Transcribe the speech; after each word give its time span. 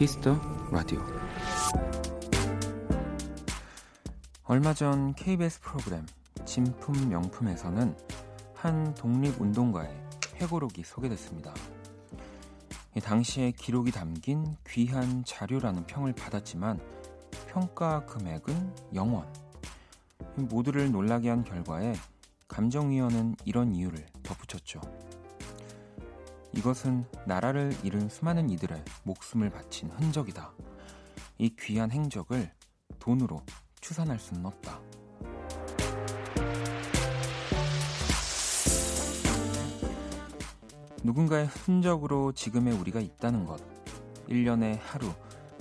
Kiss 0.00 0.19
the 0.19 0.34
Radio 0.72 0.98
얼마 4.44 4.72
전 4.72 5.12
KBS 5.12 5.60
프로그램 5.60 6.06
진품 6.46 7.10
명품에서는 7.10 7.94
한 8.54 8.94
독립운동가의 8.94 9.94
회고록이 10.36 10.84
소개됐습니다. 10.84 11.52
당시의 13.04 13.52
기록이 13.52 13.90
담긴 13.90 14.56
귀한 14.70 15.22
자료라는 15.26 15.84
평을 15.84 16.14
받았지만 16.14 16.80
평가 17.48 18.06
금액은 18.06 18.74
0원. 18.94 19.26
모두를 20.36 20.90
놀라게 20.90 21.28
한 21.28 21.44
결과에 21.44 21.92
감정위원은 22.48 23.36
이런 23.44 23.74
이유를 23.74 24.06
덧붙였죠. 24.22 24.80
이것은 26.54 27.04
나라를 27.26 27.72
잃은 27.82 28.08
수많은 28.08 28.50
이들의 28.50 28.82
목숨을 29.04 29.50
바친 29.50 29.90
흔적이다. 29.90 30.52
이 31.38 31.54
귀한 31.58 31.90
행적을 31.90 32.50
돈으로 32.98 33.42
추산할 33.80 34.18
수는 34.18 34.44
없다. 34.46 34.80
누군가의 41.02 41.46
흔적으로 41.46 42.32
지금의 42.32 42.74
우리가 42.74 43.00
있다는 43.00 43.46
것. 43.46 43.60
1년에 44.28 44.78
하루, 44.82 45.10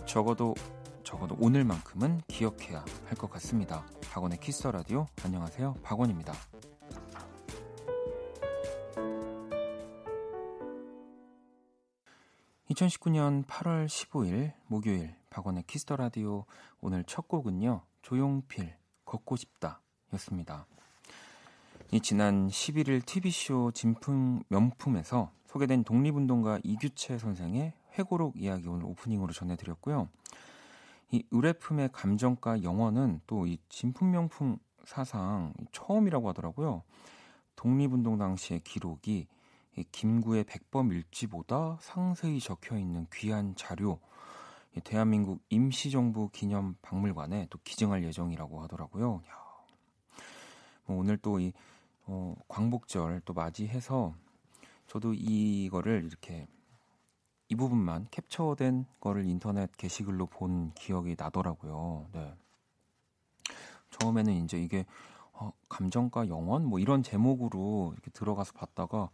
적어도, 0.05 0.53
적어도 1.03 1.35
오늘만큼은 1.39 2.21
기억해야 2.27 2.83
할 3.05 3.17
것 3.17 3.29
같습니다. 3.31 3.85
박원의 4.11 4.39
키스 4.39 4.67
라디오. 4.67 5.05
안녕하세요. 5.23 5.75
박원입니다. 5.81 6.33
2019년 12.79 13.45
8월 13.45 13.87
15일 13.87 14.53
목요일 14.67 15.13
박원의 15.29 15.63
Kiss 15.67 15.84
the 15.84 15.97
Radio 15.97 16.45
오늘 16.79 17.03
첫 17.03 17.27
곡은요. 17.27 17.81
조용필 18.01 18.73
걷고 19.03 19.35
싶다 19.35 19.81
였습니다. 20.13 20.65
이 21.91 21.99
지난 21.99 22.47
11일 22.47 23.05
TV쇼 23.05 23.71
진품 23.73 24.43
명품에서 24.47 25.31
소개된 25.47 25.83
독립운동가 25.83 26.59
이규채 26.63 27.17
선생의 27.17 27.73
회고록 27.97 28.37
이야기 28.37 28.69
오늘 28.69 28.85
오프닝으로 28.85 29.33
전해드렸고요. 29.33 30.07
이 31.11 31.23
의뢰품의 31.31 31.89
감정가 31.91 32.63
0원은 32.63 33.21
또 33.27 33.50
이 33.50 33.57
진품 33.67 34.11
명품 34.11 34.57
사상 34.85 35.53
처음이라고 35.73 36.29
하더라고요. 36.29 36.83
독립운동 37.57 38.17
당시의 38.17 38.61
기록이 38.61 39.27
김구의 39.91 40.43
백범 40.45 40.91
일지보다 40.91 41.77
상세히 41.81 42.39
적혀 42.39 42.77
있는 42.77 43.07
귀한 43.13 43.55
자료, 43.55 43.99
대한민국 44.83 45.41
임시정부 45.49 46.29
기념 46.29 46.75
박물관에 46.81 47.47
또 47.49 47.59
기증할 47.63 48.03
예정이라고 48.03 48.61
하더라고요. 48.63 49.21
뭐 50.85 50.97
오늘 50.97 51.17
또이 51.17 51.53
어, 52.05 52.35
광복절 52.47 53.21
또 53.25 53.33
맞이해서 53.33 54.15
저도 54.87 55.13
이거를 55.13 56.03
이렇게 56.05 56.47
이 57.49 57.55
부분만 57.55 58.07
캡처된 58.11 58.85
거를 58.99 59.25
인터넷 59.25 59.75
게시글로 59.77 60.27
본 60.27 60.71
기억이 60.73 61.15
나더라고요. 61.17 62.07
네. 62.13 62.33
처음에는 63.91 64.33
이제 64.43 64.61
이게 64.61 64.85
어, 65.33 65.51
감정가 65.67 66.27
영원 66.27 66.65
뭐 66.65 66.79
이런 66.79 67.01
제목으로 67.01 67.91
이렇게 67.93 68.11
들어가서 68.11 68.53
봤다가 68.53 69.09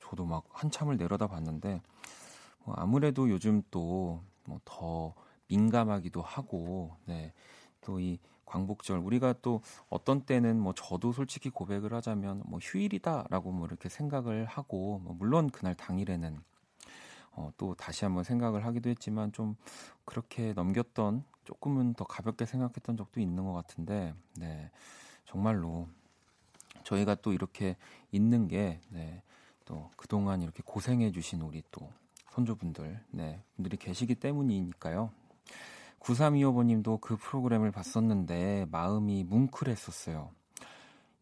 저도 0.00 0.24
막 0.26 0.44
한참을 0.50 0.96
내려다 0.96 1.26
봤는데 1.26 1.80
뭐 2.64 2.74
아무래도 2.76 3.28
요즘 3.30 3.62
또 3.70 4.22
뭐 4.46 4.60
더 4.64 5.14
민감하기도 5.48 6.22
하고 6.22 6.96
네. 7.06 7.32
또 7.80 8.00
이 8.00 8.18
광복절 8.46 8.98
우리가 8.98 9.34
또 9.42 9.62
어떤 9.88 10.22
때는 10.22 10.60
뭐 10.60 10.74
저도 10.74 11.12
솔직히 11.12 11.50
고백을 11.50 11.92
하자면 11.94 12.42
뭐 12.46 12.58
휴일이다라고 12.62 13.52
뭐 13.52 13.66
이렇게 13.66 13.88
생각을 13.88 14.44
하고 14.44 15.00
뭐 15.02 15.14
물론 15.14 15.50
그날 15.50 15.74
당일에는 15.74 16.38
어, 17.32 17.50
또 17.56 17.74
다시 17.74 18.04
한번 18.04 18.22
생각을 18.22 18.64
하기도 18.64 18.90
했지만 18.90 19.32
좀 19.32 19.56
그렇게 20.04 20.52
넘겼던 20.52 21.24
조금은 21.44 21.94
더 21.94 22.04
가볍게 22.04 22.46
생각했던 22.46 22.96
적도 22.96 23.20
있는 23.20 23.44
것 23.44 23.52
같은데 23.54 24.14
네 24.36 24.70
정말로 25.24 25.88
저희가 26.84 27.16
또 27.16 27.32
이렇게 27.32 27.76
있는 28.12 28.46
게 28.46 28.78
네, 28.90 29.22
또 29.64 29.90
그동안 29.96 30.42
이렇게 30.42 30.62
고생해 30.64 31.12
주신 31.12 31.40
우리 31.40 31.62
또 31.70 31.90
손주분들, 32.30 33.00
네, 33.10 33.40
분들이 33.56 33.76
계시기 33.76 34.16
때문이니까요. 34.16 35.10
9325번님도 36.00 37.00
그 37.00 37.16
프로그램을 37.16 37.70
봤었는데 37.70 38.66
마음이 38.70 39.24
뭉클했었어요. 39.24 40.30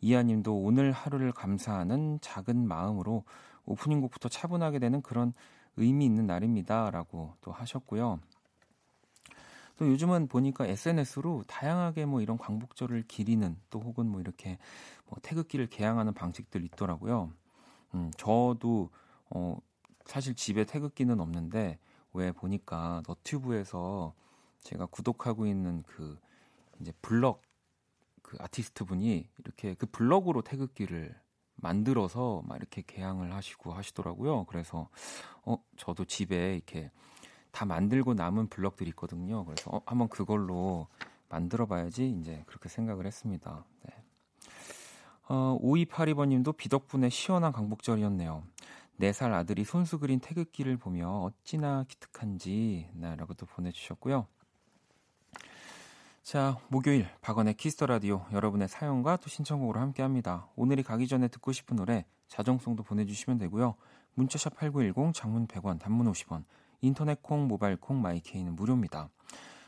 이하님도 0.01 0.57
오늘 0.57 0.91
하루를 0.91 1.33
감사하는 1.33 2.19
작은 2.21 2.67
마음으로 2.67 3.25
오프닝 3.65 4.01
곡부터 4.01 4.29
차분하게 4.29 4.81
되는 4.81 5.01
그런 5.03 5.33
의미 5.77 6.05
있는 6.05 6.27
날입니다 6.27 6.91
라고 6.91 7.35
또 7.41 7.53
하셨고요. 7.53 8.19
또 9.77 9.89
요즘은 9.89 10.29
보니까 10.29 10.67
SNS로 10.67 11.45
다양하게 11.47 12.07
뭐 12.07 12.21
이런 12.21 12.37
광복절을 12.37 13.05
기리는 13.09 13.57
또 13.71 13.81
혹은 13.81 14.07
뭐 14.09 14.21
이렇게 14.21 14.59
뭐 15.07 15.19
태극기를 15.23 15.69
개양하는 15.69 16.13
방식들 16.15 16.65
있더라고요. 16.65 17.33
음, 17.95 18.11
저도 18.17 18.91
어, 19.31 19.59
사실 20.05 20.35
집에 20.35 20.65
태극기는 20.65 21.21
없는데 21.21 21.79
왜 22.13 22.33
보니까 22.33 23.03
너튜브에서 23.07 24.15
제가 24.61 24.87
구독하고 24.87 25.47
있는 25.47 25.83
그 25.87 26.19
이제 26.81 26.93
블럭 27.03 27.43
그 28.23 28.37
아티스트 28.41 28.85
분이 28.85 29.29
이렇게 29.39 29.75
그 29.75 29.87
블럭으로 29.87 30.43
태극기를 30.43 31.15
만들어서 31.57 32.43
막 32.47 32.57
이렇게 32.57 32.83
개양을 32.87 33.35
하시고 33.35 33.73
하시더라고요. 33.73 34.45
그래서 34.45 34.89
어 35.45 35.57
저도 35.77 36.05
집에 36.05 36.55
이렇게 36.55 36.91
다 37.51 37.67
만들고 37.67 38.15
남은 38.15 38.49
블럭들이 38.49 38.91
있거든요. 38.91 39.45
그래서 39.45 39.71
어, 39.71 39.83
한번 39.87 40.09
그걸로 40.09 40.89
만들어 41.29 41.67
봐야지 41.67 42.11
이제 42.11 42.43
그렇게 42.47 42.69
생각을 42.69 43.07
했습니다. 43.07 43.65
네. 43.85 44.02
어, 45.29 45.59
5282번님도 45.63 46.57
비 46.57 46.69
덕분에 46.69 47.09
시원한 47.09 47.53
광복절이었네요. 47.53 48.43
4살 49.01 49.33
아들이 49.33 49.65
손수 49.65 49.99
그린 49.99 50.21
태극기를 50.21 50.77
보며 50.77 51.09
어찌나 51.09 51.85
기특한지 51.89 52.89
네, 52.95 53.17
라고 53.17 53.35
또 53.35 53.47
보내주셨고요. 53.47 54.27
자, 56.23 56.57
목요일 56.69 57.09
박원의 57.21 57.55
Kiss 57.55 57.73
the 57.73 57.87
Radio 57.87 58.25
여러분의 58.33 58.69
사연과 58.69 59.17
또 59.17 59.29
신청곡으로 59.29 59.81
함께합니다. 59.81 60.49
오늘이 60.55 60.85
가기 60.85 61.09
전에 61.09 61.27
듣고 61.29 61.51
싶은 61.51 61.77
노래 61.77 62.05
자정송도 62.29 62.85
보내주시면 62.85 63.39
되고요. 63.39 63.75
문자샵 64.15 64.57
8910 64.57 65.15
장문 65.15 65.47
100원 65.49 65.81
단문 65.81 66.11
50원 66.13 66.45
인터넷 66.81 67.23
콩 67.23 67.49
모바일 67.49 67.77
콩 67.77 68.01
마이케이는 68.01 68.55
무료입니다. 68.55 69.09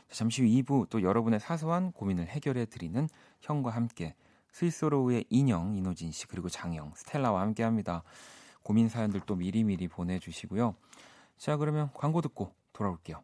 잠시 0.09 0.43
후 0.43 0.47
2부 0.47 0.89
또 0.89 1.01
여러분의 1.01 1.39
사소한 1.39 1.91
고민을 1.91 2.27
해결해 2.27 2.65
드리는 2.65 3.09
형과 3.41 3.71
함께 3.71 4.15
스윗소로우의 4.55 5.25
인형 5.29 5.75
인호진 5.75 6.13
씨 6.13 6.27
그리고 6.27 6.47
장영 6.47 6.93
스텔라와 6.95 7.41
함께 7.41 7.63
합니다. 7.63 8.03
고민 8.63 8.87
사연들 8.87 9.19
도 9.21 9.35
미리미리 9.35 9.89
보내주시고요. 9.89 10.75
자 11.37 11.57
그러면 11.57 11.89
광고 11.93 12.21
듣고 12.21 12.53
돌아올게요. 12.71 13.21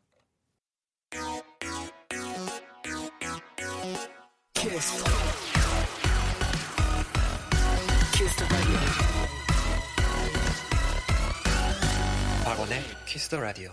키스. 4.54 5.04
키스 8.14 8.46
박원의 12.44 12.82
키스 13.08 13.30
더 13.30 13.40
라디오. 13.40 13.72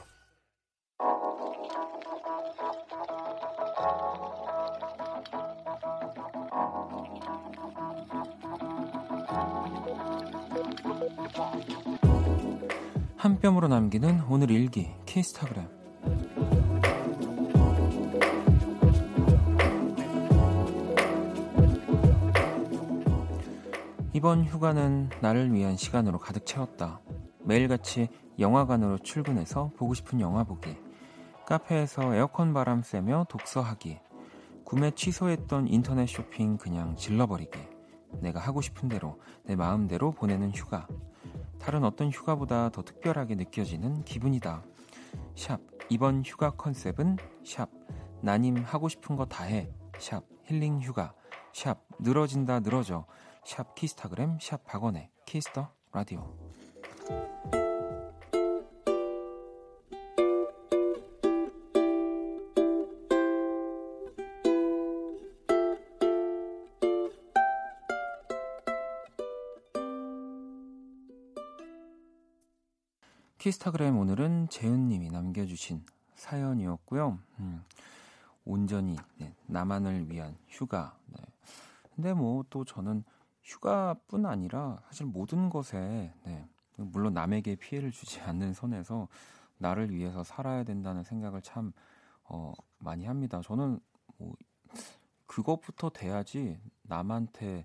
한 13.17 13.39
뼘으로 13.39 13.69
남기는 13.69 14.25
오늘 14.29 14.51
일기 14.51 14.89
키스타그램. 15.07 15.69
이번 24.13 24.45
휴가는 24.45 25.11
나를 25.21 25.53
위한 25.53 25.77
시간으로 25.77 26.19
가득 26.19 26.45
채웠다. 26.45 27.01
매일같이 27.45 28.09
영화관으로 28.41 28.99
출근해서 28.99 29.71
보고 29.77 29.95
싶은 29.95 30.21
영화 30.21 30.43
보기, 30.43 30.77
카페에서 31.47 32.17
에어컨 32.17 32.53
바람 32.53 32.83
쐬며 32.83 33.27
독서하기, 33.29 34.01
구매 34.65 34.91
취소했던 34.91 35.69
인터넷 35.69 36.07
쇼핑 36.07 36.57
그냥 36.57 36.97
질러버리기, 36.97 37.78
내가 38.21 38.41
하고 38.41 38.61
싶은 38.61 38.89
대로 38.89 39.21
내 39.45 39.57
마음대로 39.57 40.13
보내는 40.13 40.53
휴가. 40.53 40.87
다른 41.59 41.85
어떤 41.85 42.11
휴가보다 42.11 42.71
더 42.71 42.83
특별하게 42.83 43.35
느껴지는 43.35 44.05
기분이다. 44.05 44.63
샵 45.35 45.61
이번 45.89 46.23
휴가 46.25 46.51
컨셉은 46.51 47.17
샵 47.45 47.69
나님 48.21 48.57
하고 48.59 48.89
싶은 48.89 49.17
거 49.17 49.25
다 49.27 49.45
해. 49.45 49.71
샵 49.99 50.23
힐링 50.45 50.81
휴가. 50.81 51.15
샵 51.53 51.79
늘어진다 51.99 52.61
늘어져. 52.61 53.07
샵 53.45 53.75
키스타그램 53.75 54.39
샵 54.41 54.65
박원의 54.65 55.11
Kiss 55.27 55.52
the 55.52 55.71
Radio. 55.93 56.35
키스타그램 73.49 73.97
오늘은 73.97 74.49
재은님이 74.51 75.09
남겨주신 75.09 75.83
사연이었고요. 76.17 77.19
음, 77.39 77.65
온전히 78.45 78.95
네, 79.17 79.35
나만을 79.47 80.11
위한 80.11 80.37
휴가. 80.49 80.99
네. 81.07 81.23
근데 81.95 82.13
뭐 82.13 82.45
또 82.51 82.67
저는 82.67 83.05
휴가뿐 83.43 84.27
아니라 84.27 84.83
사실 84.85 85.07
모든 85.07 85.49
것에 85.49 86.13
네, 86.25 86.47
물론 86.77 87.15
남에게 87.15 87.57
피해를 87.57 87.91
주지 87.91 88.21
않는 88.21 88.53
선에서 88.53 89.09
나를 89.57 89.95
위해서 89.95 90.23
살아야 90.23 90.63
된다는 90.63 91.03
생각을 91.03 91.41
참 91.41 91.73
어, 92.25 92.53
많이 92.77 93.07
합니다. 93.07 93.41
저는 93.43 93.81
뭐 94.19 94.35
그것부터 95.27 95.89
돼야지 95.89 96.61
남한테 96.83 97.65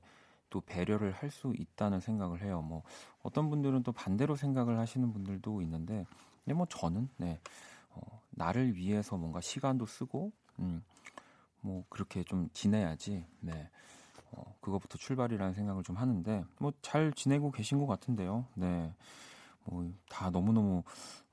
또 0.53 0.61
배려를 0.61 1.11
할 1.13 1.31
수 1.31 1.51
있다는 1.57 1.99
생각을 1.99 2.43
해요. 2.43 2.61
뭐 2.61 2.83
어떤 3.23 3.49
분들은 3.49 3.81
또 3.83 3.91
반대로 3.91 4.35
생각을 4.35 4.77
하시는 4.79 5.11
분들도 5.11 5.63
있는데, 5.63 6.05
근데 6.45 6.53
뭐 6.55 6.67
저는 6.69 7.09
네 7.17 7.39
어, 7.91 8.21
나를 8.31 8.75
위해서 8.75 9.17
뭔가 9.17 9.41
시간도 9.41 9.87
쓰고, 9.87 10.31
음, 10.59 10.83
뭐 11.61 11.85
그렇게 11.89 12.23
좀 12.23 12.49
지내야지, 12.53 13.25
네. 13.41 13.69
어, 14.31 14.55
그것부터 14.61 14.97
출발이라는 14.99 15.53
생각을 15.55 15.83
좀 15.83 15.97
하는데, 15.97 16.43
뭐 16.59 16.71
잘 16.83 17.13
지내고 17.13 17.51
계신 17.51 17.79
것 17.79 17.87
같은데요. 17.87 18.45
네. 18.55 18.93
뭐 19.65 19.85
다 20.09 20.29
너무 20.29 20.53
너무 20.53 20.83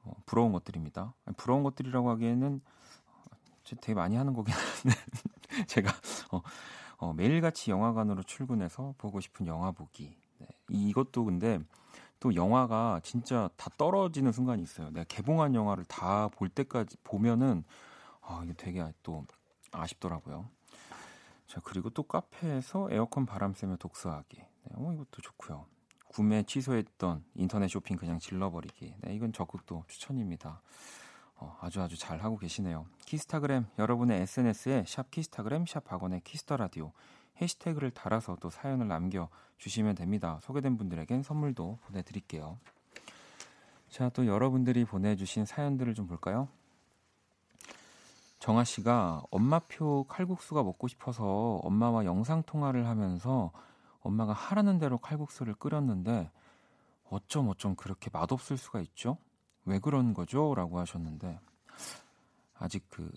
어, 0.05 0.13
부러운 0.27 0.53
것들입니다. 0.53 1.15
아니, 1.27 1.37
부러운 1.37 1.63
것들이라고 1.63 2.11
하기에는 2.11 2.61
어, 3.07 3.37
되게 3.83 3.95
많이 3.95 4.17
하는 4.17 4.33
거긴 4.35 4.55
한데, 4.55 4.99
제가, 5.69 5.91
어, 6.33 6.43
어, 7.01 7.13
매일같이 7.15 7.71
영화관으로 7.71 8.23
출근해서 8.23 8.95
보고 8.99 9.21
싶은 9.21 9.47
영화 9.47 9.71
보기. 9.73 10.17
네. 10.39 10.47
이것도 10.69 11.25
근데 11.25 11.59
또 12.21 12.35
영화가 12.35 13.01
진짜 13.03 13.49
다 13.57 13.71
떨어지는 13.79 14.33
순간이 14.33 14.63
있어요. 14.63 14.91
내가 14.91 15.05
개봉한 15.09 15.55
영화를 15.55 15.85
다 15.87 16.29
볼 16.29 16.49
때까지 16.51 16.97
보면은 17.03 17.65
아, 18.21 18.43
이게 18.45 18.53
되게 18.53 18.85
또 19.03 19.25
아쉽더라고요. 19.73 20.47
자, 21.47 21.61
그리고 21.65 21.91
또 21.91 22.03
카페에서 22.03 22.89
에어컨 22.91 23.27
바람 23.27 23.55
쐬며 23.55 23.77
독서하기. 23.77 24.37
네, 24.37 24.71
어, 24.75 24.93
이것도 24.93 25.23
좋고요. 25.23 25.65
구매 26.09 26.43
취소했던 26.43 27.25
인터넷 27.35 27.69
쇼핑 27.69 27.97
그냥 27.97 28.19
질러버리기. 28.19 28.95
네, 29.01 29.15
이건 29.15 29.33
적극 29.33 29.65
또 29.67 29.85
추천입니다. 29.89 30.61
어, 31.41 31.57
아주 31.61 31.81
아주 31.81 31.97
잘 31.97 32.23
하고 32.23 32.37
계시네요. 32.37 32.87
키스타그램 33.07 33.67
여러분의 33.79 34.21
SNS에 34.23 34.85
샵 34.87 35.11
키스타그램 35.11 35.67
샵 35.67 35.85
박원의 35.85 36.21
Kiss 36.21 36.41
the 36.41 36.57
Radio 36.57 36.93
해시태그를 37.41 37.91
달아서 37.91 38.37
또 38.41 38.51
사연을 38.51 38.87
남겨 38.89 39.29
주시면 39.59 39.95
됩니다. 39.95 40.39
소개된 40.43 40.77
분들에겐 40.77 41.23
선물도 41.23 41.79
보내드릴게요. 41.87 42.59
자, 43.89 44.09
또 44.11 44.27
여러분들이 44.27 44.85
보내주신 44.85 45.47
사연들을 45.47 45.95
좀 45.95 46.07
볼까요? 46.07 46.49
정아 48.39 48.65
씨가 48.65 49.23
엄마표 49.31 50.05
칼국수가 50.09 50.63
먹고 50.63 50.89
싶어서 50.89 51.61
엄마와 51.63 52.05
영상 52.05 52.43
통화를 52.43 52.87
하면서 52.87 53.51
엄마가 54.01 54.33
하라는 54.33 54.79
대로 54.79 54.99
칼국수를 54.99 55.55
끓였는데 55.55 56.31
어쩜 57.11 57.49
어쩜 57.49 57.75
그렇게 57.75 58.09
맛없을 58.13 58.57
수가 58.57 58.81
있죠? 58.81 59.19
왜 59.71 59.79
그런 59.79 60.15
거죠? 60.15 60.53
라고 60.57 60.81
하셨는데, 60.81 61.39
아직 62.55 62.85
그 62.89 63.09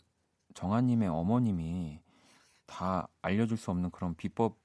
정아님의 0.54 1.10
어머님이 1.10 2.00
다 2.68 3.08
알려줄 3.24 3.58
수 3.58 3.72
없는 3.72 3.90
그런 3.90 4.14
비법 4.14 4.60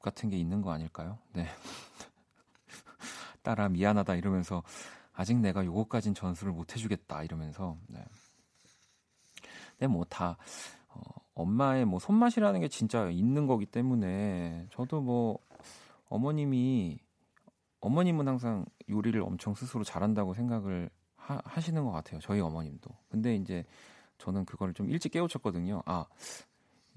같은 0.00 0.30
게 0.30 0.38
있는 0.38 0.62
거 0.62 0.72
아닐까요? 0.72 1.18
네. 1.34 1.46
딸아, 3.42 3.68
미안하다 3.68 4.14
이러면서, 4.14 4.62
아직 5.12 5.36
내가 5.36 5.62
요거까진 5.62 6.14
전수를 6.14 6.54
못 6.54 6.72
해주겠다 6.74 7.22
이러면서, 7.24 7.76
네. 7.88 8.02
근데 9.72 9.88
뭐 9.88 10.04
다, 10.04 10.38
어, 10.88 11.00
엄마의 11.34 11.84
뭐 11.84 12.00
손맛이라는 12.00 12.60
게 12.60 12.68
진짜 12.68 13.10
있는 13.10 13.46
거기 13.46 13.66
때문에, 13.66 14.68
저도 14.70 15.02
뭐, 15.02 15.38
어머님이, 16.08 16.98
어머님은 17.80 18.26
항상 18.26 18.64
요리를 18.88 19.20
엄청 19.20 19.54
스스로 19.54 19.84
잘한다고 19.84 20.32
생각을 20.32 20.88
하, 21.26 21.60
시는것 21.60 21.92
같아요. 21.92 22.20
저희 22.20 22.40
어머님도. 22.40 22.90
근데 23.10 23.34
이제 23.34 23.64
저는 24.18 24.44
그걸 24.44 24.72
좀 24.74 24.88
일찍 24.88 25.12
깨우쳤거든요. 25.12 25.82
아, 25.86 26.06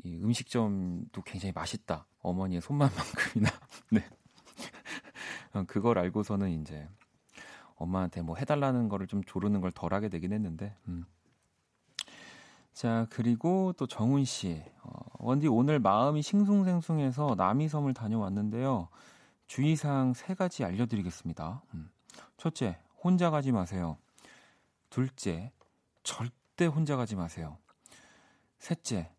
이 0.04 0.16
음식점도 0.22 1.22
굉장히 1.24 1.52
맛있다. 1.54 2.06
어머니의 2.22 2.62
손맛만큼이나. 2.62 3.50
네. 3.92 4.06
어, 5.54 5.64
그걸 5.68 5.98
알고서는 6.00 6.62
이제 6.62 6.88
엄마한테 7.76 8.22
뭐 8.22 8.36
해달라는 8.36 8.88
거를 8.90 9.08
좀 9.08 9.24
조르는 9.24 9.62
걸 9.62 9.72
덜 9.72 9.94
하게 9.94 10.10
되긴 10.10 10.34
했는데. 10.34 10.76
음. 10.88 11.06
자, 12.74 13.08
그리고 13.10 13.74
또 13.78 13.88
정훈 13.88 14.24
씨. 14.26 14.64
어, 14.84 14.92
원디 15.20 15.48
오늘 15.48 15.80
마음이 15.80 16.22
싱숭생숭해서 16.22 17.36
남이섬을 17.38 17.94
다녀왔는데요. 17.94 18.88
주의사항 19.48 20.14
세 20.14 20.34
가지 20.34 20.64
알려드리겠습니다. 20.64 21.62
음. 21.74 21.90
첫째, 22.38 22.78
혼자 23.04 23.30
가지 23.32 23.52
마세요. 23.52 23.98
둘째, 24.90 25.52
절대 26.04 26.66
혼자 26.66 26.96
가지 26.96 27.16
마세요. 27.16 27.58
셋째, 28.58 29.12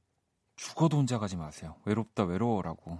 죽어도 0.57 0.99
혼자 0.99 1.19
가지 1.19 1.37
마세요. 1.37 1.77
외롭다 1.85 2.25
외로워라고. 2.25 2.99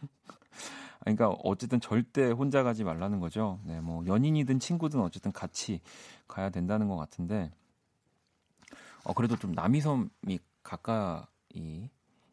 그러니까 1.00 1.30
어쨌든 1.30 1.80
절대 1.80 2.30
혼자 2.30 2.62
가지 2.62 2.84
말라는 2.84 3.20
거죠. 3.20 3.60
네, 3.64 3.80
뭐 3.80 4.04
연인이든 4.06 4.60
친구든 4.60 5.00
어쨌든 5.00 5.32
같이 5.32 5.80
가야 6.28 6.50
된다는 6.50 6.88
것 6.88 6.96
같은데, 6.96 7.50
어 9.04 9.12
그래도 9.14 9.36
좀 9.36 9.52
남이섬이 9.52 10.38
가까이 10.62 11.90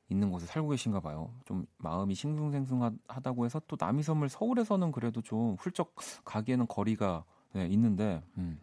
있는 0.10 0.32
곳에 0.32 0.46
살고 0.48 0.70
계신가 0.70 1.00
봐요. 1.00 1.34
좀 1.46 1.65
마음이 1.77 2.15
싱숭생숭하다고 2.15 3.46
해서 3.46 3.62
또 3.68 3.77
남이섬을 3.79 4.29
서울에서는 4.29 4.91
그래도 4.91 5.22
좀 5.22 5.56
훌쩍 5.60 5.96
가기에는 6.25 6.68
거리가 6.68 7.24
네, 7.53 7.68
있는데 7.68 8.22
음, 8.38 8.60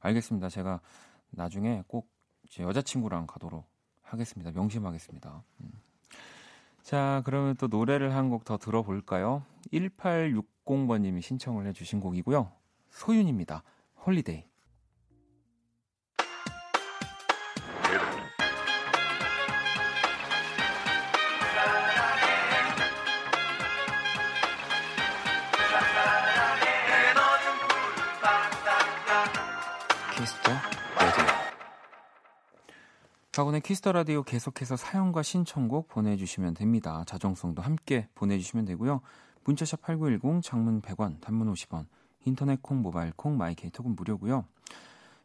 알겠습니다. 0.00 0.48
제가 0.48 0.80
나중에 1.30 1.82
꼭 1.86 2.08
제 2.50 2.64
여자친구랑 2.64 3.28
가도록 3.28 3.64
하겠습니다. 4.02 4.50
명심하겠습니다. 4.50 5.44
음. 5.60 5.70
자, 6.82 7.22
그러면 7.24 7.54
또 7.56 7.68
노래를 7.68 8.12
한 8.16 8.28
곡 8.28 8.42
더 8.44 8.58
들어볼까요? 8.58 9.44
1860번님이 9.72 11.22
신청을 11.22 11.66
해주신 11.68 12.00
곡이고요. 12.00 12.50
소윤입니다. 12.90 13.62
Holiday. 14.04 14.49
박원의 33.40 33.62
Kiss 33.62 33.79
the 33.79 33.92
Radio 33.92 34.22
계속해서 34.22 34.76
사연과 34.76 35.22
신청곡 35.22 35.88
보내주시면 35.88 36.52
됩니다. 36.52 37.04
자정송도 37.06 37.62
함께 37.62 38.06
보내주시면 38.14 38.66
되고요. 38.66 39.00
문자샵 39.44 39.80
8910, 39.80 40.42
장문 40.42 40.82
100원, 40.82 41.22
단문 41.22 41.50
50원, 41.50 41.86
인터넷 42.26 42.60
콩, 42.60 42.82
모바일 42.82 43.14
콩, 43.16 43.38
마이케이톡은 43.38 43.96
무료고요. 43.96 44.44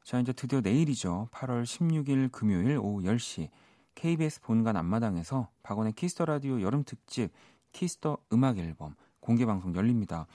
자, 0.05 0.21
이제 0.21 0.31
드디어 0.31 0.61
내일이죠. 0.61 1.27
8월 1.33 1.63
16일 1.63 2.31
금요일 2.31 2.77
오후 2.77 3.01
10시 3.01 3.49
KBS 3.95 4.39
본관 4.39 4.77
앞마당에서 4.77 5.49
박원의 5.63 5.91
Kiss 5.91 6.10
the 6.10 6.23
Radio 6.23 6.61
여름 6.61 6.85
특집 6.85 7.33
Kiss 7.73 8.00
the 8.00 8.19
음악 8.31 8.59
앨범 8.59 8.95
공개 9.19 9.45
방송 9.45 9.75
열립니다. 9.75 10.25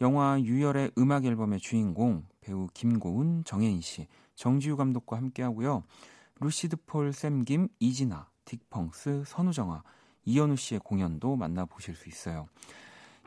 영화 0.00 0.40
유열의 0.40 0.92
음악 0.96 1.24
앨범의 1.24 1.58
주인공 1.58 2.26
배우 2.42 2.68
김고은, 2.72 3.42
정해인 3.42 3.80
씨, 3.80 4.06
정지우 4.36 4.76
감독과 4.76 5.16
함께 5.16 5.42
하고요. 5.42 5.82
루시드 6.40 6.76
폴, 6.86 7.12
샘김, 7.12 7.68
이진아, 7.78 8.28
딕펑스, 8.44 9.24
선우정아, 9.24 9.82
이현우 10.24 10.56
씨의 10.56 10.80
공연도 10.80 11.36
만나보실 11.36 11.94
수 11.94 12.08
있어요. 12.08 12.48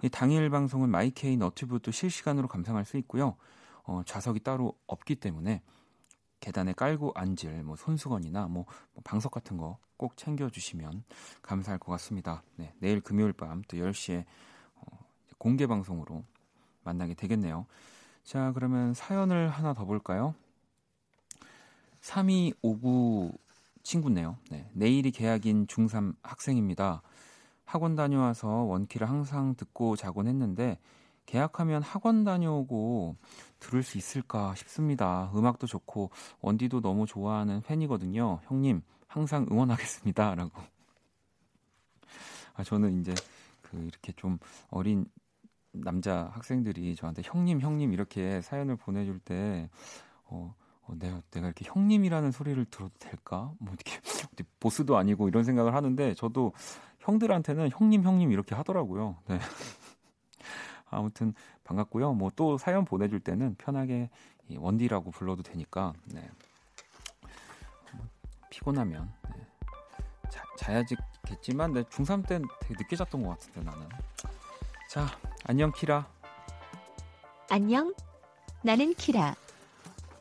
이 0.02 0.10
당일 0.10 0.50
방송은 0.50 0.90
마이케이 0.90 1.38
너튜브 1.38 1.80
도 1.80 1.92
실시간으로 1.92 2.48
감상할 2.48 2.86
수 2.86 2.98
있고요. 2.98 3.36
어, 3.84 4.02
좌석이 4.06 4.42
따로 4.42 4.78
없기 4.88 5.16
때문에 5.16 5.62
계단에 6.40 6.74
깔고 6.74 7.12
앉을 7.16 7.64
뭐 7.64 7.76
손수건이나 7.76 8.48
뭐, 8.48 8.66
뭐 8.94 9.02
방석 9.04 9.32
같은 9.32 9.58
거 9.58 9.78
꼭 10.02 10.18
챙겨주시면 10.18 11.04
감사할 11.44 11.78
것 11.78 11.92
같습니다. 11.92 12.42
네, 12.56 12.74
내일 12.80 13.02
금요일 13.02 13.34
밤 13.34 13.62
또 13.68 13.78
10시에 13.78 14.26
어, 14.74 14.98
공개 15.38 15.68
방송으로 15.68 16.24
만나게 16.84 17.14
되겠네요. 17.14 17.68
자, 18.24 18.52
그러면 18.54 18.96
사연을 18.96 19.50
하나 19.50 19.76
더 19.76 19.86
볼까요? 19.86 20.34
3259 22.02 23.32
친구네요. 23.84 24.38
네, 24.50 24.70
내일이 24.74 25.12
개학인 25.12 25.68
중3 25.68 26.16
학생입니다. 26.22 27.02
학원 27.66 27.96
다녀와서 27.96 28.48
원키를 28.48 29.10
항상 29.10 29.56
듣고 29.56 29.96
자곤 29.96 30.28
했는데 30.28 30.78
계약하면 31.26 31.82
학원 31.82 32.24
다녀오고 32.24 33.16
들을 33.60 33.84
수 33.84 33.98
있을까 33.98 34.54
싶습니다. 34.56 35.32
음악도 35.34 35.68
좋고 35.68 36.10
원디도 36.42 36.82
너무 36.82 37.06
좋아하는 37.06 37.62
팬이거든요. 37.62 38.40
형님 38.44 38.82
항상 39.08 39.46
응원하겠습니다. 39.50 40.36
라고. 40.36 40.62
아 42.56 42.64
저는 42.64 43.00
이제 43.00 43.14
그 43.62 43.78
이렇게 43.78 44.12
좀 44.14 44.40
어린 44.70 45.06
남자 45.72 46.30
학생들이 46.34 46.96
저한테 46.96 47.22
형님 47.24 47.62
형님 47.62 47.94
이렇게 47.94 48.42
사연을 48.42 48.76
보내줄 48.76 49.20
때 49.20 49.70
어, 50.26 50.54
어, 50.92 50.96
내가 51.00 51.22
내가 51.32 51.48
이렇게 51.48 51.66
형님이라는 51.66 52.32
소리를 52.32 52.64
들어도 52.66 52.92
될까? 53.00 53.52
뭐 53.60 53.74
이렇게 53.74 54.00
보스도 54.60 54.98
아니고 54.98 55.28
이런 55.30 55.44
생각을 55.44 55.74
하는데 55.74 56.14
저도 56.16 56.54
형들한테는 57.00 57.70
형님 57.72 58.04
형님 58.04 58.32
이렇게 58.32 58.54
하더라고요. 58.56 59.18
네. 59.28 59.40
아무튼 60.90 61.34
반갑고요. 61.64 62.14
뭐 62.14 62.30
또 62.36 62.58
사연 62.58 62.86
보내줄 62.86 63.20
때는 63.22 63.56
편하게 63.56 64.10
원디라고 64.54 65.12
불러도 65.12 65.44
되니까 65.44 65.94
네. 66.06 66.30
피곤하면 68.50 69.10
네. 69.34 69.48
자, 70.30 70.44
자야지겠지만 70.58 71.72
내 71.74 71.84
중3 71.84 72.28
때는 72.28 72.48
되게 72.60 72.74
늦게 72.78 72.96
잤던 72.98 73.24
것 73.24 73.30
같은데 73.30 73.62
나는. 73.64 73.88
자 74.90 75.08
안녕 75.46 75.72
키라. 75.72 76.06
안녕. 77.50 77.94
나는 78.64 78.94
키라. 78.94 79.36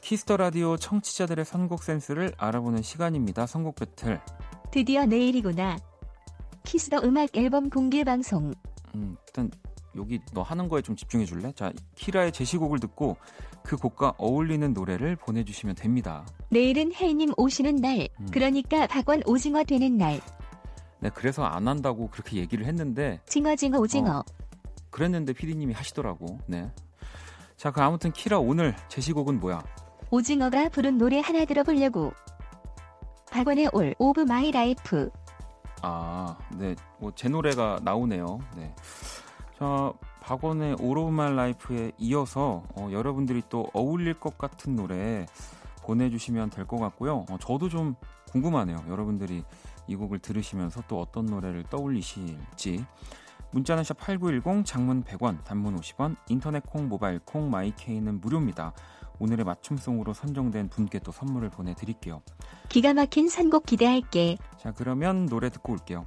Kiss 0.00 0.21
the 0.21 0.36
Radio 0.36 0.76
청취자들의 0.76 1.44
선곡 1.44 1.82
센스를 1.82 2.32
알아보는 2.38 2.82
시간입니다. 2.82 3.46
선곡 3.46 3.76
배틀. 3.76 4.20
드디어 4.70 5.04
내일이구나. 5.06 5.76
Kiss 6.64 6.85
the 6.85 7.00
음악 7.04 7.36
앨범 7.36 7.70
공개 7.70 8.02
방송. 8.04 8.52
음, 8.94 9.16
일단 9.26 9.50
여기 9.96 10.20
너 10.32 10.42
하는 10.42 10.68
거에 10.68 10.82
좀 10.82 10.96
집중해 10.96 11.24
줄래? 11.24 11.52
자, 11.52 11.72
키라의 11.96 12.32
제시곡을 12.32 12.78
듣고 12.80 13.16
그 13.62 13.76
곡과 13.76 14.14
어울리는 14.18 14.72
노래를 14.72 15.16
보내주시면 15.16 15.74
됩니다. 15.74 16.26
내일은 16.50 16.92
해인님 16.94 17.32
오시는 17.36 17.76
날, 17.76 18.08
음. 18.20 18.26
그러니까 18.32 18.86
박원 18.86 19.22
오징어 19.26 19.64
되는 19.64 19.96
날. 19.96 20.20
네, 21.00 21.10
그래서 21.14 21.44
안 21.44 21.66
한다고 21.66 22.08
그렇게 22.08 22.36
얘기를 22.36 22.66
했는데. 22.66 23.20
징어 23.26 23.56
징어 23.56 23.78
오징어. 23.78 24.18
어, 24.18 24.24
그랬는데 24.90 25.32
피디님이 25.32 25.72
하시더라고. 25.74 26.38
네. 26.46 26.70
자, 27.56 27.70
그 27.70 27.80
아무튼 27.82 28.12
키라 28.12 28.38
오늘 28.38 28.74
제시곡은 28.88 29.40
뭐야? 29.40 29.62
오징어가 30.10 30.68
부른 30.70 30.98
노래 30.98 31.20
하나 31.20 31.44
들어보려고. 31.44 32.12
박원의 33.30 33.70
All 33.72 33.94
of 33.98 34.20
My 34.22 34.50
Life. 34.50 35.10
아, 35.82 36.36
네. 36.56 36.74
뭐 36.98 37.12
제 37.14 37.28
노래가 37.28 37.78
나오네요. 37.82 38.40
네. 38.56 38.74
자, 39.58 39.92
박원의 40.20 40.76
오로말 40.80 41.36
라이프에 41.36 41.92
이어서 41.98 42.62
어, 42.74 42.88
여러분들이 42.92 43.42
또 43.48 43.68
어울릴 43.72 44.14
것 44.14 44.36
같은 44.36 44.74
노래 44.76 45.26
보내주시면 45.82 46.50
될 46.50 46.66
것 46.66 46.78
같고요. 46.78 47.24
어, 47.30 47.38
저도 47.40 47.68
좀 47.68 47.94
궁금하네요. 48.32 48.84
여러분들이 48.88 49.44
이 49.86 49.96
곡을 49.96 50.18
들으시면서 50.18 50.82
또 50.88 51.00
어떤 51.00 51.26
노래를 51.26 51.64
떠올리실지. 51.64 52.84
문자는 53.52 53.82
샵 53.82 53.98
8910 53.98 54.64
장문 54.64 55.02
100원, 55.02 55.42
단문 55.44 55.76
50원, 55.80 56.16
인터넷 56.28 56.64
콩, 56.64 56.88
모바일 56.88 57.18
콩, 57.24 57.50
마이케이는 57.50 58.20
무료입니다. 58.20 58.72
오늘의 59.20 59.44
맞춤송으로 59.44 60.14
선정된 60.14 60.70
분께 60.70 60.98
또 60.98 61.12
선물을 61.12 61.50
보내드릴게요. 61.50 62.22
기가 62.68 62.94
막힌 62.94 63.28
선곡 63.28 63.66
기대할게. 63.66 64.38
자, 64.58 64.72
그러면 64.72 65.26
노래 65.26 65.50
듣고 65.50 65.74
올게요. 65.74 66.06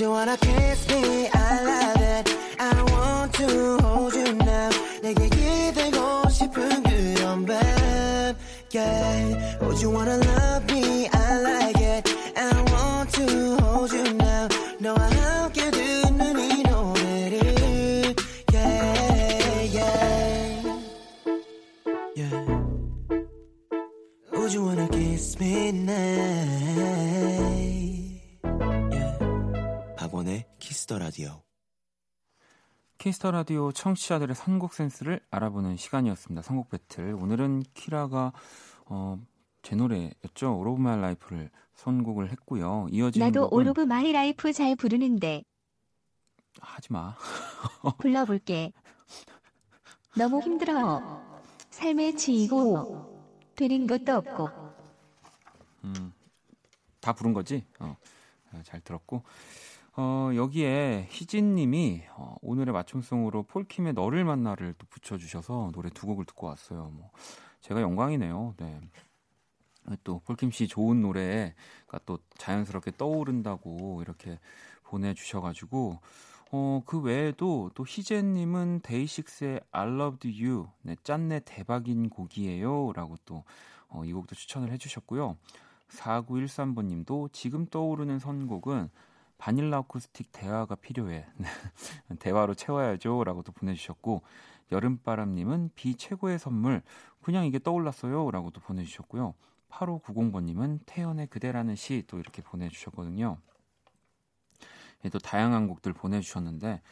You 0.00 0.10
wanna 0.10 0.36
kiss 0.36 0.86
me? 0.88 1.17
Kiss 33.18 33.26
the 33.26 33.32
Radio 33.32 33.72
청취자들의 33.72 34.36
선곡 34.36 34.72
센스를 34.72 35.20
알아보는 35.30 35.76
시간이었습니다. 35.76 36.42
선곡 36.42 36.70
배틀. 36.70 37.14
오늘은 37.14 37.64
키라가 37.74 38.32
어, 38.86 39.18
제 39.62 39.74
노래였죠. 39.74 40.56
All 40.56 40.68
of 40.68 40.80
My 40.80 41.00
Life를 41.00 41.50
선곡을 41.74 42.30
했고요. 42.30 42.86
이어지는 42.92 43.26
나도 43.26 43.48
All 43.50 43.66
of 43.66 43.80
My 43.80 44.12
Life 44.12 44.52
잘 44.52 44.76
부르는데. 44.76 45.42
하지 46.60 46.92
마. 46.92 47.16
불러볼게. 47.98 48.72
너무 50.16 50.40
힘들어. 50.40 51.20
삶에 51.70 52.14
지치고 52.14 53.20
되는 53.56 53.86
것도 53.88 54.14
없고. 54.14 54.48
음, 55.84 56.12
다 57.00 57.12
부른 57.12 57.32
거지? 57.32 57.64
어, 57.80 57.96
잘 58.62 58.80
들었고. 58.80 59.24
어, 60.00 60.30
여기에 60.32 61.08
희진님이 61.10 62.04
어, 62.12 62.36
오늘의 62.40 62.72
맞춤송으로 62.72 63.42
폴킴의 63.42 63.94
너를 63.94 64.24
만나를 64.24 64.76
또 64.78 64.86
붙여주셔서 64.86 65.72
노래 65.72 65.90
두 65.90 66.06
곡을 66.06 66.24
듣고 66.24 66.46
왔어요. 66.46 66.92
뭐 66.94 67.10
제가 67.62 67.82
영광이네요. 67.82 68.54
네. 68.58 68.80
또 70.04 70.20
폴킴 70.20 70.52
씨 70.52 70.68
좋은 70.68 71.00
노래가 71.00 71.98
또 72.06 72.20
자연스럽게 72.36 72.92
떠오른다고 72.96 74.00
이렇게 74.00 74.38
보내주셔가지고 74.84 75.98
어, 76.52 76.82
그 76.86 77.00
외에도 77.00 77.72
또 77.74 77.84
희재님은 77.84 78.82
데이식스의 78.84 79.62
I 79.72 79.88
Loved 79.88 80.44
You 80.44 80.68
네, 80.82 80.94
짠내 81.02 81.40
대박인 81.44 82.08
곡이에요라고 82.08 83.16
또 83.24 83.42
어, 83.88 84.04
이 84.04 84.12
곡도 84.12 84.36
추천을 84.36 84.70
해주셨고요. 84.70 85.36
4913번님도 85.88 87.32
지금 87.32 87.66
떠오르는 87.66 88.20
선곡은 88.20 88.90
바닐라 89.38 89.78
어쿠스틱 89.80 90.32
대화가 90.32 90.74
필요해. 90.74 91.26
대화로 92.20 92.54
채워야죠. 92.54 93.24
라고도 93.24 93.52
보내주셨고, 93.52 94.22
여름바람님은 94.72 95.70
비 95.74 95.94
최고의 95.96 96.38
선물, 96.38 96.82
그냥 97.22 97.46
이게 97.46 97.58
떠올랐어요. 97.58 98.30
라고도 98.30 98.60
보내주셨고요. 98.60 99.34
8590번님은 99.70 100.80
태연의 100.86 101.28
그대라는 101.28 101.76
시 101.76 102.02
또 102.08 102.18
이렇게 102.18 102.42
보내주셨거든요. 102.42 103.38
예, 105.04 105.08
또 105.10 105.18
다양한 105.18 105.68
곡들 105.68 105.92
보내주셨는데, 105.92 106.82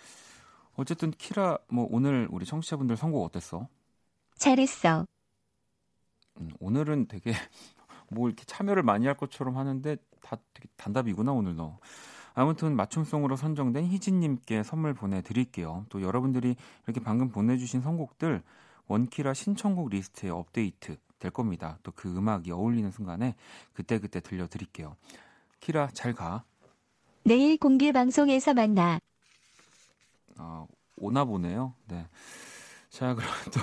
어쨌든 0.76 1.10
키라, 1.10 1.58
뭐 1.68 1.88
오늘 1.90 2.28
우리 2.30 2.46
청취자분들 2.46 2.96
선곡 2.96 3.24
어땠어? 3.24 3.68
잘했어. 4.36 5.06
음, 6.40 6.50
오늘은 6.60 7.08
되게 7.08 7.32
뭐 8.10 8.28
이렇게 8.28 8.44
참여를 8.44 8.82
많이 8.82 9.06
할 9.06 9.16
것처럼 9.16 9.56
하는데 9.56 9.96
다 10.20 10.36
되게 10.54 10.68
단답이구나 10.76 11.32
오늘 11.32 11.56
너. 11.56 11.78
아무튼 12.36 12.76
맞춤송으로 12.76 13.34
선정된 13.36 13.86
희진님께 13.86 14.62
선물 14.62 14.92
보내드릴게요. 14.92 15.86
또 15.88 16.02
여러분들이 16.02 16.54
이렇게 16.84 17.00
방금 17.00 17.30
보내주신 17.30 17.80
선곡들 17.80 18.42
원키라 18.88 19.32
신청곡 19.34 19.88
리스트에 19.88 20.28
업데이트 20.30 20.98
될 21.18 21.30
겁니다. 21.30 21.78
또 21.82 21.92
그 21.96 22.14
음악이 22.14 22.52
어울리는 22.52 22.90
순간에 22.90 23.34
그때그때 23.72 24.20
들려드릴게요. 24.20 24.96
키라 25.60 25.88
잘 25.94 26.12
가. 26.14 26.44
내일 27.24 27.56
공개 27.56 27.90
방송에서 27.90 28.52
만나. 28.52 29.00
아, 30.36 30.66
오나 30.98 31.24
보네요. 31.24 31.72
네. 31.88 32.06
자, 32.90 33.14
그럼 33.16 33.28
또 33.46 33.60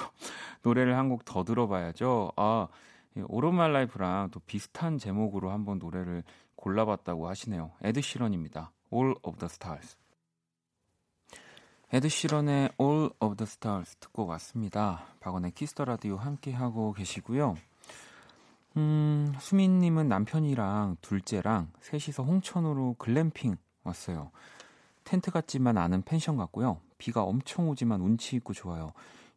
노래를 0.64 0.98
한 0.98 1.10
곡 1.10 1.26
더 1.26 1.44
들어봐야죠. 1.44 2.32
아, 2.38 2.68
All 3.28 3.47
of 3.47 3.59
My 3.59 3.72
Life랑 3.72 4.32
또 4.32 4.40
비슷한 4.48 4.98
제목으로 4.98 5.52
한번 5.52 5.78
노래를 5.78 6.24
골라봤다고 6.64 7.28
하시네요. 7.28 7.72
에드 7.82 8.00
시런입니다. 8.00 8.72
All 8.94 9.16
of 9.24 9.38
the 9.38 9.50
Stars. 9.52 9.98
에드 11.92 12.08
시런의 12.08 12.70
All 12.80 13.10
of 13.20 13.36
the 13.36 13.46
Stars 13.46 13.98
듣고 13.98 14.26
왔습니다. 14.28 15.04
박원의 15.20 15.52
Kiss 15.52 15.70
the 15.70 15.84
Radio 15.84 16.16
함께 16.16 16.54
하고 16.54 16.94
계시고요. 16.94 17.56
음, 18.78 19.34
수민님은 19.40 20.08
남편이랑 20.08 20.98
둘째랑 21.02 21.74
셋이서 21.82 22.24
홍천으로 22.24 22.96
글램핑 22.98 23.58
왔어요. 23.84 24.32
텐트 25.04 25.32
같지만 25.32 25.78
않은 25.78 26.04
펜션 26.04 26.38
같고요. 26.38 26.80
비가 26.98 27.24
엄청 27.24 27.68
오지만 27.68 28.00
운치 28.00 28.38
있고 28.38 28.54
좋아요. 28.54 28.94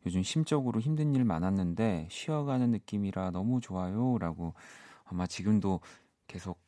요즘 0.07 0.23
심적으로 0.23 0.79
힘든 0.81 1.13
일 1.17 1.25
많았는데 1.25 2.07
쉬어가는 2.09 2.71
느낌이라 2.71 3.33
너무 3.33 3.61
좋아요. 3.61 4.17
라고 4.19 4.55
아마 5.05 5.27
지금도 5.27 5.81
계속 6.29 6.66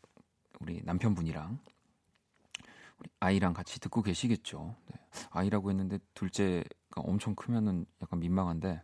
우리 0.60 0.82
남편분이랑 0.84 1.58
우리 3.00 3.10
아이랑 3.20 3.52
같이 3.54 3.80
듣고 3.80 4.02
계시겠죠. 4.02 4.74
네. 4.86 5.00
아이라고 5.30 5.70
했는데 5.70 5.98
둘째가 6.14 7.02
엄청 7.02 7.34
크면은 7.34 7.86
약간 8.02 8.20
민망한데 8.20 8.82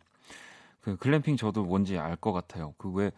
그 0.81 0.97
글램핑 0.97 1.37
저도 1.37 1.65
뭔지 1.65 1.99
알 1.99 2.17
것 2.17 2.33
같아요. 2.33 2.75
그 2.79 2.91
왜 2.93 3.11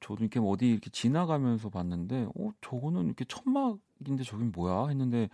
저도 0.00 0.22
이렇게 0.24 0.40
어디 0.40 0.70
이렇게 0.70 0.90
지나가면서 0.90 1.70
봤는데 1.70 2.28
어 2.38 2.50
저거는 2.60 3.06
이렇게 3.06 3.24
천막인데 3.24 4.24
저긴 4.24 4.52
뭐야 4.52 4.88
했는데 4.88 5.28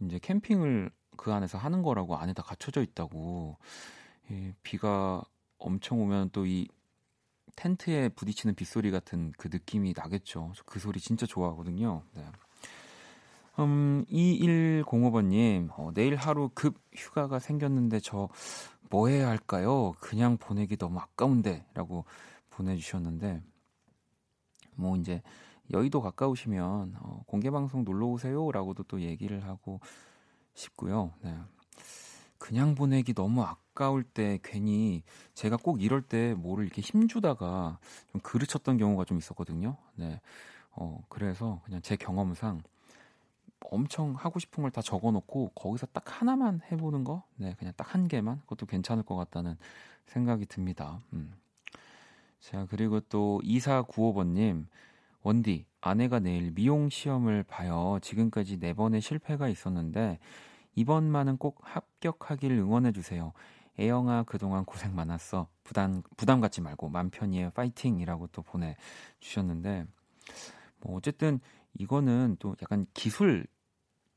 이제 0.00 0.18
캠핑을 0.20 0.90
그 1.16 1.32
안에서 1.32 1.58
하는 1.58 1.82
거라고 1.82 2.16
안에 2.16 2.32
다 2.32 2.42
갖춰져 2.42 2.82
있다고 2.82 3.58
예, 4.30 4.54
비가 4.62 5.22
엄청 5.58 6.00
오면 6.02 6.30
또 6.30 6.46
이 6.46 6.66
텐트에 7.60 8.08
부딪히는 8.10 8.54
빗소리 8.54 8.90
같은 8.90 9.32
그 9.36 9.48
느낌이 9.52 9.94
나겠죠. 9.96 10.52
그 10.66 10.78
소리 10.78 11.00
진짜 11.00 11.26
좋아하거든요. 11.26 12.02
네. 12.14 12.24
음, 13.58 14.04
2105번님, 14.10 15.68
어, 15.76 15.90
내일 15.92 16.16
하루 16.16 16.50
급 16.54 16.80
휴가가 16.94 17.38
생겼는데 17.38 18.00
저 18.00 18.28
뭐 18.90 19.06
해야 19.06 19.28
할까요? 19.28 19.92
그냥 20.00 20.36
보내기 20.36 20.76
너무 20.76 20.98
아까운데 20.98 21.64
라고 21.74 22.04
보내주셨는데, 22.50 23.40
뭐 24.74 24.96
이제 24.96 25.22
여의도 25.72 26.00
가까우시면 26.02 26.96
어, 26.98 27.22
공개방송 27.26 27.84
놀러 27.84 28.08
오세요 28.08 28.50
라고도 28.50 28.82
또 28.84 29.00
얘기를 29.00 29.44
하고 29.46 29.80
싶고요. 30.54 31.12
네. 31.22 31.38
그냥 32.40 32.74
보내기 32.74 33.14
너무 33.14 33.44
아까울 33.44 34.02
때 34.02 34.40
괜히 34.42 35.04
제가 35.34 35.58
꼭 35.58 35.82
이럴 35.82 36.02
때 36.02 36.34
뭐를 36.34 36.64
이렇게 36.64 36.80
힘주다가 36.82 37.78
좀 38.10 38.20
그르쳤던 38.22 38.78
경우가 38.78 39.04
좀 39.04 39.18
있었거든요. 39.18 39.76
네. 39.94 40.20
어, 40.72 41.04
그래서 41.10 41.60
그냥 41.64 41.82
제 41.82 41.96
경험상 41.96 42.62
엄청 43.70 44.14
하고 44.14 44.38
싶은 44.40 44.62
걸 44.62 44.70
다 44.72 44.82
적어 44.82 45.10
놓고 45.12 45.50
거기서 45.54 45.86
딱 45.92 46.04
하나만 46.20 46.62
해보는 46.72 47.04
거? 47.04 47.22
네, 47.36 47.54
그냥 47.58 47.74
딱 47.76 47.94
한 47.94 48.08
개만? 48.08 48.40
그것도 48.42 48.66
괜찮을 48.66 49.04
것 49.04 49.16
같다는 49.16 49.56
생각이 50.06 50.46
듭니다. 50.46 50.98
음. 51.12 51.32
자, 52.40 52.66
그리고 52.70 53.00
또 53.00 53.40
2495번님, 53.44 54.66
원디, 55.22 55.66
아내가 55.82 56.20
내일 56.20 56.52
미용 56.52 56.88
시험을 56.88 57.42
봐요. 57.42 57.98
지금까지 58.02 58.58
네 58.58 58.72
번의 58.72 59.02
실패가 59.02 59.48
있었는데, 59.48 60.18
이번만은 60.74 61.36
꼭 61.38 61.58
합격하길 61.62 62.52
응원해주세요. 62.52 63.32
애영아, 63.78 64.24
그동안 64.24 64.64
고생 64.64 64.94
많았어. 64.94 65.48
부담, 65.64 66.02
부담 66.16 66.40
갖지 66.40 66.60
말고, 66.60 66.88
맘 66.88 67.10
편히 67.10 67.40
해. 67.42 67.50
파이팅이라고 67.50 68.28
또 68.28 68.42
보내 68.42 68.76
주셨는데, 69.20 69.86
뭐, 70.80 70.96
어쨌든, 70.96 71.40
이거는 71.74 72.36
또 72.38 72.56
약간 72.62 72.86
기술 72.94 73.46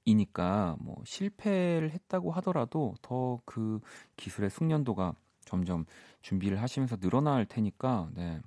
이니까 0.06 0.76
뭐 0.80 1.02
실패를 1.06 1.92
했다고 1.92 2.32
하더라도 2.34 2.96
더 3.02 3.42
그 3.46 3.80
기술의 4.18 4.50
숙련도가 4.50 5.16
점점 5.46 5.86
준비를 6.22 6.62
하시면서 6.62 6.98
늘어날 6.98 7.46
테니까 7.46 8.10
네. 8.14 8.42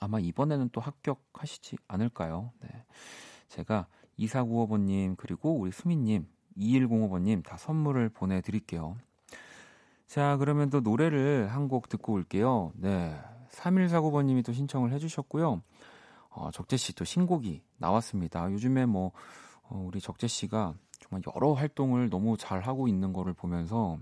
아마 0.00 0.20
이번에는 0.20 0.70
또 0.70 0.80
합격하시지 0.80 1.76
않을까요? 1.88 2.52
네. 2.60 2.84
제가 3.48 3.88
2495번님 4.18 5.16
그리고 5.16 5.58
우리 5.58 5.72
수민님 5.72 6.26
2105번님 6.56 7.44
다 7.44 7.56
선물을 7.56 8.08
보내드릴게요. 8.10 8.96
자 10.06 10.36
그러면 10.38 10.70
또 10.70 10.80
노래를 10.80 11.48
한 11.52 11.68
곡 11.68 11.88
듣고 11.88 12.12
올게요. 12.14 12.72
네. 12.74 13.16
3149번님이 13.50 14.44
또 14.44 14.52
신청을 14.52 14.92
해주셨고요. 14.92 15.62
어, 16.30 16.50
적재 16.52 16.76
씨 16.76 16.92
또 16.94 17.04
신곡이 17.04 17.62
나왔습니다. 17.78 18.50
요즘에 18.52 18.86
뭐 18.86 19.12
어, 19.64 19.84
우리 19.86 20.00
적재 20.00 20.26
씨가 20.28 20.74
정말 21.00 21.22
여러 21.34 21.52
활동을 21.52 22.10
너무 22.10 22.36
잘 22.36 22.60
하고 22.60 22.86
있는 22.88 23.12
거를 23.12 23.32
보면서 23.32 23.98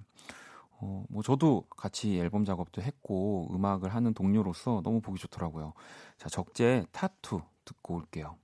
어, 0.80 1.04
뭐 1.08 1.22
저도 1.22 1.64
같이 1.76 2.18
앨범 2.18 2.44
작업도 2.44 2.82
했고 2.82 3.48
음악을 3.54 3.94
하는 3.94 4.14
동료로서 4.14 4.80
너무 4.84 5.00
보기 5.00 5.18
좋더라고요. 5.20 5.72
자, 6.18 6.28
적재 6.28 6.84
타투 6.92 7.40
듣고 7.64 7.94
올게요. 7.96 8.36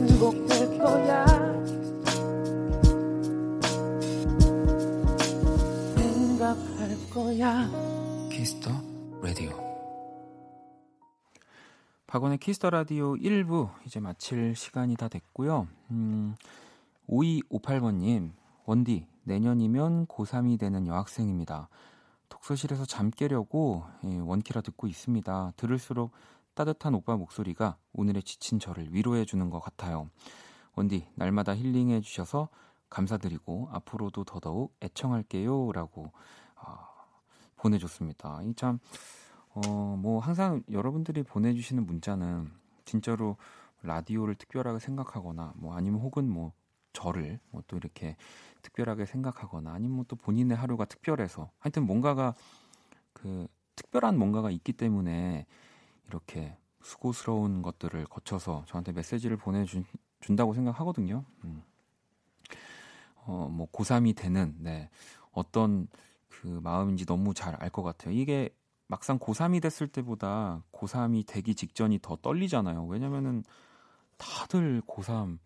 반복될 0.00 0.78
거야. 0.78 1.26
생각할 5.96 7.10
거야. 7.10 7.68
Kiss 8.30 8.53
the 8.53 8.70
Radio. 9.20 9.50
박원의 12.06 12.38
Kiss 12.38 12.56
the 12.56 12.70
Radio 12.70 13.14
1부 13.14 13.70
이제 13.86 14.00
마칠 14.00 14.56
시간이 14.56 14.96
다 14.96 15.08
됐고요. 15.08 15.68
음, 15.90 16.34
5258번님, 17.08 18.32
원디, 18.64 19.06
내년이면 19.24 20.06
고3이 20.06 20.58
되는 20.58 20.86
여학생입니다. 20.86 21.68
독서실에서 22.30 22.86
잠 22.86 23.10
깨려고 23.10 23.84
예, 24.04 24.18
원키라 24.18 24.62
듣고 24.62 24.86
있습니다. 24.86 25.52
들을수록 25.56 26.12
따뜻한 26.60 26.94
오빠 26.94 27.16
목소리가 27.16 27.78
오늘의 27.94 28.22
지친 28.22 28.58
저를 28.58 28.92
위로해 28.92 29.24
주는 29.24 29.48
것 29.48 29.60
같아요. 29.60 30.10
원디, 30.74 31.08
날마다 31.14 31.56
힐링해 31.56 32.02
주셔서 32.02 32.50
감사드리고 32.90 33.70
앞으로도 33.72 34.24
더더욱 34.24 34.76
애청할게요. 34.82 35.72
라고 35.72 36.12
어, 36.56 36.76
보내줬습니다. 37.56 38.42
이 38.42 38.52
참, 38.56 38.78
어, 39.54 39.96
뭐 39.98 40.20
항상 40.20 40.62
여러분들이 40.70 41.22
보내주시는 41.22 41.86
문자는 41.86 42.50
진짜로 42.84 43.38
라디오를 43.80 44.34
특별하게 44.34 44.80
생각하거나 44.80 45.54
뭐 45.56 45.74
아니면 45.74 46.00
혹은 46.02 46.28
뭐 46.28 46.52
저를 46.92 47.40
뭐 47.52 47.62
또 47.68 47.78
이렇게 47.78 48.16
특별하게 48.60 49.06
생각하거나 49.06 49.72
아니면 49.72 49.96
뭐 49.96 50.04
또 50.06 50.14
본인의 50.14 50.58
하루가 50.58 50.84
특별해서 50.84 51.50
하여튼 51.58 51.86
뭔가가 51.86 52.34
그 53.14 53.48
특별한 53.76 54.18
뭔가가 54.18 54.50
있기 54.50 54.74
때문에 54.74 55.46
이렇게 56.10 56.56
수고스러운 56.82 57.62
것들을 57.62 58.04
거쳐서 58.06 58.64
저한테 58.66 58.92
메시지를 58.92 59.36
보내준다고 59.36 60.54
생각하거든요. 60.54 61.24
음. 61.44 61.62
어, 63.26 63.48
뭐 63.50 63.68
고3이 63.70 64.16
되는 64.16 64.56
네, 64.58 64.90
어떤 65.32 65.86
그 66.28 66.46
마음인지 66.62 67.06
너무 67.06 67.32
잘 67.34 67.54
알 67.62 67.70
것 67.70 67.82
같아요. 67.82 68.12
이게 68.14 68.50
막상 68.88 69.18
고3이 69.18 69.62
됐을 69.62 69.86
때보다 69.88 70.62
고3이 70.72 71.26
되기 71.26 71.54
직전이 71.54 71.98
더 72.02 72.16
떨리잖아요. 72.16 72.86
왜냐면은 72.86 73.44
다들 74.16 74.82
고3, 74.86 75.38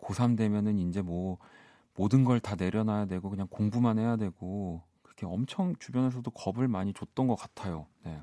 고3 0.00 0.36
되면은 0.36 0.78
이제 0.78 1.02
뭐 1.02 1.38
모든 1.96 2.24
걸 2.24 2.38
다 2.40 2.54
내려놔야 2.54 3.06
되고 3.06 3.28
그냥 3.30 3.48
공부만 3.50 3.98
해야 3.98 4.16
되고 4.16 4.82
그렇게 5.02 5.26
엄청 5.26 5.74
주변에서도 5.76 6.30
겁을 6.30 6.68
많이 6.68 6.92
줬던 6.92 7.26
것 7.26 7.34
같아요. 7.36 7.86
네. 8.04 8.22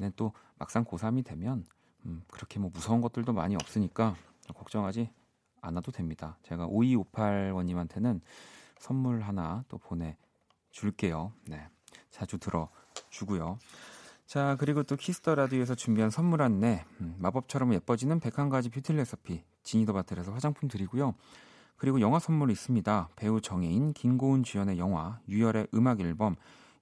근데 0.00 0.14
또 0.16 0.32
막상 0.58 0.82
고3이 0.86 1.22
되면 1.22 1.66
음, 2.06 2.22
그렇게 2.28 2.58
뭐 2.58 2.70
무서운 2.72 3.02
것들도 3.02 3.34
많이 3.34 3.54
없으니까 3.54 4.16
걱정하지 4.54 5.10
않아도 5.60 5.92
됩니다. 5.92 6.38
제가 6.42 6.66
5258번님한테는 6.68 8.22
선물 8.78 9.20
하나 9.20 9.62
또 9.68 9.76
보내줄게요. 9.76 11.32
네. 11.48 11.68
자주 12.10 12.38
들어주고요. 12.38 13.58
자, 14.24 14.56
그리고 14.58 14.82
또 14.84 14.96
Kiss 14.96 15.18
the 15.18 15.34
Radio에서 15.34 15.74
준비한 15.74 16.08
선물 16.08 16.40
안내. 16.40 16.86
음, 17.02 17.16
마법처럼 17.18 17.74
예뻐지는 17.74 18.20
101가지 18.20 18.72
뷰티 18.72 18.94
레시피. 18.94 19.44
지니더바틀에서 19.62 20.32
화장품 20.32 20.70
드리고요. 20.70 21.14
그리고 21.76 22.00
영화 22.00 22.18
선물이 22.18 22.52
있습니다. 22.52 23.10
배우 23.16 23.42
정해인, 23.42 23.92
김고은 23.92 24.44
주연의 24.44 24.78
영화 24.78 25.20
유열의 25.28 25.68
음악 25.74 26.00
앨범 26.00 26.36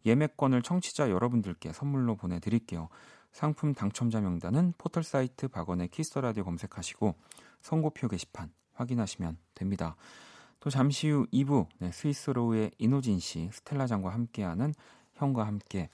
예매권을 0.06 0.62
청취자 0.62 1.10
여러분들께 1.10 1.72
선물로 1.72 2.16
보내드릴게요. 2.16 2.88
상품 3.32 3.74
당첨자 3.74 4.20
명단은 4.20 4.74
포털 4.78 5.02
사이트 5.02 5.48
박원의 5.48 5.88
Kiss 5.88 6.06
the 6.06 6.20
Radio 6.20 6.44
검색하시고 6.44 7.14
선곡표 7.60 8.08
게시판 8.08 8.50
확인하시면 8.74 9.36
됩니다. 9.54 9.96
또 10.60 10.70
잠시 10.70 11.08
후 11.08 11.26
2부 11.32 11.66
네, 11.78 11.92
스윗소로우의 11.92 12.72
인호진 12.78 13.20
씨, 13.20 13.48
스텔라장과 13.52 14.10
함께하는 14.10 14.74
형과 15.14 15.46
함께 15.46 15.88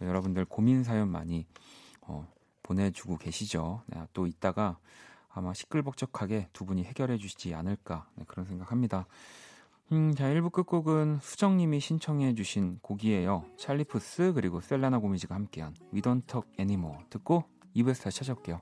여러분들 0.00 0.44
고민 0.44 0.82
사연 0.84 1.08
많이 1.08 1.46
어, 2.02 2.26
보내주고 2.62 3.18
계시죠. 3.18 3.82
네, 3.86 4.02
또 4.12 4.26
이따가 4.26 4.78
아마 5.28 5.54
시끌벅적하게 5.54 6.48
두 6.52 6.64
분이 6.64 6.84
해결해 6.84 7.18
주시지 7.18 7.54
않을까 7.54 8.08
네, 8.16 8.24
그런 8.26 8.46
생각합니다. 8.46 9.06
음, 9.92 10.14
자 10.14 10.24
1부 10.28 10.52
끝곡은 10.52 11.18
수정님이 11.20 11.80
신청해 11.80 12.34
주신 12.34 12.78
곡이에요. 12.80 13.44
찰리 13.56 13.94
푸스 13.94 14.32
그리고 14.34 14.60
셀레나 14.60 14.98
고메즈가 15.00 15.34
함께한 15.34 15.74
We 15.92 16.00
Don't 16.00 16.26
Talk 16.28 16.48
Anymore 16.60 16.98
듣고 17.10 17.44
2부에서 17.74 18.04
다시 18.04 18.18
찾아올게요. 18.18 18.60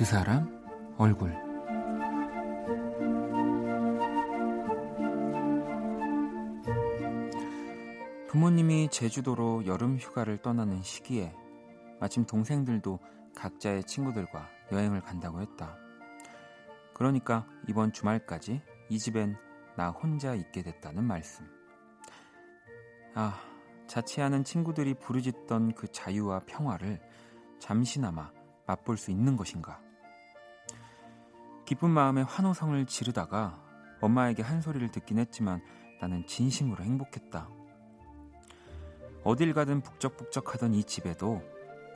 그 0.00 0.06
사람 0.06 0.48
얼굴 0.96 1.30
부모님이 8.28 8.88
제주도로 8.88 9.66
여름 9.66 9.98
휴가를 9.98 10.38
떠나는 10.38 10.80
시기에 10.80 11.34
마침 12.00 12.24
동생들도 12.24 12.98
각자의 13.36 13.84
친구들과 13.84 14.48
여행을 14.72 15.02
간다고 15.02 15.42
했다. 15.42 15.76
그러니까 16.94 17.46
이번 17.68 17.92
주말까지 17.92 18.62
이 18.88 18.98
집엔 18.98 19.36
나 19.76 19.90
혼자 19.90 20.34
있게 20.34 20.62
됐다는 20.62 21.04
말씀. 21.04 21.44
아, 23.14 23.38
자취하는 23.86 24.44
친구들이 24.44 24.94
부르짖던 24.94 25.74
그 25.74 25.88
자유와 25.88 26.44
평화를 26.46 27.02
잠시나마 27.58 28.32
맛볼 28.66 28.96
수 28.96 29.10
있는 29.10 29.36
것인가? 29.36 29.89
기쁜 31.70 31.90
마음에 31.90 32.22
환호성을 32.22 32.84
지르다가 32.86 33.62
엄마에게 34.00 34.42
한 34.42 34.60
소리를 34.60 34.90
듣긴 34.90 35.20
했지만 35.20 35.62
나는 36.00 36.26
진심으로 36.26 36.82
행복했다. 36.82 37.48
어딜 39.22 39.54
가든 39.54 39.80
북적북적하던 39.82 40.74
이 40.74 40.82
집에도 40.82 41.40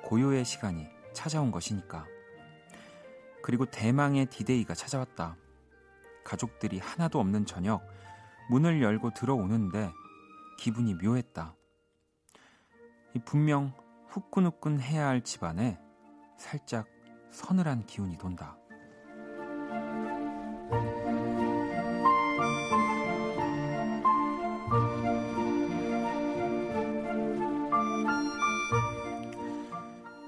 고요의 0.05 0.45
시간이 0.45 0.87
찾아온 1.13 1.51
것이니까. 1.51 2.07
그리고 3.43 3.67
대망의 3.67 4.27
디데이가 4.27 4.75
찾아왔다. 4.75 5.37
가족들이 6.23 6.79
하나도 6.79 7.19
없는 7.19 7.45
저녁, 7.45 7.83
문을 8.51 8.81
열고 8.81 9.11
들어오는데 9.11 9.91
기분이 10.57 10.95
묘했다. 10.95 11.53
분명 13.25 13.73
후끈후끈 14.07 14.79
해야 14.79 15.09
할 15.09 15.23
집안에 15.23 15.81
살짝 16.39 16.87
서늘한 17.33 17.87
기운이 17.87 18.19
돈다. 18.19 18.57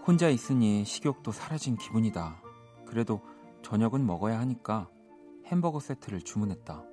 혼자 0.06 0.28
있으니 0.28 0.84
식욕도 0.84 1.32
사라진 1.32 1.76
기분이다. 1.76 2.40
그래도 2.86 3.20
저녁은 3.62 4.06
먹어야 4.06 4.38
하니까 4.38 4.88
햄버거 5.46 5.80
세트를 5.80 6.22
주문했다. 6.22 6.84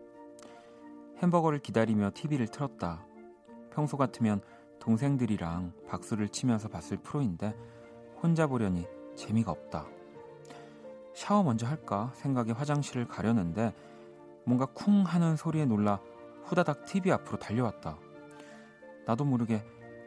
햄버거를 1.19 1.59
기다리며 1.59 2.09
TV를 2.15 2.47
틀었다. 2.47 3.05
평소 3.71 3.97
같으면 3.97 4.41
동생들이랑 4.79 5.73
박수를 5.87 6.29
치면서 6.29 6.69
봤을 6.69 6.97
프로인데 6.97 7.55
혼자 8.23 8.47
보려니 8.47 8.87
재미가 9.15 9.51
없다. 9.51 9.85
샤워 11.13 11.43
먼저 11.43 11.67
할까 11.67 12.11
생각에 12.15 12.51
화장실을 12.51 13.07
가려는데 13.07 13.75
뭔가 14.43 14.65
쿵 14.65 15.03
하는 15.03 15.35
소리에 15.35 15.65
놀라 15.65 15.99
후다닥 16.45 16.85
TV 16.85 17.11
앞으로 17.11 17.37
달려왔다. 17.37 17.95
나도 19.05 19.23
모르게 19.23 19.63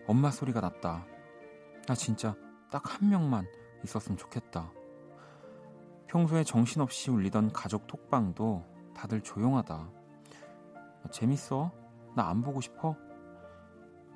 엄마 0.08 0.32
소리가 0.32 0.60
났다. 0.60 1.06
나 1.86 1.94
진짜 1.94 2.34
딱 2.70 2.82
한 2.86 3.08
명만 3.10 3.46
있었으면 3.84 4.16
좋겠다. 4.18 4.70
평소에 6.08 6.44
정신없이 6.44 7.10
울리던 7.10 7.52
가족 7.52 7.86
톡방도 7.86 8.64
다들 8.94 9.20
조용하다. 9.20 9.90
재밌어? 11.10 11.72
나 12.14 12.28
안 12.30 12.42
보고 12.42 12.60
싶어? 12.60 12.96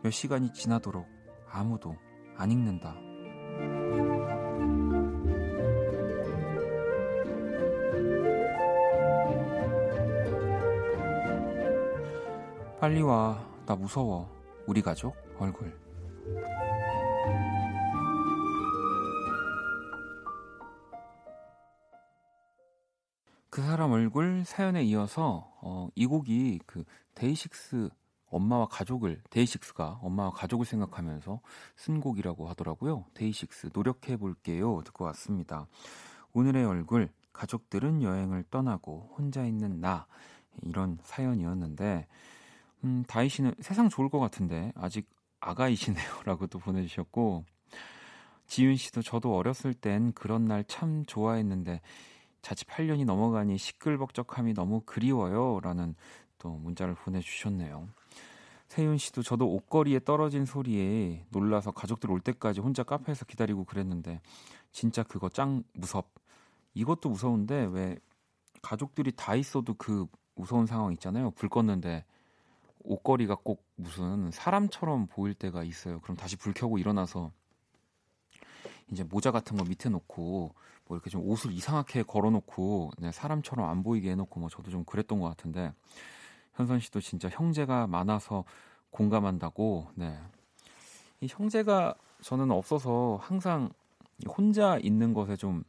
몇 0.03 0.11
시간이 0.11 0.53
지나도록 0.53 1.07
아무도 1.51 1.97
안 2.37 2.51
읽는다. 2.51 2.95
빨리 12.81 13.03
와. 13.03 13.39
나 13.67 13.77
무서워. 13.77 14.29
우리 14.67 14.81
가족 14.83 15.15
얼굴. 15.39 15.79
그 23.51 23.63
사람 23.63 23.91
얼굴 23.91 24.45
사연에 24.45 24.85
이어서 24.85 25.53
어, 25.61 25.89
이 25.97 26.07
곡이 26.07 26.61
그 26.67 26.85
데이식스 27.17 27.91
엄마와 28.27 28.67
가족을 28.67 29.21
데이식스가 29.29 29.99
엄마와 30.03 30.31
가족을 30.31 30.65
생각하면서 30.65 31.41
쓴 31.77 32.01
곡이라고 32.01 32.49
하더라고요. 32.49 33.07
데이식스 33.15 33.71
노력해 33.73 34.17
볼게요. 34.17 34.83
듣고 34.85 35.05
왔습니다. 35.07 35.67
오늘의 36.33 36.65
얼굴 36.65 37.11
가족들은 37.33 38.03
여행을 38.03 38.45
떠나고 38.53 39.11
혼자 39.17 39.45
있는 39.45 39.81
나 39.81 40.07
이런 40.63 40.99
사연이었는데 41.03 42.07
음, 42.85 43.05
다희 43.09 43.29
씨는 43.29 43.55
세상 43.61 43.89
좋을 43.89 44.09
것 44.11 44.21
같은데 44.21 44.73
아직 44.77 45.09
아가이시네요라고 45.41 46.47
또 46.49 46.61
보내주셨고 46.61 47.45
지윤 48.47 48.77
씨도 48.77 49.03
저도 49.03 49.35
어렸을 49.37 49.75
땐 49.75 50.13
그런 50.13 50.45
날 50.45 50.63
참 50.69 51.05
좋아했는데 51.05 51.81
자칫 52.43 52.67
8년이 52.69 53.05
넘어가니 53.05 53.59
시끌벅적함이 53.59 54.55
너무 54.55 54.83
그리워요 54.85 55.61
라는 55.61 55.95
또 56.39 56.51
문자를 56.51 56.95
보내주셨네요. 56.95 57.89
세윤 58.69 58.99
씨도 58.99 59.23
저도 59.23 59.49
옷걸이에 59.53 60.01
떨어진 60.05 60.47
소리에 60.47 61.25
놀라서 61.31 61.73
가족들 61.73 62.11
올 62.11 62.21
때까지 62.21 62.61
혼자 62.61 62.83
카페에서 62.85 63.25
기다리고 63.25 63.65
그랬는데 63.65 64.21
진짜 64.71 65.03
그거 65.03 65.29
짱 65.29 65.65
무섭. 65.73 66.09
이것도 66.75 67.09
무서운데 67.09 67.69
왜 67.73 67.99
가족들이 68.63 69.13
다 69.17 69.35
있어도 69.35 69.75
그 69.75 70.07
무서운 70.37 70.67
상황 70.67 70.93
있잖아요. 70.93 71.33
불 71.33 71.49
껐는데 71.49 72.05
옷걸이가 72.85 73.39
꼭 73.43 73.65
무슨 73.75 74.31
사람처럼 74.31 75.09
보일 75.09 75.35
때가 75.35 75.65
있어요. 75.65 76.01
그럼 76.01 76.17
다시 76.17 76.37
불 76.37 76.55
켜고 76.55 76.79
일어나서 76.79 77.33
이제 78.91 79.05
모자 79.05 79.31
같은 79.31 79.57
거 79.57 79.65
밑에 79.65 79.89
놓고 79.89 80.55
뭐 80.91 80.97
이렇게 80.97 81.09
좀 81.09 81.23
옷을 81.23 81.53
이상하게 81.53 82.03
걸어놓고 82.03 82.91
네, 82.99 83.13
사람처럼 83.13 83.71
안 83.71 83.85
보이게 83.85 84.11
해놓고 84.11 84.41
뭐 84.41 84.49
저도 84.49 84.73
좀 84.73 84.85
그랬던 84.85 85.21
것 85.21 85.29
같은데 85.29 85.73
현선 86.55 86.81
씨도 86.81 87.01
진짜 87.01 87.29
형제가 87.29 87.87
많아서 87.87 88.43
공감한다고. 88.91 89.87
네. 89.95 90.21
이 91.21 91.29
형제가 91.31 91.95
저는 92.23 92.51
없어서 92.51 93.21
항상 93.23 93.71
혼자 94.27 94.79
있는 94.79 95.15
것에 95.15 95.37
좀 95.37 95.63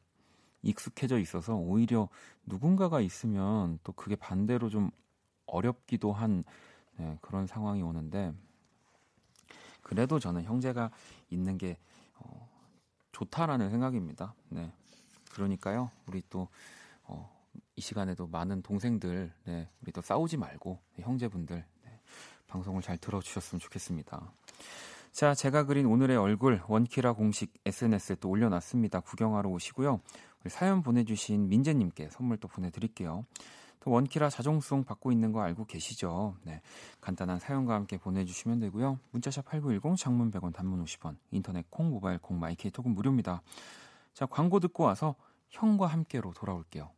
익숙해져 0.64 1.20
있어서 1.20 1.54
오히려 1.56 2.10
누군가가 2.48 3.00
있으면 3.00 3.78
또 3.84 3.92
그게 3.92 4.16
반대로 4.16 4.70
좀 4.70 4.90
어렵기도 5.46 6.14
한 6.14 6.44
네, 6.98 7.20
그런 7.22 7.46
상황이 7.46 7.84
오는데 7.84 8.34
그래도 9.84 10.18
저는 10.18 10.46
형제가 10.46 10.90
있는 11.30 11.60
게 11.60 11.78
어, 12.16 12.50
좋다라는 13.12 13.70
생각입니다. 13.70 14.34
네. 14.50 14.72
그러니까요. 15.34 15.92
우리 16.06 16.22
또 16.30 16.48
어, 17.04 17.30
이 17.76 17.82
시간에도 17.82 18.28
많은 18.28 18.62
동생들, 18.62 19.32
네, 19.46 19.70
우리 19.82 19.92
또 19.92 20.02
싸우지 20.02 20.38
말고 20.38 20.80
네, 20.96 21.04
형제분들 21.04 21.66
네, 21.84 22.00
방송을 22.48 22.82
잘 22.82 22.98
들어주셨으면 22.98 23.60
좋겠습니다. 23.60 24.32
자, 25.12 25.34
제가 25.34 25.66
그린 25.66 25.86
오늘의 25.88 26.16
얼굴 26.16 26.62
원키라 26.68 27.14
공식 27.14 27.54
SNS에 27.66 28.16
또 28.22 28.30
올려놨습니다. 28.30 29.02
구경하러 29.02 29.50
오시고요. 29.50 30.00
우리 30.42 30.50
사연 30.50 30.82
보내주신 30.82 31.50
민재님께 31.50 32.10
선물 32.12 32.38
또 32.38 32.48
보내드릴게요. 32.48 33.26
또 33.82 33.92
원키라 33.92 34.30
자정송 34.30 34.84
받고 34.84 35.12
있는 35.12 35.32
거 35.32 35.42
알고 35.42 35.66
계시죠? 35.66 36.36
네, 36.44 36.62
간단한 37.02 37.40
사연과 37.40 37.74
함께 37.74 37.98
보내주시면 37.98 38.60
되고요. 38.60 39.00
문자샵 39.12 39.46
8910 39.46 39.98
장문 39.98 40.32
100원 40.32 40.54
단문 40.54 40.84
50원 40.86 41.18
인터넷 41.32 41.70
콩 41.70 41.90
모바일 41.90 42.20
콩 42.20 42.40
마이케이 42.40 42.72
톡은 42.72 42.94
무료입니다. 42.94 43.42
자 44.14 44.26
광고 44.26 44.60
듣고 44.60 44.84
와서 44.84 45.16
형과 45.50 45.88
함께로 45.88 46.34
돌아올게요. 46.34 46.90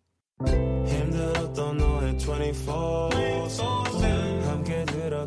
힘들었던 0.86 1.78
너의 1.78 2.18
24 2.18 3.10
함께 4.50 4.86
들어 4.86 5.26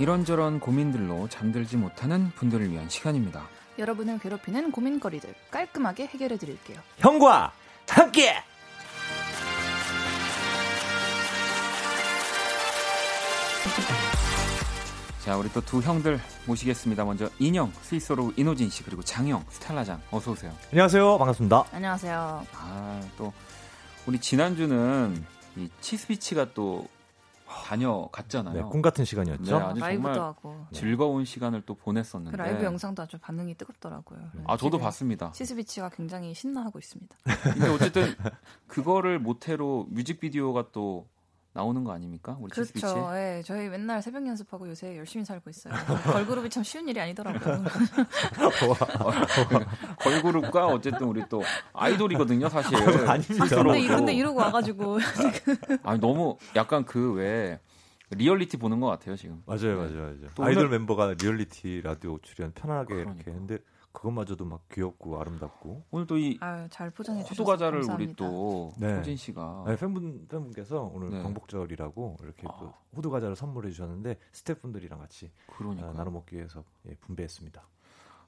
이런저런 0.00 0.60
고민들로 0.60 1.28
잠들지 1.28 1.76
못하는 1.76 2.30
분들을 2.30 2.70
위한 2.72 2.88
시간입니다. 2.88 3.46
여러분을 3.78 4.18
괴롭히는 4.18 4.72
고민거리들 4.72 5.34
깔끔하게 5.50 6.06
해결해 6.06 6.38
드릴게요. 6.38 6.78
형과 6.98 7.52
함께! 7.86 8.34
자, 15.24 15.36
우리 15.36 15.50
또 15.52 15.60
두 15.60 15.80
형들 15.80 16.18
모시겠습니다. 16.46 17.04
먼저 17.04 17.28
인형, 17.38 17.70
스위스로 17.82 18.32
이노진 18.36 18.70
씨 18.70 18.82
그리고 18.82 19.02
장영, 19.02 19.44
스텔라장 19.50 20.00
어서 20.10 20.32
오세요. 20.32 20.52
안녕하세요. 20.72 21.18
반갑습니다. 21.18 21.64
안녕하세요. 21.72 22.46
아, 22.54 23.00
또 23.18 23.32
우리 24.06 24.18
지난주는 24.18 25.22
이 25.56 25.68
치스비치가 25.82 26.54
또 26.54 26.88
다녀갔잖아요. 27.50 28.54
네, 28.54 28.62
꿈 28.70 28.80
같은 28.80 29.04
시간이었죠. 29.04 29.42
네, 29.42 29.64
아주 29.64 29.80
라이브도 29.80 30.22
하고 30.22 30.66
즐거운 30.72 31.24
시간을 31.24 31.62
또 31.66 31.74
보냈었는데 31.74 32.36
그 32.36 32.40
라이브 32.40 32.64
영상도 32.64 33.02
아주 33.02 33.18
반응이 33.18 33.54
뜨겁더라고요. 33.54 34.18
네. 34.34 34.42
아 34.46 34.56
저도 34.56 34.78
봤습니다. 34.78 35.32
치스비치가 35.32 35.90
굉장히 35.90 36.32
신나하고 36.32 36.78
있습니다. 36.78 37.16
근데 37.42 37.68
어쨌든 37.68 38.14
그거를 38.66 39.18
모태로 39.18 39.88
뮤직비디오가 39.90 40.66
또 40.72 41.08
나오는 41.52 41.82
거 41.82 41.92
아닙니까? 41.92 42.36
우리 42.40 42.50
그렇죠. 42.50 42.72
치스비치? 42.72 42.94
예, 43.14 43.42
저희 43.44 43.68
맨날 43.68 44.00
새벽 44.02 44.26
연습하고 44.26 44.68
요새 44.68 44.96
열심히 44.96 45.24
살고 45.24 45.50
있어요. 45.50 45.74
걸그룹이 46.12 46.48
참 46.48 46.62
쉬운 46.62 46.88
일이 46.88 47.00
아니더라고요. 47.00 47.64
걸그룹과 49.98 50.68
어쨌든 50.68 51.08
우리 51.08 51.24
또 51.28 51.42
아이돌이거든요, 51.72 52.48
사실. 52.48 52.76
아, 52.76 53.12
아닙니다. 53.12 53.62
근데, 53.62 53.86
근데 53.88 54.14
이러고 54.14 54.38
와가지고. 54.38 54.98
아니 55.82 56.00
너무 56.00 56.36
약간 56.54 56.84
그왜 56.84 57.58
리얼리티 58.10 58.56
보는 58.56 58.78
것 58.78 58.86
같아요 58.86 59.16
지금. 59.16 59.42
맞아요, 59.46 59.76
맞아요, 59.76 59.94
맞아요. 59.94 60.28
아이돌 60.38 60.66
오늘... 60.66 60.78
멤버가 60.78 61.14
리얼리티 61.20 61.82
라디오 61.82 62.18
출연 62.22 62.52
편하게 62.52 62.94
그러니까. 62.94 63.14
이렇게 63.14 63.30
했는데 63.30 63.58
그것마저도 63.92 64.44
막 64.44 64.68
귀엽고 64.70 65.20
아름답고 65.20 65.84
오늘 65.90 66.06
또이 66.06 66.38
잘 66.70 66.90
포장해 66.90 67.22
주셔서 67.22 67.42
호두 67.42 67.50
과자를 67.50 67.82
우리 67.90 68.14
또 68.14 68.72
네. 68.78 68.96
호진 68.96 69.16
씨가 69.16 69.64
네, 69.66 69.76
팬분 69.76 70.26
팬분께서 70.28 70.90
오늘 70.94 71.10
네. 71.10 71.22
광복절이라고 71.22 72.18
이렇게 72.22 72.46
아. 72.48 72.56
또 72.58 72.72
호두 72.96 73.10
과자를 73.10 73.34
선물해 73.34 73.70
주셨는데 73.70 74.18
스태프분들이랑 74.32 74.98
같이 74.98 75.30
그러니까. 75.46 75.92
나눠 75.92 76.12
먹기 76.12 76.36
위해서 76.36 76.64
예, 76.88 76.94
분배했습니다. 76.94 77.62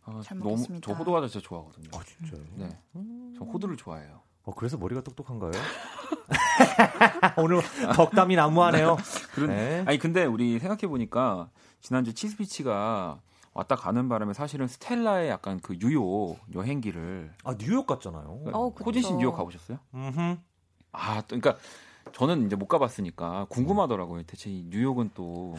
아, 0.04 0.20
잘 0.24 0.38
너무 0.38 0.50
먹겠습니다. 0.50 0.86
저 0.86 0.98
호두 0.98 1.12
과자 1.12 1.28
진짜 1.28 1.46
좋아하거든요. 1.46 1.88
아 1.94 2.02
진짜요? 2.02 2.44
네, 2.56 2.78
음... 2.96 3.34
저 3.38 3.44
호두를 3.44 3.76
좋아해요. 3.76 4.20
어, 4.44 4.54
그래서 4.54 4.76
머리가 4.76 5.02
똑똑한가요? 5.02 5.52
오늘 7.38 7.62
덕담이 7.94 8.34
난무하네요. 8.34 8.96
그런, 9.34 9.50
네. 9.50 9.84
아니 9.86 9.98
근데 9.98 10.24
우리 10.24 10.58
생각해 10.58 10.88
보니까 10.88 11.50
지난주 11.80 12.12
치스피치가 12.12 13.20
왔다 13.54 13.76
가는 13.76 14.08
바람에 14.08 14.32
사실은 14.32 14.66
스텔라의 14.66 15.28
약간 15.28 15.60
그 15.60 15.78
뉴욕 15.78 16.38
여행기를 16.54 17.32
아 17.44 17.56
뉴욕 17.56 17.86
갔잖아요. 17.86 18.44
어, 18.52 18.68
호진 18.68 19.02
씨 19.02 19.12
뉴욕 19.14 19.34
가보셨어요? 19.34 19.78
음. 19.94 20.42
아, 20.92 21.20
또 21.22 21.38
그러니까 21.38 21.56
저는 22.12 22.46
이제 22.46 22.56
못 22.56 22.66
가봤으니까 22.66 23.46
궁금하더라고요. 23.48 24.22
대체 24.24 24.50
이 24.50 24.64
뉴욕은 24.68 25.10
또 25.14 25.54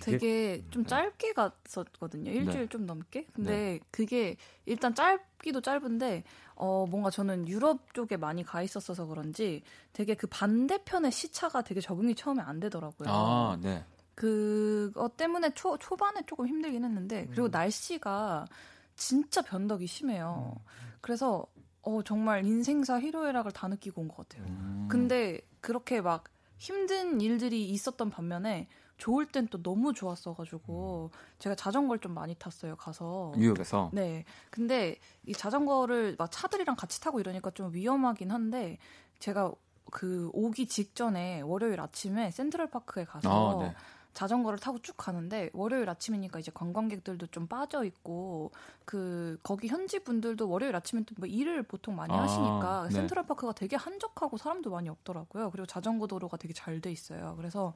되게 0.00 0.64
좀 0.70 0.84
짧게 0.84 1.32
갔었거든요. 1.32 2.30
일주일 2.30 2.62
네. 2.64 2.66
좀 2.66 2.86
넘게. 2.86 3.26
근데 3.32 3.50
네. 3.50 3.80
그게 3.90 4.36
일단 4.66 4.94
짧기도 4.94 5.60
짧은데 5.60 6.24
어 6.56 6.86
뭔가 6.88 7.10
저는 7.10 7.48
유럽 7.48 7.94
쪽에 7.94 8.16
많이 8.16 8.42
가 8.42 8.62
있었어서 8.62 9.06
그런지 9.06 9.62
되게 9.92 10.14
그 10.14 10.26
반대편의 10.26 11.12
시차가 11.12 11.62
되게 11.62 11.80
적응이 11.80 12.14
처음에 12.14 12.42
안 12.42 12.60
되더라고요. 12.60 13.08
아, 13.08 13.58
네. 13.60 13.84
그것 14.26 15.16
때문에 15.16 15.52
초, 15.54 15.76
초반에 15.78 16.22
조금 16.26 16.46
힘들긴 16.46 16.84
했는데 16.84 17.26
그리고 17.26 17.46
음. 17.46 17.50
날씨가 17.50 18.46
진짜 18.94 19.42
변덕이 19.42 19.86
심해요. 19.88 20.54
음. 20.56 20.92
그래서 21.00 21.44
어 21.82 22.02
정말 22.04 22.44
인생사 22.44 23.00
희로애락을 23.00 23.50
다 23.50 23.66
느끼고 23.66 24.00
온 24.02 24.08
것 24.08 24.28
같아요. 24.28 24.46
음. 24.46 24.86
근데 24.88 25.40
그렇게 25.60 26.00
막 26.00 26.24
힘든 26.56 27.20
일들이 27.20 27.68
있었던 27.70 28.10
반면에 28.10 28.68
좋을 28.96 29.26
땐 29.26 29.48
또 29.48 29.60
너무 29.60 29.92
좋았어가지고 29.92 31.10
제가 31.40 31.56
자전거를 31.56 31.98
좀 32.00 32.14
많이 32.14 32.36
탔어요 32.36 32.76
가서 32.76 33.32
뉴욕에서 33.36 33.90
네 33.92 34.24
근데 34.50 34.96
이 35.26 35.32
자전거를 35.32 36.14
막 36.16 36.30
차들이랑 36.30 36.76
같이 36.76 37.00
타고 37.00 37.18
이러니까 37.18 37.50
좀 37.50 37.74
위험하긴 37.74 38.30
한데 38.30 38.78
제가 39.18 39.52
그 39.90 40.30
오기 40.32 40.68
직전에 40.68 41.40
월요일 41.40 41.80
아침에 41.80 42.30
센트럴파크에 42.30 43.04
가서 43.04 43.58
아, 43.60 43.64
네. 43.64 43.74
자전거를 44.12 44.58
타고 44.58 44.78
쭉 44.80 44.94
가는데 44.96 45.50
월요일 45.52 45.88
아침이니까 45.88 46.38
이제 46.38 46.50
관광객들도 46.52 47.28
좀 47.28 47.46
빠져 47.46 47.84
있고 47.84 48.50
그 48.84 49.38
거기 49.42 49.68
현지 49.68 49.98
분들도 50.00 50.48
월요일 50.48 50.76
아침에 50.76 51.04
뭐 51.16 51.26
일을 51.26 51.62
보통 51.62 51.96
많이 51.96 52.12
아, 52.12 52.22
하시니까 52.22 52.88
네. 52.88 52.94
센트럴 52.94 53.26
파크가 53.26 53.52
되게 53.52 53.76
한적하고 53.76 54.36
사람도 54.36 54.70
많이 54.70 54.88
없더라고요. 54.88 55.50
그리고 55.50 55.66
자전거 55.66 56.06
도로가 56.06 56.36
되게 56.36 56.52
잘 56.52 56.82
돼 56.82 56.90
있어요. 56.90 57.34
그래서 57.36 57.74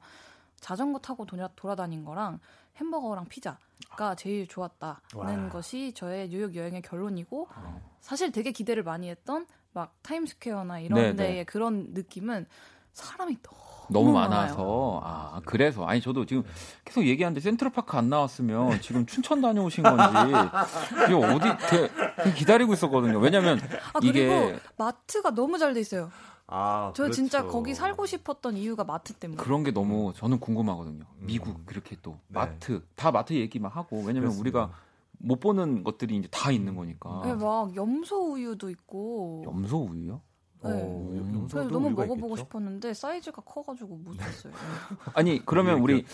자전거 0.59 0.99
타고 0.99 1.25
도냐, 1.25 1.49
돌아다닌 1.55 2.03
거랑 2.03 2.39
햄버거랑 2.77 3.25
피자가 3.25 4.15
제일 4.15 4.47
좋았다는 4.47 4.99
와. 5.15 5.49
것이 5.49 5.93
저의 5.93 6.29
뉴욕 6.29 6.55
여행의 6.55 6.81
결론이고 6.81 7.47
어. 7.55 7.97
사실 8.01 8.31
되게 8.31 8.51
기대를 8.51 8.83
많이 8.83 9.09
했던 9.09 9.47
막 9.73 9.95
타임스퀘어나 10.01 10.79
이런 10.79 10.99
네네. 10.99 11.15
데의 11.15 11.45
그런 11.45 11.93
느낌은 11.93 12.47
사람이 12.93 13.37
너무 13.43 13.66
너무 13.89 14.11
많아서 14.11 15.01
아 15.03 15.41
그래서 15.45 15.85
아니 15.85 16.01
저도 16.01 16.25
지금 16.25 16.43
계속 16.85 17.05
얘기하는데 17.05 17.39
센트럴파크 17.41 17.97
안 17.97 18.09
나왔으면 18.09 18.81
지금 18.81 19.05
춘천 19.05 19.41
다녀오신 19.41 19.83
건지 19.83 20.03
이게 21.05 21.13
어디 21.13 22.33
기다리고 22.35 22.73
있었거든요. 22.73 23.19
왜냐면 23.19 23.59
아, 23.93 23.99
이게 24.03 24.57
마트가 24.77 25.31
너무 25.31 25.57
잘 25.57 25.73
돼 25.73 25.81
있어요. 25.81 26.09
아, 26.47 26.93
저 26.95 27.03
그렇죠. 27.03 27.15
진짜 27.15 27.45
거기 27.45 27.75
살고 27.75 28.05
싶었던 28.05 28.55
이유가 28.55 28.85
마트 28.85 29.13
때문에. 29.13 29.41
그런 29.43 29.63
게 29.63 29.71
너무 29.71 30.13
저는 30.15 30.39
궁금하거든요. 30.39 31.03
미국 31.19 31.57
음. 31.57 31.63
그렇게 31.65 31.97
또 32.01 32.11
네. 32.29 32.39
마트 32.39 32.81
다 32.95 33.11
마트 33.11 33.33
얘기만 33.33 33.69
하고 33.69 33.97
왜냐면 33.97 34.29
그렇습니다. 34.29 34.41
우리가 34.41 34.71
못 35.19 35.39
보는 35.41 35.83
것들이 35.83 36.15
이제 36.15 36.27
다 36.31 36.51
있는 36.51 36.75
거니까. 36.75 37.21
네, 37.25 37.33
막 37.33 37.75
염소 37.75 38.33
우유도 38.33 38.69
있고. 38.69 39.43
염소 39.45 39.83
우유요? 39.83 40.21
네. 40.63 40.71
어, 40.73 41.47
그래서 41.51 41.69
너무 41.69 41.89
먹어보고 41.91 42.27
있겠죠? 42.29 42.43
싶었는데 42.43 42.93
사이즈가 42.93 43.41
커가지고 43.41 43.95
못 43.97 44.15
샀어요. 44.15 44.53
아니 45.13 45.43
그러면 45.45 45.79
우리 45.79 46.05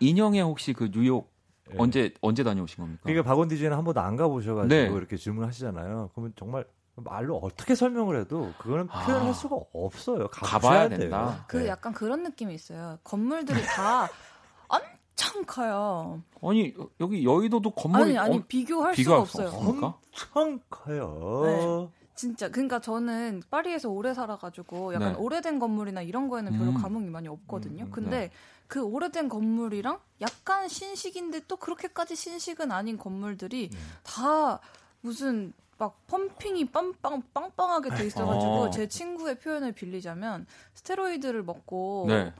인형의 0.00 0.42
혹시 0.42 0.72
그 0.72 0.90
뉴욕 0.90 1.30
네. 1.68 1.74
언제 1.78 2.14
언제 2.20 2.42
다녀오신 2.44 2.76
겁니까? 2.82 3.00
그러니까 3.02 3.24
박원 3.28 3.48
디제는 3.48 3.76
한 3.76 3.84
번도 3.84 4.00
안 4.00 4.16
가보셔가지고 4.16 4.68
네. 4.68 4.84
이렇게 4.86 5.16
질문하시잖아요. 5.16 6.10
그러면 6.14 6.32
정말 6.36 6.64
말로 6.96 7.36
어떻게 7.38 7.74
설명을 7.74 8.20
해도 8.20 8.52
그거는 8.58 8.88
아. 8.90 9.06
표현할 9.06 9.34
수가 9.34 9.56
없어요. 9.72 10.28
가봐야 10.28 10.88
된다. 10.88 11.26
돼요. 11.30 11.44
그 11.46 11.56
네. 11.58 11.68
약간 11.68 11.92
그런 11.92 12.22
느낌이 12.24 12.54
있어요. 12.54 12.98
건물들이 13.04 13.62
다 13.62 14.08
엄청 14.68 15.44
커요. 15.46 16.22
아니 16.42 16.74
여기 17.00 17.24
여의도도 17.24 17.70
건물이 17.70 18.02
아니 18.02 18.18
아니 18.18 18.36
어, 18.38 18.44
비교할 18.46 18.94
수가 18.94 19.20
없어요. 19.20 19.48
엄청 19.48 20.60
커요. 20.70 21.90
네. 22.18 22.20
진짜 22.20 22.48
그러니까 22.48 22.80
저는 22.80 23.42
파리에서 23.48 23.88
오래 23.88 24.12
살아가지고 24.12 24.94
약간 24.94 25.12
네. 25.12 25.18
오래된 25.18 25.60
건물이나 25.60 26.02
이런 26.02 26.28
거에는 26.28 26.52
별로 26.58 26.70
음. 26.72 26.74
감흥이 26.74 27.10
많이 27.10 27.28
없거든요. 27.28 27.84
음, 27.84 27.90
근데 27.92 28.18
네. 28.18 28.30
그 28.66 28.82
오래된 28.82 29.28
건물이랑 29.28 30.00
약간 30.20 30.68
신식인데 30.68 31.42
또 31.46 31.56
그렇게까지 31.56 32.16
신식은 32.16 32.72
아닌 32.72 32.98
건물들이 32.98 33.70
음. 33.72 33.78
다 34.02 34.58
무슨 35.00 35.52
막 35.78 35.96
펌핑이 36.08 36.66
빵빵 36.66 37.22
빵빵하게 37.32 37.90
돼 37.90 38.06
있어가지고 38.06 38.52
어. 38.52 38.70
제 38.70 38.88
친구의 38.88 39.38
표현을 39.38 39.70
빌리자면 39.72 40.44
스테로이드를 40.74 41.44
먹고 41.44 42.06
네. 42.08 42.34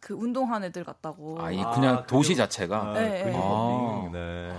그 0.00 0.14
운동한 0.14 0.64
애들 0.64 0.84
같다고. 0.84 1.38
아, 1.38 1.50
이 1.50 1.56
그냥 1.74 1.98
아, 1.98 2.06
도시 2.06 2.34
자체가. 2.34 2.80
아, 2.80 2.92
네, 2.94 3.24
네. 3.24 3.32
아, 3.36 4.08
네. 4.10 4.58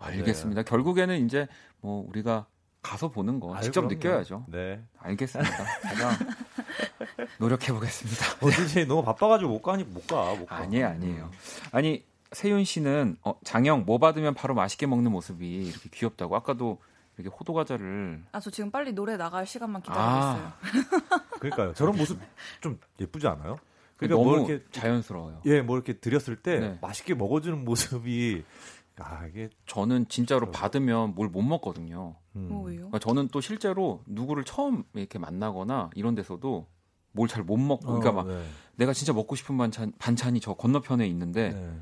알겠습니다. 0.00 0.64
결국에는 0.64 1.24
이제 1.24 1.48
뭐 1.80 2.04
우리가 2.08 2.46
가서 2.82 3.10
보는 3.10 3.38
거 3.40 3.54
아유, 3.54 3.62
직접 3.62 3.82
그럼요. 3.82 3.94
느껴야죠. 3.94 4.44
네. 4.48 4.82
알겠습니다. 4.98 5.50
제가 5.94 6.10
노력해 7.38 7.72
보겠습니다. 7.72 8.24
어디지 8.42 8.86
너무 8.86 9.02
바빠가지고 9.04 9.50
못 9.50 9.62
가니 9.62 9.84
못 9.84 10.06
가. 10.06 10.34
못 10.34 10.46
가. 10.46 10.56
아니에요, 10.56 10.88
아니에요. 10.88 11.30
아니 11.70 12.04
세윤 12.32 12.64
씨는 12.64 13.16
어, 13.22 13.38
장영 13.44 13.84
뭐 13.84 13.98
받으면 13.98 14.34
바로 14.34 14.54
맛있게 14.54 14.86
먹는 14.86 15.12
모습이 15.12 15.66
이렇게 15.68 15.88
귀엽다고 15.90 16.34
아까도 16.36 16.80
이렇게 17.18 17.34
호두 17.36 17.52
과자를 17.52 18.22
아 18.32 18.40
저 18.40 18.50
지금 18.50 18.70
빨리 18.70 18.92
노래 18.92 19.16
나갈 19.16 19.46
시간만 19.46 19.82
기다리고 19.82 20.02
아. 20.04 20.52
있어요. 20.64 21.20
그러니까요. 21.38 21.74
저런 21.74 21.96
모습 21.96 22.18
좀 22.60 22.80
예쁘지 23.00 23.26
않아요? 23.28 23.58
그러니까 23.96 24.18
너무 24.18 24.36
뭐 24.38 24.48
이렇게 24.50 24.64
자연스러워요. 24.72 25.42
예, 25.44 25.60
뭐 25.60 25.76
이렇게 25.76 25.92
드렸을 25.92 26.36
때 26.36 26.58
네. 26.58 26.78
맛있게 26.80 27.14
먹어주는 27.14 27.64
모습이 27.64 28.42
아 29.06 29.26
이게 29.26 29.48
저는 29.66 30.08
진짜로 30.08 30.46
저... 30.46 30.52
받으면 30.52 31.14
뭘 31.14 31.28
못 31.28 31.42
먹거든요. 31.42 32.16
음. 32.36 32.48
뭐 32.50 32.62
왜요? 32.64 32.76
그러니까 32.78 32.98
저는 32.98 33.28
또 33.28 33.40
실제로 33.40 34.02
누구를 34.06 34.44
처음 34.44 34.84
이렇게 34.94 35.18
만나거나 35.18 35.90
이런 35.94 36.14
데서도 36.14 36.66
뭘 37.12 37.28
잘 37.28 37.42
못 37.44 37.56
먹고, 37.58 37.86
그러니까 37.86 38.10
어, 38.10 38.12
막 38.12 38.26
네. 38.26 38.42
내가 38.76 38.92
진짜 38.92 39.12
먹고 39.12 39.34
싶은 39.36 39.56
반찬 39.58 39.92
반찬이 39.98 40.40
저 40.40 40.54
건너편에 40.54 41.06
있는데. 41.08 41.50
네. 41.50 41.80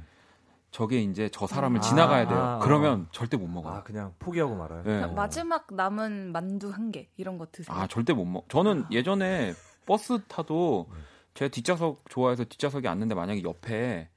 저게 0.73 1.03
이제 1.03 1.29
저 1.33 1.49
사람을 1.49 1.79
아, 1.79 1.81
지나가야 1.81 2.29
돼요. 2.29 2.39
아, 2.39 2.59
그러면 2.63 3.07
아, 3.09 3.11
절대 3.11 3.37
못 3.37 3.49
먹어요. 3.49 3.73
아, 3.75 3.83
그냥 3.83 4.15
포기하고 4.21 4.55
말아요. 4.55 4.85
네. 4.85 5.05
마지막 5.09 5.67
남은 5.69 6.31
만두 6.31 6.71
한 6.71 6.93
개 6.93 7.09
이런 7.17 7.39
거 7.39 7.47
드세요. 7.51 7.77
아, 7.77 7.89
절대 7.89 8.13
못 8.13 8.25
먹. 8.25 8.49
저는 8.49 8.85
예전에 8.93 9.53
버스 9.85 10.21
타도 10.29 10.87
네. 10.89 10.97
제가 11.35 11.49
뒷좌석 11.51 12.05
좋아해서 12.09 12.45
뒷좌석에 12.45 12.87
앉는데 12.87 13.17
만약에 13.17 13.43
옆에 13.43 14.11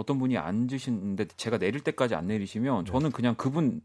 어떤 0.00 0.18
분이 0.18 0.38
앉으시는데 0.38 1.26
제가 1.36 1.58
내릴 1.58 1.82
때까지 1.82 2.14
안 2.14 2.26
내리시면 2.26 2.84
네. 2.84 2.90
저는 2.90 3.12
그냥 3.12 3.34
그분 3.34 3.82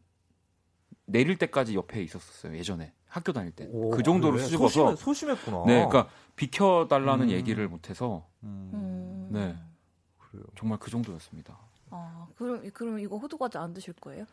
내릴 1.05 1.37
때까지 1.37 1.75
옆에 1.75 2.01
있었어요. 2.01 2.55
예전에 2.55 2.93
학교 3.07 3.33
다닐 3.33 3.51
때. 3.51 3.67
오, 3.69 3.89
그 3.91 4.01
정도로 4.01 4.33
그래? 4.33 4.43
수줍어서 4.43 4.95
소심해, 4.95 4.95
소심 4.95 5.29
했구나. 5.31 5.63
네, 5.67 5.85
그러니까 5.85 6.09
비켜달라는 6.37 7.25
음. 7.25 7.29
얘기를 7.31 7.67
못해서 7.67 8.25
음. 8.43 9.27
네, 9.29 9.57
그래요. 10.17 10.45
정말 10.57 10.79
그 10.79 10.89
정도였습니다. 10.89 11.57
아, 11.89 12.27
그럼 12.37 12.69
그럼 12.71 12.99
이거 12.99 13.17
호두 13.17 13.37
과자 13.37 13.61
안 13.61 13.73
드실 13.73 13.93
거예요? 13.93 14.25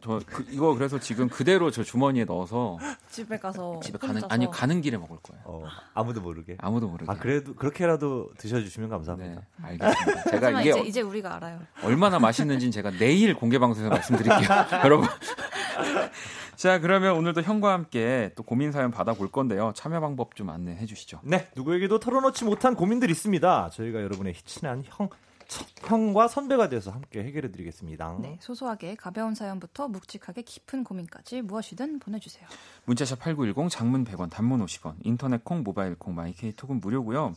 저 0.00 0.20
그, 0.24 0.46
이거 0.50 0.72
그래서 0.74 1.00
지금 1.00 1.28
그대로 1.28 1.70
저 1.72 1.82
주머니에 1.82 2.24
넣어서 2.24 2.78
집에 3.10 3.38
가서 3.38 3.80
집에 3.80 3.98
가는 3.98 4.22
아니 4.28 4.48
가는 4.48 4.80
길에 4.80 4.96
먹을 4.96 5.16
거예요. 5.20 5.42
어, 5.44 5.64
아무도 5.94 6.20
모르게. 6.20 6.56
아무도 6.60 6.86
모르게. 6.88 7.10
아 7.10 7.16
그래도 7.16 7.54
그렇게라도 7.54 8.30
드셔주시면 8.38 8.88
감사합니다. 8.88 9.40
네, 9.40 9.46
알겠습니다. 9.62 10.30
제가 10.30 10.60
이게 10.60 10.70
이제, 10.70 10.80
이제, 10.80 11.00
우리가 11.00 11.34
알아요. 11.34 11.60
얼마나 11.82 12.20
맛있는지는 12.20 12.70
제가 12.70 12.92
내일 12.92 13.34
공개 13.34 13.58
방송에서 13.58 13.90
말씀드릴게요, 13.90 14.48
여러분. 14.84 15.08
자 16.54 16.78
그러면 16.78 17.16
오늘도 17.16 17.42
형과 17.42 17.72
함께 17.72 18.30
또 18.36 18.44
고민 18.44 18.70
사연 18.70 18.92
받아볼 18.92 19.30
건데요. 19.32 19.72
참여 19.74 20.00
방법 20.00 20.36
좀 20.36 20.50
안내해 20.50 20.86
주시죠. 20.86 21.18
네, 21.24 21.48
누구에게도 21.56 21.98
털어놓지 21.98 22.44
못한 22.44 22.76
고민들 22.76 23.10
있습니다. 23.10 23.70
저희가 23.70 24.00
여러분의 24.02 24.34
친한 24.44 24.84
형 24.86 25.08
형과 25.86 26.28
선배가 26.28 26.68
돼서 26.68 26.90
함께 26.90 27.22
해결해 27.22 27.50
드리겠습니다. 27.50 28.18
네, 28.20 28.38
소소하게 28.40 28.94
가벼운 28.94 29.34
사연부터 29.34 29.88
묵직하게 29.88 30.42
깊은 30.42 30.84
고민까지 30.84 31.42
무엇이든 31.42 31.98
보내주세요. 31.98 32.46
문자샵 32.84 33.20
8910 33.20 33.70
장문 33.70 34.04
100원 34.04 34.30
단문 34.30 34.64
50원 34.64 34.94
인터넷 35.02 35.44
콩 35.44 35.62
모바일 35.62 35.94
콩 35.94 36.14
마이케이 36.14 36.52
톡은 36.52 36.80
무료고요. 36.80 37.34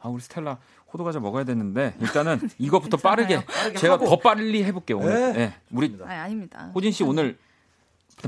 아 0.00 0.08
우리 0.08 0.20
스텔라 0.20 0.58
호두 0.92 1.04
과자 1.04 1.20
먹어야 1.20 1.44
되는데 1.44 1.94
일단은 2.00 2.38
이것부터 2.58 2.96
빠르게, 2.98 3.44
빠르게 3.44 3.78
제가 3.78 3.94
하고. 3.94 4.06
더 4.06 4.18
빨리 4.18 4.64
해볼게요 4.64 4.98
오늘. 4.98 5.14
네, 5.14 5.32
네 5.32 5.54
우리 5.70 5.96
아니, 6.04 6.14
아닙니다. 6.14 6.70
호진 6.74 6.92
씨 6.92 7.02
오늘 7.04 7.38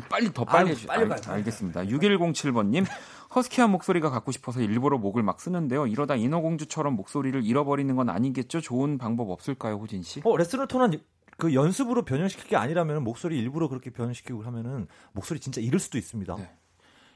빨리 0.08 0.32
더 0.32 0.44
빨리 0.44 0.70
해주세요. 0.70 0.88
빨리 0.88 1.12
알, 1.12 1.30
알겠습니다. 1.34 1.84
6107번님 1.84 2.86
허스키한 3.34 3.70
목소리가 3.70 4.10
갖고 4.10 4.32
싶어서 4.32 4.60
일부러 4.60 4.98
목을 4.98 5.22
막 5.22 5.40
쓰는데요. 5.40 5.86
이러다 5.86 6.14
인어공주처럼 6.16 6.94
목소리를 6.94 7.44
잃어버리는 7.44 7.94
건 7.96 8.08
아니겠죠? 8.08 8.60
좋은 8.60 8.98
방법 8.98 9.30
없을까요, 9.30 9.76
호진 9.76 10.02
씨? 10.02 10.20
어, 10.24 10.36
레스토랑은 10.36 11.00
그 11.36 11.54
연습으로 11.54 12.04
변형시킬 12.04 12.48
게 12.48 12.56
아니라면 12.56 13.04
목소리 13.04 13.38
일부러 13.38 13.68
그렇게 13.68 13.90
변형시키고 13.90 14.42
하면은 14.42 14.88
목소리 15.12 15.38
진짜 15.40 15.60
잃을 15.60 15.78
수도 15.78 15.98
있습니다. 15.98 16.34
네. 16.36 16.50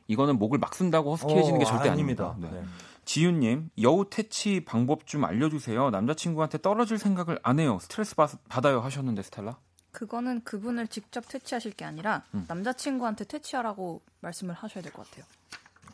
이거는 0.09 0.39
목을 0.39 0.59
막 0.59 0.75
쓴다고 0.75 1.13
허스키해지는 1.13 1.57
어, 1.57 1.59
게 1.59 1.65
절대 1.65 1.89
아닙니다. 1.89 2.31
아닙니다. 2.31 2.53
네. 2.53 2.61
네. 2.61 2.67
지윤님 3.05 3.71
여우 3.81 4.11
퇴치 4.11 4.65
방법 4.65 5.07
좀 5.07 5.25
알려주세요. 5.25 5.91
남자친구한테 5.91 6.59
떨어질 6.59 6.99
생각을 6.99 7.39
안 7.43 7.59
해요. 7.59 7.79
스트레스 7.81 8.15
받, 8.15 8.31
아요 8.67 8.81
하셨는데 8.81 9.23
스텔라? 9.23 9.57
그거는 9.93 10.43
그분을 10.45 10.87
직접 10.89 11.27
퇴치하실 11.29 11.73
게 11.73 11.85
아니라 11.85 12.23
음. 12.35 12.45
남자친구한테 12.49 13.25
퇴치하라고 13.25 14.01
말씀을 14.21 14.55
하셔야 14.55 14.83
될 14.83 14.93
것 14.93 15.09
같아요. 15.11 15.25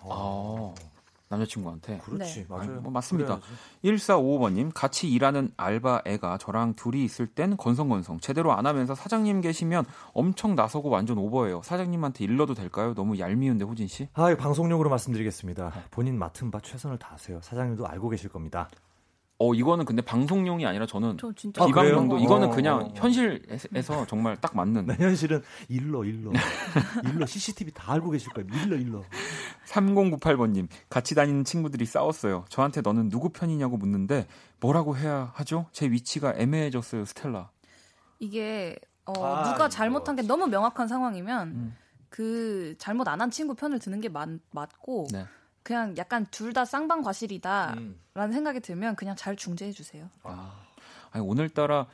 아, 0.08 0.74
남자친구한테. 1.28 1.98
그렇지, 1.98 2.40
네. 2.40 2.46
맞아요. 2.48 2.80
뭐 2.80 2.92
맞습니다. 2.92 3.40
그래야지. 3.82 4.06
1455번님, 4.06 4.70
같이 4.72 5.10
일하는 5.10 5.50
알바 5.56 6.02
애가 6.04 6.38
저랑 6.38 6.74
둘이 6.74 7.04
있을 7.04 7.26
땐 7.26 7.56
건성건성. 7.56 8.20
제대로 8.20 8.52
안 8.52 8.64
하면서 8.66 8.94
사장님 8.94 9.40
계시면 9.40 9.84
엄청 10.12 10.54
나서고 10.54 10.88
완전 10.88 11.18
오버해요. 11.18 11.62
사장님한테 11.64 12.22
일러도 12.24 12.54
될까요? 12.54 12.94
너무 12.94 13.18
얄미운데, 13.18 13.64
호진 13.64 13.88
씨? 13.88 14.08
아, 14.14 14.32
방송용으로 14.36 14.88
말씀드리겠습니다. 14.90 15.72
본인 15.90 16.16
맡은 16.18 16.50
바 16.52 16.60
최선을 16.60 16.98
다하세요. 16.98 17.40
사장님도 17.42 17.86
알고 17.88 18.08
계실 18.10 18.28
겁니다. 18.30 18.68
어 19.38 19.52
이거는 19.52 19.84
근데 19.84 20.00
방송용이 20.00 20.64
아니라 20.64 20.86
저는 20.86 21.18
저 21.18 21.30
진짜 21.32 21.66
비방용도 21.66 22.16
아, 22.16 22.20
이거는 22.20 22.48
어, 22.48 22.50
그냥. 22.50 22.90
현실에서 22.94 24.06
정말 24.06 24.36
딱 24.36 24.56
맞는. 24.56 24.86
네, 24.86 24.96
현실은 24.98 25.42
일러 25.68 26.04
일러 26.04 26.30
일러 27.04 27.26
CCTV 27.26 27.72
다 27.74 27.92
알고 27.92 28.10
계실 28.10 28.32
거예요. 28.32 28.48
일러 28.64 28.76
일러. 28.76 29.02
3098번님 29.68 30.68
같이 30.88 31.14
다니는 31.14 31.44
친구들이 31.44 31.84
싸웠어요. 31.86 32.44
저한테 32.48 32.80
너는 32.80 33.08
누구 33.10 33.28
편이냐고 33.28 33.76
묻는데 33.76 34.26
뭐라고 34.60 34.96
해야 34.96 35.30
하죠? 35.34 35.66
제 35.72 35.86
위치가 35.90 36.32
애매해졌어요, 36.36 37.04
스텔라. 37.04 37.50
이게 38.18 38.76
어, 39.04 39.12
아, 39.22 39.42
누가 39.52 39.68
잘못한 39.68 40.16
게 40.16 40.22
너무 40.22 40.46
명확한 40.46 40.88
상황이면 40.88 41.48
음. 41.48 41.76
그 42.08 42.74
잘못 42.78 43.06
안 43.08 43.20
한 43.20 43.30
친구 43.30 43.54
편을 43.54 43.78
드는 43.80 44.00
게 44.00 44.08
맞, 44.08 44.28
맞고. 44.52 45.08
네. 45.12 45.26
그냥 45.66 45.96
약간 45.98 46.24
둘 46.30 46.52
다 46.52 46.64
쌍방 46.64 47.02
과실이다라는 47.02 47.76
음. 48.16 48.32
생각이 48.32 48.60
들면 48.60 48.94
그냥 48.94 49.16
잘 49.16 49.34
중재해 49.34 49.72
주세요. 49.72 50.08
아, 50.22 50.52
아니 51.10 51.24
오늘따라 51.26 51.86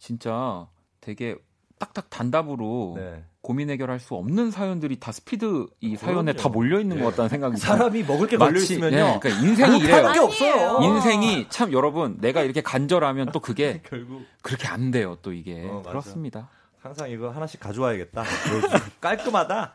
진짜 0.00 0.66
되게 1.00 1.36
딱딱 1.78 2.10
단답으로 2.10 2.94
네. 2.96 3.24
고민 3.40 3.70
해결할 3.70 4.00
수 4.00 4.14
없는 4.16 4.50
사연들이 4.50 4.98
다 4.98 5.12
스피드 5.12 5.68
이 5.80 5.94
사연에 5.96 6.32
다 6.32 6.48
몰려 6.48 6.80
있는 6.80 6.96
네. 6.96 7.02
것 7.04 7.10
같다는 7.10 7.28
생각이 7.28 7.56
사람이 7.56 8.02
먹을 8.02 8.26
게 8.26 8.36
걸려 8.36 8.58
있으면요. 8.58 8.96
네, 8.96 9.18
그러니까 9.22 9.28
인생이 9.46 9.78
이래요. 9.78 10.12
게 10.12 10.18
없어요. 10.18 10.78
인생이 10.82 11.46
참 11.50 11.72
여러분 11.72 12.18
내가 12.20 12.42
이렇게 12.42 12.60
간절하면 12.62 13.30
또 13.32 13.38
그게 13.38 13.80
결국 13.88 14.26
그렇게 14.42 14.66
안 14.66 14.90
돼요. 14.90 15.16
또 15.22 15.32
이게 15.32 15.66
어, 15.70 15.82
그렇습니다. 15.86 16.50
항상 16.80 17.08
이거 17.08 17.30
하나씩 17.30 17.60
가져와야겠다. 17.60 18.24
깔끔하다. 19.00 19.74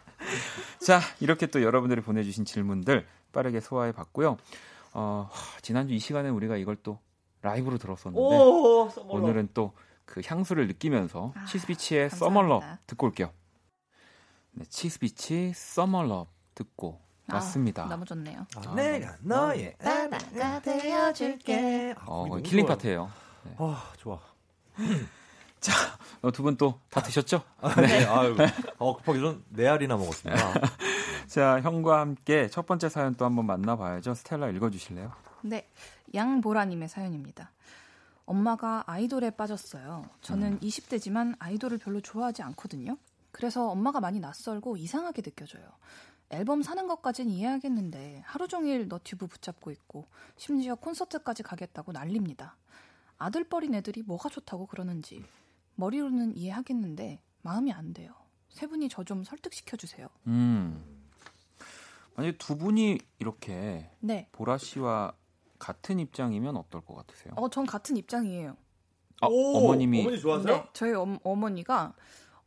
자 0.80 1.00
이렇게 1.22 1.48
또 1.48 1.64
여러분들이 1.64 2.02
보내주신 2.02 2.44
질문들 2.46 3.08
빠르게 3.36 3.60
소화해 3.60 3.92
봤고요. 3.92 4.38
어, 4.94 5.30
지난주 5.62 5.94
이 5.94 6.00
시간에 6.00 6.30
우리가 6.30 6.58
이걸 6.58 6.76
또 6.78 6.98
라이브로 7.42 7.78
들었었는데 7.78 8.20
오, 8.20 8.90
오늘은 9.10 9.50
또 9.54 9.74
그 10.06 10.22
향수를 10.24 10.68
느끼면서 10.68 11.34
아, 11.36 11.46
치스비치의 11.46 12.12
Summer 12.12 12.43
Love 12.43 12.64
듣고 12.86 13.08
올게요. 13.08 13.32
네, 14.52 14.64
치스비치 14.70 15.54
Summer 15.56 15.99
Love 15.99 16.28
듣고 16.54 17.02
아, 17.28 17.36
왔습니다. 17.36 17.86
너무 17.86 18.06
좋네요. 18.06 18.46
아, 18.56 18.76
내가 18.76 19.16
너의 19.22 19.76
바다가 19.78 20.62
되어줄게. 20.62 21.96
어, 22.06 22.38
killing 22.38 22.68
part예요. 22.68 23.12
네. 23.46 23.56
아, 23.58 23.92
좋아. 23.98 24.20
자, 25.60 25.74
어, 26.22 26.32
두분 26.32 26.56
또 26.56 26.80
다 26.92 27.02
드셨죠? 27.02 27.42
아, 27.60 27.74
네. 27.82 27.88
네. 27.88 28.06
아유, 28.06 28.36
어, 28.78 28.96
급하게 28.98 29.20
좀네 29.20 29.68
알이나 29.68 29.98
먹었습니다. 29.98 30.54
자, 31.28 31.60
형과 31.62 32.00
함께 32.00 32.48
첫 32.50 32.66
번째 32.66 32.90
사연 32.90 33.16
또 33.16 33.26
한번 33.26 33.46
만나봐야죠. 33.46 34.14
스텔라 34.14 34.50
읽어주실래요? 34.50 35.12
네, 35.42 35.68
양보라님의 36.14 36.88
사연입니다. 36.90 37.52
엄마가 38.26 38.84
아이돌에 38.88 39.32
빠졌어요. 39.32 40.10
저는 40.22 40.54
음. 40.54 40.60
20대지만 40.60 41.36
아이돌을 41.40 41.78
별로 41.78 42.02
좋아하지 42.02 42.42
않거든요. 42.44 42.98
그래서 43.32 43.70
엄마가 43.70 44.00
많이 44.00 44.20
낯설고 44.20 44.78
이상하게 44.78 45.22
느껴져요. 45.22 45.64
앨범 46.30 46.64
사는 46.64 46.88
것까진 46.88 47.30
이해하겠는데 47.30 48.24
하루 48.26 48.48
종일 48.48 48.88
너튜브 48.88 49.28
붙잡고 49.28 49.70
있고 49.72 50.08
심지어 50.38 50.74
콘서트까지 50.76 51.44
가겠다고 51.44 51.92
난립니다. 51.92 52.56
아들뻘인 53.18 53.76
애들이 53.76 54.02
뭐가 54.04 54.30
좋다고 54.30 54.66
그러는지 54.66 55.24
머리로는 55.76 56.36
이해하겠는데 56.36 57.22
마음이 57.44 57.72
안 57.72 57.94
돼요. 57.94 58.14
세 58.50 58.66
분이 58.68 58.90
저 58.90 59.04
좀 59.04 59.24
설득시켜 59.24 59.78
주세요. 59.78 60.08
음. 60.28 60.84
만약 62.16 62.38
두 62.38 62.58
분이 62.58 62.98
이렇게 63.20 63.90
네. 64.00 64.28
보라 64.32 64.58
씨와 64.58 65.14
같은 65.60 66.00
입장이면 66.00 66.58
어떨 66.58 66.82
것 66.82 66.96
같으세요? 66.96 67.34
어, 67.36 67.50
전 67.50 67.66
같은 67.66 67.98
입장이에요. 67.98 68.56
아, 69.22 69.28
오, 69.28 69.58
어머님이 69.58 70.02
어머니 70.02 70.20
좋아하세요? 70.20 70.54
네, 70.54 70.64
저희 70.74 70.94
어, 70.94 71.20
어머니가 71.24 71.94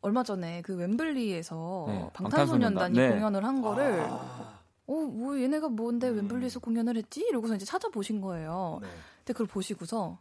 얼마 0.01 0.23
전에 0.23 0.63
그 0.63 0.75
웸블리에서 0.77 1.85
네, 1.89 2.11
방탄소년단이 2.15 2.99
네. 2.99 3.11
공연을 3.11 3.45
한 3.45 3.63
거를 3.63 4.01
아. 4.01 4.59
어, 4.87 4.93
뭐 4.93 5.39
얘네가 5.41 5.69
뭔데 5.69 6.09
음. 6.09 6.19
웸블리에서 6.19 6.61
공연을 6.61 6.97
했지? 6.97 7.21
이러고서 7.29 7.55
이제 7.57 7.65
찾아보신 7.65 8.21
거예요. 8.21 8.79
네. 8.81 8.89
근데 9.19 9.33
그걸 9.33 9.47
보시고서 9.47 10.19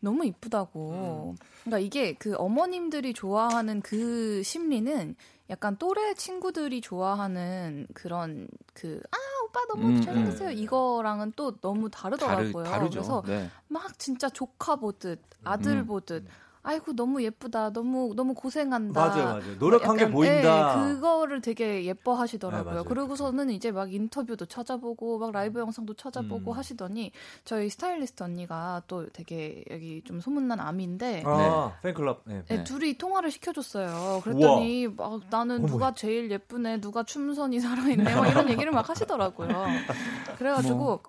너무 0.00 0.24
이쁘다고. 0.24 1.34
음. 1.34 1.36
그러니까 1.64 1.78
이게 1.78 2.14
그 2.14 2.34
어머님들이 2.36 3.14
좋아하는 3.14 3.80
그 3.82 4.42
심리는 4.42 5.14
약간 5.50 5.76
또래 5.76 6.14
친구들이 6.14 6.80
좋아하는 6.80 7.86
그런 7.92 8.48
그 8.72 9.02
아 9.10 9.16
오빠 9.44 9.60
너무 9.66 9.88
음, 9.88 10.00
잘생겼어요 10.00 10.48
음. 10.50 10.54
이거랑은 10.54 11.32
또 11.36 11.56
너무 11.60 11.90
다르더라고요. 11.90 12.64
다르, 12.64 12.88
그래서 12.88 13.22
네. 13.26 13.50
막 13.68 13.98
진짜 13.98 14.28
조카 14.28 14.76
보듯 14.76 15.20
아들 15.44 15.78
음. 15.78 15.86
보듯 15.86 16.24
아이고 16.62 16.92
너무 16.92 17.22
예쁘다. 17.22 17.72
너무 17.72 18.12
너무 18.14 18.34
고생한다. 18.34 19.00
맞아요 19.00 19.24
맞아요. 19.24 19.54
노력한 19.58 19.96
게 19.96 20.10
보인다. 20.10 20.90
예, 20.90 20.94
그거를 20.94 21.40
되게 21.40 21.84
예뻐하시더라고요. 21.86 22.82
네, 22.82 22.88
그러고서는 22.88 23.50
이제 23.50 23.70
막 23.72 23.92
인터뷰도 23.92 24.44
찾아보고 24.46 25.18
막 25.18 25.32
라이브 25.32 25.58
영상도 25.58 25.94
찾아보고 25.94 26.52
음. 26.52 26.56
하시더니 26.56 27.12
저희 27.44 27.70
스타일리스트 27.70 28.22
언니가 28.22 28.82
또 28.88 29.08
되게 29.08 29.64
여기 29.70 30.02
좀 30.04 30.20
소문난 30.20 30.60
암인데 30.60 31.22
아, 31.24 31.72
네. 31.82 31.88
팬클럽. 31.88 32.22
네. 32.26 32.44
네, 32.46 32.64
둘이 32.64 32.98
통화를 32.98 33.30
시켜줬어요. 33.30 34.20
그랬더니 34.22 34.86
우와. 34.86 35.08
막 35.08 35.20
나는 35.30 35.64
누가 35.64 35.94
제일 35.94 36.30
예쁘네 36.30 36.80
누가 36.82 37.02
춤선이 37.04 37.60
살아있네 37.60 38.14
막 38.14 38.28
이런 38.28 38.50
얘기를 38.50 38.70
막 38.70 38.86
하시더라고요. 38.88 39.48
그래가지고 40.36 40.74
뭐. 40.76 41.00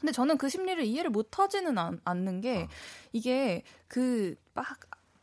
근데 0.00 0.12
저는 0.12 0.38
그 0.38 0.48
심리를 0.48 0.82
이해를 0.84 1.10
못 1.10 1.38
하지는 1.38 1.76
않, 1.78 2.00
않는 2.04 2.40
게 2.40 2.62
어. 2.64 2.68
이게 3.12 3.62
그 3.88 4.36
막 4.58 4.76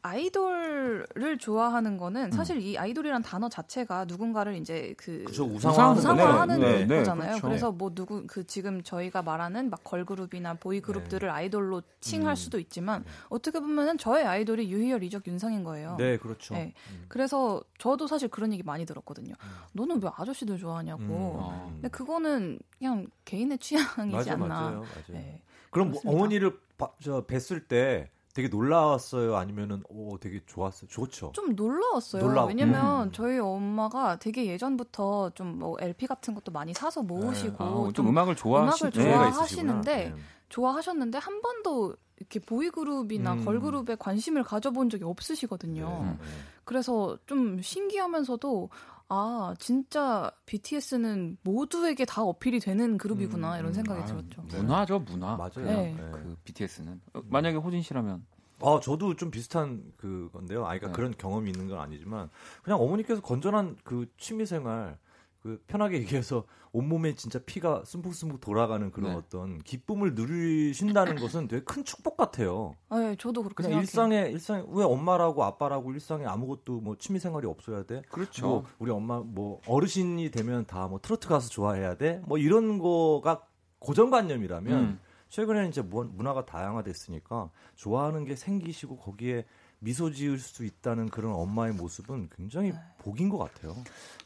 아이돌을 0.06 1.38
좋아하는 1.40 1.98
거는 1.98 2.26
음. 2.26 2.32
사실 2.32 2.58
음. 2.58 2.62
이 2.62 2.78
아이돌이란 2.78 3.24
단어 3.24 3.50
자체가 3.50 4.06
누군가를 4.06 4.56
이제 4.56 4.94
그 4.98 5.24
그쵸, 5.26 5.46
우상화하는, 5.46 5.98
우상화하는 5.98 6.60
네, 6.60 6.86
네, 6.86 6.98
거잖아요. 6.98 7.36
네, 7.36 7.42
그래서 7.42 7.72
뭐 7.72 7.94
누구 7.94 8.24
그 8.28 8.46
지금 8.46 8.84
저희가 8.84 9.24
말하는 9.24 9.72
막 9.72 9.84
걸그룹이나 9.84 10.56
보이 10.56 10.80
그룹들을 10.80 11.28
네. 11.28 11.34
아이돌로 11.34 11.82
칭할 12.02 12.34
음. 12.34 12.36
수도 12.36 12.60
있지만 12.60 13.02
음. 13.02 13.06
어떻게 13.30 13.60
보면은 13.60 13.98
저의 13.98 14.26
아이돌이 14.26 14.72
유희열, 14.72 15.04
이적, 15.04 15.26
윤상인 15.28 15.64
거예요. 15.64 15.96
네, 15.98 16.18
그렇죠. 16.18 16.54
네. 16.54 16.74
음. 16.92 17.06
그래서 17.08 17.64
저도 17.80 18.06
사실 18.06 18.28
그런 18.28 18.54
얘기 18.54 18.62
많이 18.62 18.86
들었거든요. 18.86 19.34
음. 19.34 19.50
너는 19.74 20.04
왜 20.04 20.10
아저씨들 20.16 20.60
좋아하냐고. 20.60 21.40
아. 21.42 21.68
근데 21.74 21.88
그거는 21.88 22.60
그냥 22.78 23.08
개인의 23.26 23.58
취향이지 23.58 24.16
맞아, 24.16 24.34
않나. 24.34 24.48
맞아요, 24.48 24.80
맞아요. 24.82 24.86
네. 25.10 25.42
그럼 25.72 25.92
뭐 25.92 26.02
어머니를 26.06 26.60
바, 26.78 26.92
저 27.02 27.26
뵀을 27.26 27.68
때 27.68 28.12
되게 28.36 28.50
놀라웠어요? 28.50 29.38
아니면은 29.38 29.82
오 29.90 30.20
되게 30.20 30.42
좋았어요? 30.46 30.90
좋죠. 30.90 31.32
좀 31.34 31.56
놀라웠어요. 31.56 32.22
놀라웠... 32.22 32.50
왜냐면 32.50 33.08
음. 33.08 33.12
저희 33.14 33.40
엄마가 33.40 34.20
되게 34.20 34.46
예전부터 34.46 35.32
좀 35.32 35.56
뭐 35.56 35.78
LP 35.80 36.06
같은 36.08 36.36
것도 36.36 36.52
많이 36.52 36.74
사서 36.74 37.02
모으시고 37.02 37.64
네. 37.64 37.70
아, 37.70 37.74
좀, 37.86 37.94
좀, 37.94 38.08
음악을 38.10 38.36
좋아하시, 38.36 38.86
음악을 38.86 38.92
좋아하시는데 38.92 40.10
네. 40.10 40.16
좋아하셨는데 40.50 41.18
한 41.18 41.42
번도 41.42 41.96
이렇게 42.18 42.40
보이그룹이나 42.40 43.34
음. 43.34 43.46
걸그룹에 43.46 43.96
관심을 43.96 44.44
가져본 44.44 44.90
적이 44.90 45.06
없으시거든요. 45.06 45.88
네. 46.04 46.12
네. 46.12 46.18
그래서 46.64 47.18
좀 47.26 47.62
신기하면서도 47.62 48.70
아 49.08 49.54
진짜 49.60 50.32
BTS는 50.46 51.38
모두에게 51.44 52.06
다 52.06 52.24
어필이 52.24 52.60
되는 52.60 52.98
그룹이구나 52.98 53.56
음, 53.56 53.60
이런 53.60 53.74
생각이 53.74 54.02
아, 54.02 54.06
들었죠. 54.06 54.42
문화죠 54.48 55.00
문화. 55.00 55.36
맞아요. 55.36 55.66
네. 55.66 55.96
그 56.12 56.36
BTS는 56.44 57.02
어, 57.14 57.22
만약에 57.30 57.58
호진 57.58 57.82
씨라면 57.82 58.26
아, 58.62 58.80
저도 58.82 59.16
좀 59.16 59.32
비슷한 59.32 59.84
그건데요. 59.98 60.62
아, 60.66 60.70
그러니까 60.70 60.88
네. 60.88 60.94
그런 60.94 61.14
경험이 61.18 61.52
있는 61.52 61.68
건 61.68 61.80
아니지만 61.80 62.30
그냥 62.64 62.82
어머니께서 62.82 63.22
건전한 63.22 63.78
그 63.84 64.08
취미 64.18 64.46
생활 64.46 64.98
그 65.46 65.62
편하게 65.68 66.00
얘기해서 66.00 66.44
온몸에 66.72 67.14
진짜 67.14 67.38
피가 67.38 67.84
숨푹숨푹 67.86 68.42
돌아가는 68.42 68.90
그런 68.90 69.12
네. 69.12 69.16
어떤 69.16 69.60
기쁨을 69.62 70.16
누리신다는 70.16 71.18
것은 71.18 71.48
되게 71.48 71.64
큰 71.64 71.86
축복 71.86 72.18
같아요. 72.18 72.76
아, 72.90 72.98
네, 73.00 73.16
저도 73.16 73.44
그렇게 73.44 73.62
그냥 73.62 73.80
일상에 73.80 74.22
일상에 74.32 74.64
왜 74.70 74.84
엄마라고 74.84 75.44
아빠라고 75.44 75.92
일상에 75.94 76.26
아무것도 76.26 76.82
뭐 76.82 76.96
취미 76.98 77.20
생활이 77.20 77.46
없어야 77.46 77.84
돼? 77.84 78.02
그렇죠. 78.10 78.48
뭐 78.48 78.64
우리 78.80 78.90
엄마 78.90 79.20
뭐 79.20 79.62
어르신이 79.68 80.32
되면 80.32 80.66
다 80.66 80.88
뭐 80.88 80.98
트로트 81.00 81.28
가수 81.28 81.52
좋아해야 81.52 81.94
돼? 81.96 82.24
뭐 82.26 82.40
이런 82.40 82.80
거가 82.80 83.44
고정관념이라면 83.78 84.74
음. 84.84 85.00
최근에 85.30 85.68
이제 85.68 85.84
문화가 85.84 86.44
다양화됐으니까 86.48 87.52
좋아하는 87.76 88.26
게 88.26 88.36
생기시고 88.36 88.98
거기에 88.98 89.46
미소 89.80 90.12
지을 90.12 90.40
수 90.40 90.66
있다는 90.66 91.10
그런 91.10 91.34
엄마의 91.34 91.74
모습은 91.74 92.30
굉장히 92.36 92.72
네. 92.72 92.80
복인 93.00 93.30
것 93.30 93.38
같아요. 93.38 93.76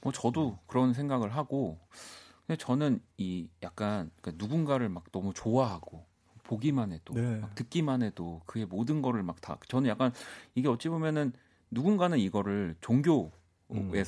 뭐 0.02 0.12
저도 0.14 0.58
그런 0.68 0.94
생각을 0.94 1.36
하고 1.36 1.80
근데 2.48 2.58
저는 2.58 3.02
이 3.18 3.50
약간 3.64 4.12
그러니까 4.22 4.44
누군가를 4.44 4.90
막 4.90 5.12
너무 5.12 5.34
좋아하고 5.34 6.06
보기만 6.44 6.92
해도 6.94 7.14
네. 7.14 7.40
막 7.40 7.54
듣기만 7.56 8.02
해도 8.02 8.42
그의 8.46 8.66
모든 8.66 9.02
거를 9.02 9.22
막 9.24 9.42
다 9.42 9.58
저는 9.68 9.90
약간 9.90 10.12
이게 10.56 10.68
어찌 10.68 10.90
보면은 10.90 11.34
누군가는 11.72 12.18
이거를 12.18 12.76
종교에서 12.82 13.32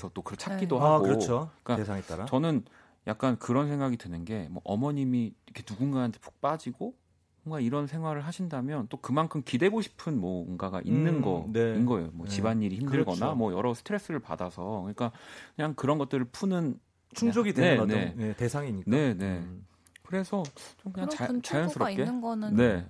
음. 0.08 0.12
또 0.14 0.22
그걸 0.24 0.38
찾기도 0.38 0.78
네. 0.80 0.82
하고 0.84 0.96
아, 0.96 1.00
그렇죠. 1.02 1.52
그러니까 1.64 1.76
대상에 1.78 2.02
따라 2.02 2.26
저는 2.26 2.66
약간 3.08 3.38
그런 3.38 3.68
생각이 3.68 3.98
드는 3.98 4.26
게 4.26 4.48
뭐 4.50 4.62
어머님이 4.66 5.34
이렇게 5.46 5.64
누군가한테 5.70 6.20
푹 6.20 6.39
빠지고 6.42 6.96
뭔가 7.44 7.60
이런 7.60 7.88
생활을 7.88 8.22
하신다면 8.22 8.88
또 8.89 8.98
그만큼 8.98 9.42
기대고 9.44 9.82
싶은 9.82 10.20
뭔가가 10.20 10.82
있는 10.84 11.16
음, 11.16 11.22
거인 11.22 11.54
네. 11.54 11.84
거예요. 11.86 12.10
뭐 12.14 12.28
네. 12.28 12.32
집안일이 12.32 12.78
힘들거나 12.78 13.16
그렇죠. 13.18 13.36
뭐 13.36 13.54
여러 13.54 13.74
스트레스를 13.74 14.20
받아서 14.20 14.82
그러니까 14.82 15.12
그냥 15.56 15.74
그런 15.76 15.98
것들을 15.98 16.26
푸는 16.26 16.80
충족이 17.14 17.54
되는 17.54 17.88
네, 17.88 17.96
네. 17.96 18.14
네, 18.16 18.34
대상이니까. 18.34 18.89
네, 18.89 19.14
네. 19.16 19.39
음. 19.39 19.66
그래서 20.04 20.44
좀 20.78 20.92
그냥 20.92 21.10
자, 21.10 21.28
자연스럽게 21.42 21.94
있는 21.94 22.22
거는 22.22 22.56
네. 22.56 22.86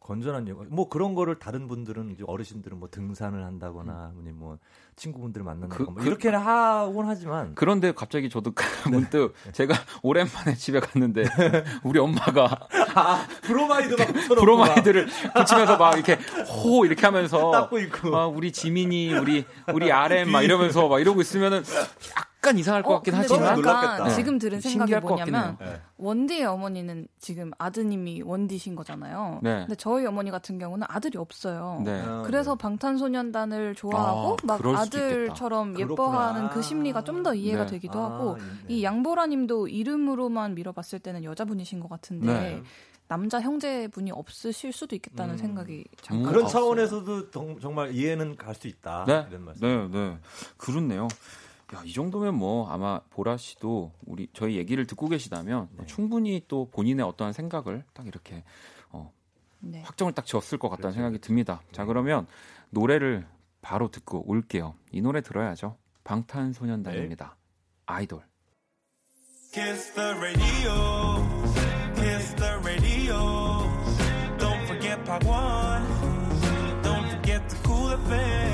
건전한 0.00 0.48
영화. 0.48 0.64
뭐 0.68 0.88
그런 0.88 1.14
거를 1.14 1.38
다른 1.38 1.68
분들은 1.68 2.10
이제 2.10 2.24
어르신들은 2.26 2.78
뭐 2.78 2.88
등산을 2.90 3.44
한다거나 3.44 4.12
아니면 4.16 4.38
뭐 4.38 4.58
친구분들 4.96 5.42
만난다거나 5.42 5.86
그, 5.86 5.90
뭐그 5.92 6.06
이렇게는 6.06 6.38
하곤 6.38 7.06
하지만 7.06 7.54
그런데 7.54 7.92
갑자기 7.92 8.28
저도 8.28 8.52
그 8.52 8.64
네. 8.88 8.90
문득 8.90 9.34
제가 9.52 9.74
오랜만에 10.02 10.54
집에 10.54 10.80
갔는데 10.80 11.24
우리 11.84 12.00
엄마가 12.00 12.68
아, 12.94 13.26
브로마이드 13.42 13.94
막. 13.94 14.08
브로마이드를 14.26 15.08
붙이면서 15.34 15.76
막 15.76 15.94
이렇게 15.94 16.14
호 16.48 16.84
이렇게 16.84 17.02
하면서 17.06 17.50
닦고 17.50 17.78
있고. 17.80 18.16
아, 18.16 18.26
우리 18.26 18.52
지민이 18.52 19.14
우리 19.14 19.44
우리 19.72 19.90
RM 19.92 20.30
막 20.30 20.42
이러면서 20.42 20.88
막 20.88 21.00
이러고 21.00 21.20
있으면은 21.20 21.62
약간 22.10 22.29
이상할 22.58 22.82
것 22.82 22.90
어, 22.90 22.94
같긴 22.96 23.14
하지만 23.14 23.54
놀랐겠다. 23.54 24.08
지금 24.10 24.38
들은 24.38 24.60
생각이 24.60 24.94
뭐냐면 24.96 25.56
네. 25.60 25.80
원디의 25.98 26.46
어머니는 26.46 27.06
지금 27.18 27.50
아드님이 27.58 28.22
원디신 28.22 28.74
거잖아요. 28.76 29.40
네. 29.42 29.60
근데 29.60 29.74
저희 29.74 30.06
어머니 30.06 30.30
같은 30.30 30.58
경우는 30.58 30.86
아들이 30.90 31.18
없어요. 31.18 31.82
네. 31.84 32.02
그래서 32.24 32.54
방탄소년단을 32.54 33.74
좋아하고 33.74 34.32
아, 34.32 34.36
막 34.46 34.60
아들처럼 34.64 35.78
예뻐하는 35.78 36.48
그 36.50 36.62
심리가 36.62 37.04
좀 37.04 37.20
더 37.20 37.34
이해가 37.34 37.66
네. 37.66 37.72
되기도 37.72 37.98
아, 38.00 38.04
하고 38.04 38.36
네. 38.38 38.42
이 38.68 38.82
양보라님도 38.82 39.68
이름으로만 39.68 40.54
밀어봤을 40.54 40.98
때는 41.00 41.22
여자분이신 41.24 41.80
것 41.80 41.90
같은데. 41.90 42.26
네. 42.26 42.62
남자 43.08 43.40
형제분이 43.40 44.12
없으실 44.12 44.72
수도 44.72 44.94
있겠다는 44.94 45.34
음. 45.34 45.38
생각이 45.38 45.84
잠깐 46.00 46.32
그런 46.32 46.46
차원에서도 46.46 47.30
정 47.32 47.74
말 47.74 47.92
이해는 47.92 48.36
갈 48.36 48.54
수 48.54 48.68
있다. 48.68 49.04
네, 49.08 49.26
이런 49.28 49.44
말씀. 49.46 49.66
네, 49.66 49.88
네, 49.98 50.16
그렇네요. 50.56 51.08
야, 51.74 51.82
이 51.84 51.92
정도면 51.92 52.34
뭐 52.34 52.68
아마 52.68 53.00
보라 53.10 53.36
씨도 53.36 53.92
우리 54.06 54.28
저희 54.32 54.56
얘기를 54.56 54.86
듣고 54.86 55.08
계시다면 55.08 55.68
네. 55.78 55.86
충분히 55.86 56.42
또 56.48 56.68
본인의 56.70 57.04
어떠한 57.06 57.32
생각을 57.32 57.84
딱 57.92 58.06
이렇게 58.06 58.42
어, 58.90 59.12
네. 59.60 59.82
확정을 59.82 60.12
딱 60.12 60.26
지었을 60.26 60.58
것 60.58 60.68
같다는 60.68 60.90
그렇죠. 60.90 60.94
생각이 60.94 61.18
듭니다. 61.20 61.62
자, 61.72 61.84
그러면 61.84 62.26
노래를 62.70 63.26
바로 63.62 63.88
듣고 63.88 64.28
올게요. 64.28 64.74
이 64.90 65.00
노래 65.00 65.20
들어야죠. 65.20 65.76
방탄소년단입니다. 66.04 67.36
네. 67.36 67.40
아이돌. 67.86 68.22
Kiss 69.52 69.92
the 69.94 70.14
radio. 70.14 70.74
Kiss 71.96 72.34
the 72.36 72.58
radio. 72.64 73.68
Don't 74.38 74.66
forget 74.66 75.04
part 75.04 75.24
one. 75.26 75.84
Don't 76.82 77.08
forget 77.10 77.48
the 77.48 77.56
cool 77.64 77.90
FM. 78.06 78.49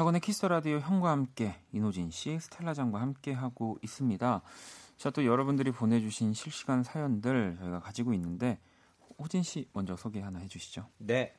박원의 0.00 0.22
Kiss 0.22 0.46
the 0.46 0.58
Radio 0.58 0.78
형과 0.78 1.10
함께 1.10 1.54
이호진 1.72 2.10
씨, 2.10 2.38
스텔라 2.40 2.72
장과 2.72 3.02
함께 3.02 3.34
하고 3.34 3.76
있습니다. 3.82 4.40
자, 4.96 5.10
또 5.10 5.26
여러분들이 5.26 5.72
보내주신 5.72 6.32
실시간 6.32 6.82
사연들 6.82 7.56
저희가 7.60 7.80
가지고 7.80 8.14
있는데 8.14 8.58
호진 9.18 9.42
씨 9.42 9.68
먼저 9.74 9.96
소개 9.96 10.22
하나 10.22 10.38
해주시죠. 10.38 10.86
네. 10.96 11.34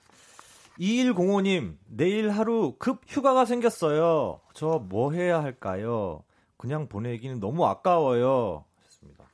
2105님, 0.79 1.77
내일 1.87 2.29
하루 2.29 2.75
급 2.77 3.01
휴가가 3.07 3.45
생겼어요. 3.45 4.41
저 4.53 4.77
뭐 4.77 5.11
해야 5.11 5.41
할까요? 5.41 6.23
그냥 6.57 6.87
보내기는 6.87 7.39
너무 7.39 7.65
아까워요. 7.65 8.65
하셨습니다. 8.77 9.25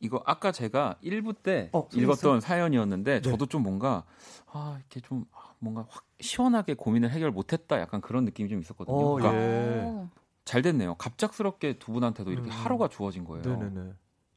이거 0.00 0.22
아까 0.26 0.52
제가 0.52 0.96
1부 1.02 1.42
때 1.42 1.70
어, 1.72 1.88
읽었던 1.94 2.42
사연이었는데 2.42 3.22
네. 3.22 3.30
저도 3.30 3.46
좀 3.46 3.62
뭔가 3.62 4.04
아, 4.52 4.76
이렇게 4.78 5.00
좀 5.00 5.24
뭔가 5.58 5.86
확 5.88 6.06
시원하게 6.20 6.74
고민을 6.74 7.10
해결 7.10 7.30
못했다 7.30 7.80
약간 7.80 8.00
그런 8.00 8.24
느낌이 8.24 8.48
좀 8.48 8.60
있었거든요. 8.60 8.96
어, 8.96 9.14
그러니까 9.14 9.42
예. 9.42 10.08
잘 10.44 10.62
됐네요. 10.62 10.94
갑작스럽게 10.94 11.78
두 11.78 11.92
분한테도 11.92 12.32
이렇게 12.32 12.50
음. 12.50 12.52
하루가 12.52 12.88
주어진 12.88 13.24
거예요. 13.24 13.44
네네네. 13.44 13.92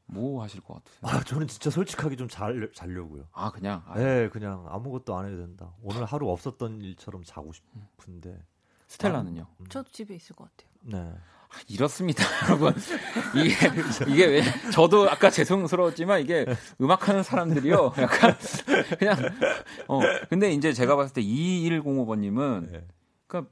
뭐 0.06 0.42
하실 0.42 0.60
것 0.60 0.74
같으세요? 0.74 1.00
아, 1.10 1.24
저는 1.24 1.46
진짜 1.46 1.70
솔직하게 1.70 2.16
좀 2.16 2.28
잘, 2.28 2.70
자려고요. 2.74 3.28
아, 3.32 3.50
그냥? 3.50 3.82
아, 3.86 3.98
네, 3.98 4.28
그냥 4.28 4.66
아무것도 4.68 5.16
안 5.16 5.26
해도 5.26 5.38
된다. 5.38 5.72
오늘 5.82 6.04
하루 6.04 6.28
없었던 6.30 6.82
일처럼 6.82 7.22
자고 7.24 7.52
싶은데. 7.52 8.38
스텔라는요? 8.88 9.42
아, 9.42 9.64
저도 9.70 9.90
집에 9.90 10.14
있을 10.14 10.36
것 10.36 10.50
같아요. 10.50 10.70
네. 10.82 11.14
이렇습니다, 11.68 12.24
여러분. 12.48 12.74
이게, 13.34 13.54
이게 14.08 14.26
왜, 14.26 14.42
저도 14.72 15.08
아까 15.10 15.30
죄송스러웠지만 15.30 16.20
이게 16.20 16.46
음악하는 16.80 17.22
사람들이요. 17.22 17.92
약간, 17.98 18.36
그냥, 18.98 19.16
어, 19.88 20.00
근데 20.28 20.52
이제 20.52 20.72
제가 20.72 20.96
봤을 20.96 21.14
때 21.14 21.22
2105번님은, 21.22 22.70
네. 22.72 22.86
그니까, 23.26 23.48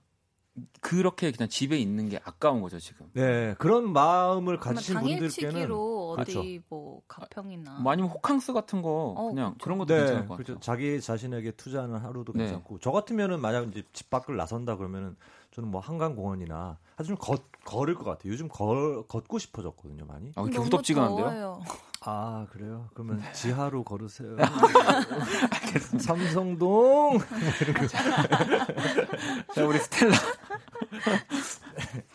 그렇게 0.80 1.30
그냥 1.30 1.48
집에 1.48 1.78
있는 1.78 2.08
게 2.08 2.20
아까운 2.24 2.60
거죠 2.60 2.78
지금. 2.78 3.06
네 3.12 3.54
그런 3.58 3.92
마음을 3.92 4.58
가지신 4.58 4.98
분들께는 5.00 5.70
어디 5.70 6.32
그렇죠. 6.32 6.44
뭐 6.68 7.02
가평이나 7.06 7.78
뭐 7.78 7.92
아니면 7.92 8.10
호캉스 8.10 8.52
같은 8.52 8.82
거 8.82 9.14
어, 9.16 9.28
그냥 9.28 9.54
그런 9.62 9.78
것도 9.78 9.94
네, 9.94 10.00
괜찮을 10.00 10.26
것 10.26 10.34
그렇죠. 10.34 10.54
같아요. 10.54 10.60
자기 10.60 11.00
자신에게 11.00 11.52
투자하는 11.52 11.96
하루도 11.96 12.32
네. 12.34 12.44
괜찮고 12.44 12.78
저 12.80 12.90
같으면은 12.90 13.40
만약 13.40 13.68
이제 13.68 13.82
집 13.92 14.10
밖을 14.10 14.36
나선다 14.36 14.76
그러면은 14.76 15.16
저는 15.52 15.70
뭐 15.70 15.80
한강 15.80 16.14
공원이나 16.14 16.78
아주 16.96 17.08
좀 17.08 17.16
걷, 17.16 17.42
걸을 17.64 17.94
것 17.94 18.04
같아요. 18.04 18.32
요즘 18.32 18.48
걸, 18.48 19.06
걷고 19.06 19.38
싶어졌거든요, 19.38 20.04
많이. 20.06 20.32
아, 20.36 20.42
이렇게 20.42 20.58
후덥지근한데요? 20.58 21.62
아, 22.02 22.46
그래요? 22.50 22.88
그러면 22.94 23.18
네. 23.18 23.32
지하로 23.32 23.84
걸으세요. 23.84 24.36
삼성동! 26.00 27.18
자, 29.54 29.66
우리 29.66 29.78
스텔라. 29.78 30.16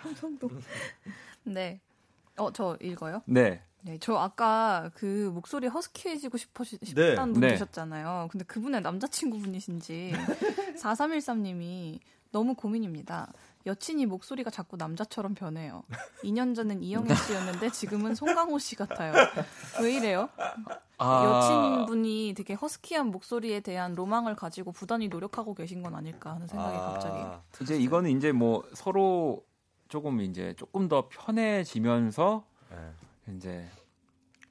삼성동. 0.02 0.50
네. 1.44 1.80
어, 2.38 2.52
저 2.52 2.78
읽어요? 2.82 3.22
네. 3.26 3.62
네, 3.82 4.00
저 4.00 4.16
아까 4.16 4.90
그 4.96 5.30
목소리 5.32 5.68
허스키해지고 5.68 6.38
싶어 6.38 6.64
싶다는 6.64 7.34
네. 7.34 7.34
분 7.34 7.42
네. 7.42 7.50
계셨잖아요. 7.50 8.30
근데 8.32 8.44
그분의 8.46 8.82
남자친구분이신지 8.82 10.14
4313님이 10.82 12.00
너무 12.32 12.56
고민입니다. 12.56 13.32
여친이 13.66 14.06
목소리가 14.06 14.52
자꾸 14.52 14.78
남자처럼 14.78 15.34
변해요. 15.34 15.84
2년 16.24 16.56
전엔 16.56 16.84
이영애 16.84 17.14
씨였는데 17.16 17.72
지금은 17.72 18.14
송강호 18.14 18.60
씨 18.60 18.76
같아요. 18.76 19.14
왜 19.82 19.96
이래요? 19.96 20.30
아... 20.98 21.26
여친분이 21.26 22.36
되게 22.38 22.54
허스키한 22.54 23.08
목소리에 23.08 23.62
대한 23.62 23.96
로망을 23.96 24.36
가지고 24.36 24.72
부단히 24.72 25.08
노력하고 25.08 25.56
계신 25.56 25.82
건 25.82 25.96
아닐까 25.96 26.34
하는 26.36 26.48
생각이 26.48 26.78
아... 26.78 26.82
갑자기. 26.92 27.18
들었어요. 27.52 27.64
이제 27.64 27.78
이거는 27.78 28.12
이제 28.12 28.32
뭐 28.32 28.64
서로 28.74 29.44
조금 29.88 30.22
이제 30.22 30.54
조금 30.58 30.88
더 30.88 31.10
편해지면서 31.10 32.46
네. 32.70 33.34
이제 33.36 33.68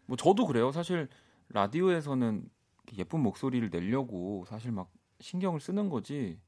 뭐 0.06 0.16
저도 0.16 0.46
그래요. 0.46 0.72
사실 0.72 1.08
라디오에서는 1.50 2.48
예쁜 2.98 3.20
목소리를 3.20 3.70
내려고 3.70 4.44
사실 4.48 4.72
막 4.72 4.90
신경을 5.20 5.60
쓰는 5.60 5.88
거지. 5.88 6.40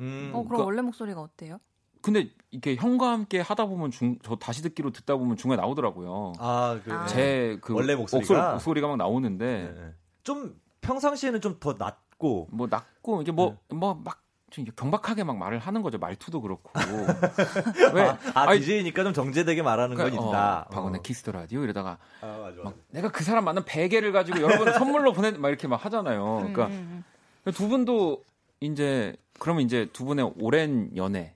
음, 0.00 0.30
어 0.32 0.38
그럼 0.38 0.48
그러니까, 0.48 0.64
원래 0.64 0.82
목소리가 0.82 1.20
어때요? 1.20 1.60
근데 2.02 2.30
이게 2.50 2.74
형과 2.76 3.12
함께 3.12 3.40
하다 3.40 3.66
보면 3.66 3.90
중, 3.90 4.18
저 4.22 4.36
다시 4.36 4.62
듣기로 4.62 4.90
듣다 4.90 5.16
보면 5.16 5.36
중간에 5.36 5.60
나오더라고요. 5.60 6.32
아, 6.38 6.80
그, 6.84 6.90
제그 7.08 7.74
원래 7.74 7.94
목소리가 7.94 8.52
목소리, 8.52 8.80
가막 8.80 8.96
나오는데 8.96 9.72
네, 9.74 9.80
네. 9.80 9.94
좀 10.22 10.58
평상시에는 10.80 11.40
좀 11.40 11.60
더 11.60 11.74
낮고 11.78 12.48
뭐 12.50 12.66
낮고 12.68 13.22
이게 13.22 13.32
뭐 13.32 13.56
뭐막 13.68 14.20
좀 14.50 14.64
경박하게 14.74 15.22
막 15.22 15.36
말을 15.36 15.58
하는 15.60 15.82
거죠. 15.82 15.98
말투도 15.98 16.40
그렇고. 16.40 16.72
왜? 17.94 18.02
아, 18.02 18.18
아 18.34 18.52
DJ니까 18.54 19.04
좀 19.04 19.12
정제되게 19.12 19.62
말하는 19.62 19.96
그러니까, 19.96 20.20
건 20.20 20.28
있다. 20.28 20.66
어, 20.66 20.74
박원의 20.74 20.98
어. 20.98 21.02
Kiss 21.02 21.18
the 21.18 21.30
Radio 21.32 21.62
이러다가 21.62 21.98
아, 22.20 22.26
맞아, 22.26 22.40
맞아. 22.40 22.62
막 22.64 22.74
내가 22.90 23.10
그 23.10 23.22
사람 23.22 23.44
만난 23.44 23.64
베개를 23.64 24.10
가지고 24.10 24.40
여러분 24.40 24.72
선물로 24.72 25.12
보내 25.12 25.30
막 25.30 25.50
이렇게 25.50 25.68
막 25.68 25.84
하잖아요. 25.84 26.38
그러니까 26.38 26.66
음, 26.66 26.72
음, 26.72 27.04
음. 27.46 27.52
두 27.52 27.68
분도 27.68 28.24
이제 28.58 29.14
그러면 29.38 29.62
이제 29.62 29.88
두 29.92 30.04
분의 30.04 30.32
오랜 30.40 30.90
연애 30.96 31.34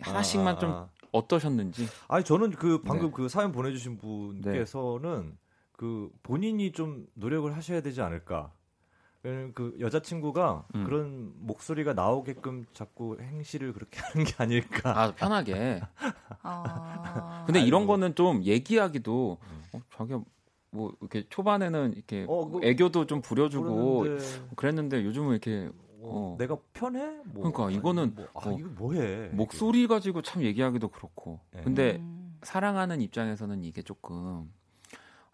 하나씩만 0.00 0.56
아, 0.56 0.58
좀 0.58 0.70
아. 0.70 0.88
어떠셨는지. 1.12 1.86
아니 2.08 2.24
저는 2.24 2.50
그 2.52 2.82
방금 2.82 3.08
네. 3.08 3.12
그 3.14 3.28
사연 3.28 3.52
보내주신 3.52 3.98
분께서는 3.98 5.30
네. 5.30 5.36
그 5.72 6.10
본인이 6.22 6.72
좀 6.72 7.06
노력을 7.14 7.54
하셔야 7.54 7.80
되지 7.80 8.00
않을까. 8.02 8.52
그 9.54 9.74
여자친구가 9.80 10.66
음. 10.74 10.84
그런 10.84 11.32
목소리가 11.38 11.94
나오게끔 11.94 12.66
자꾸 12.74 13.16
행실을 13.18 13.72
그렇게 13.72 13.98
하는 14.04 14.26
게 14.26 14.34
아닐까. 14.36 15.02
아, 15.02 15.14
편하게. 15.14 15.80
아... 16.42 17.44
근데 17.46 17.60
이런 17.60 17.86
거는 17.86 18.14
좀 18.16 18.42
얘기하기도, 18.42 19.38
음. 19.40 19.62
어, 19.72 19.80
자기가 19.96 20.20
뭐 20.70 20.94
이렇게 21.00 21.26
초반에는 21.30 21.94
이렇게 21.94 22.26
어, 22.28 22.50
그, 22.50 22.60
애교도 22.62 23.06
좀 23.06 23.22
부려주고 23.22 24.00
그랬는데... 24.00 24.54
그랬는데 24.56 25.04
요즘은 25.04 25.30
이렇게 25.30 25.70
어, 26.06 26.36
내가 26.38 26.56
편해? 26.72 27.20
뭐, 27.24 27.50
그러니까 27.50 27.70
이거는 27.70 28.14
뭐, 28.14 28.28
아, 28.34 28.48
뭐, 28.48 28.58
이거 28.58 28.68
뭐해? 28.70 29.28
목소리 29.28 29.86
가지고 29.86 30.22
참 30.22 30.42
얘기하기도 30.42 30.88
그렇고. 30.88 31.40
네. 31.50 31.62
근데 31.62 31.96
음. 31.96 32.38
사랑하는 32.42 33.00
입장에서는 33.00 33.64
이게 33.64 33.82
조금 33.82 34.52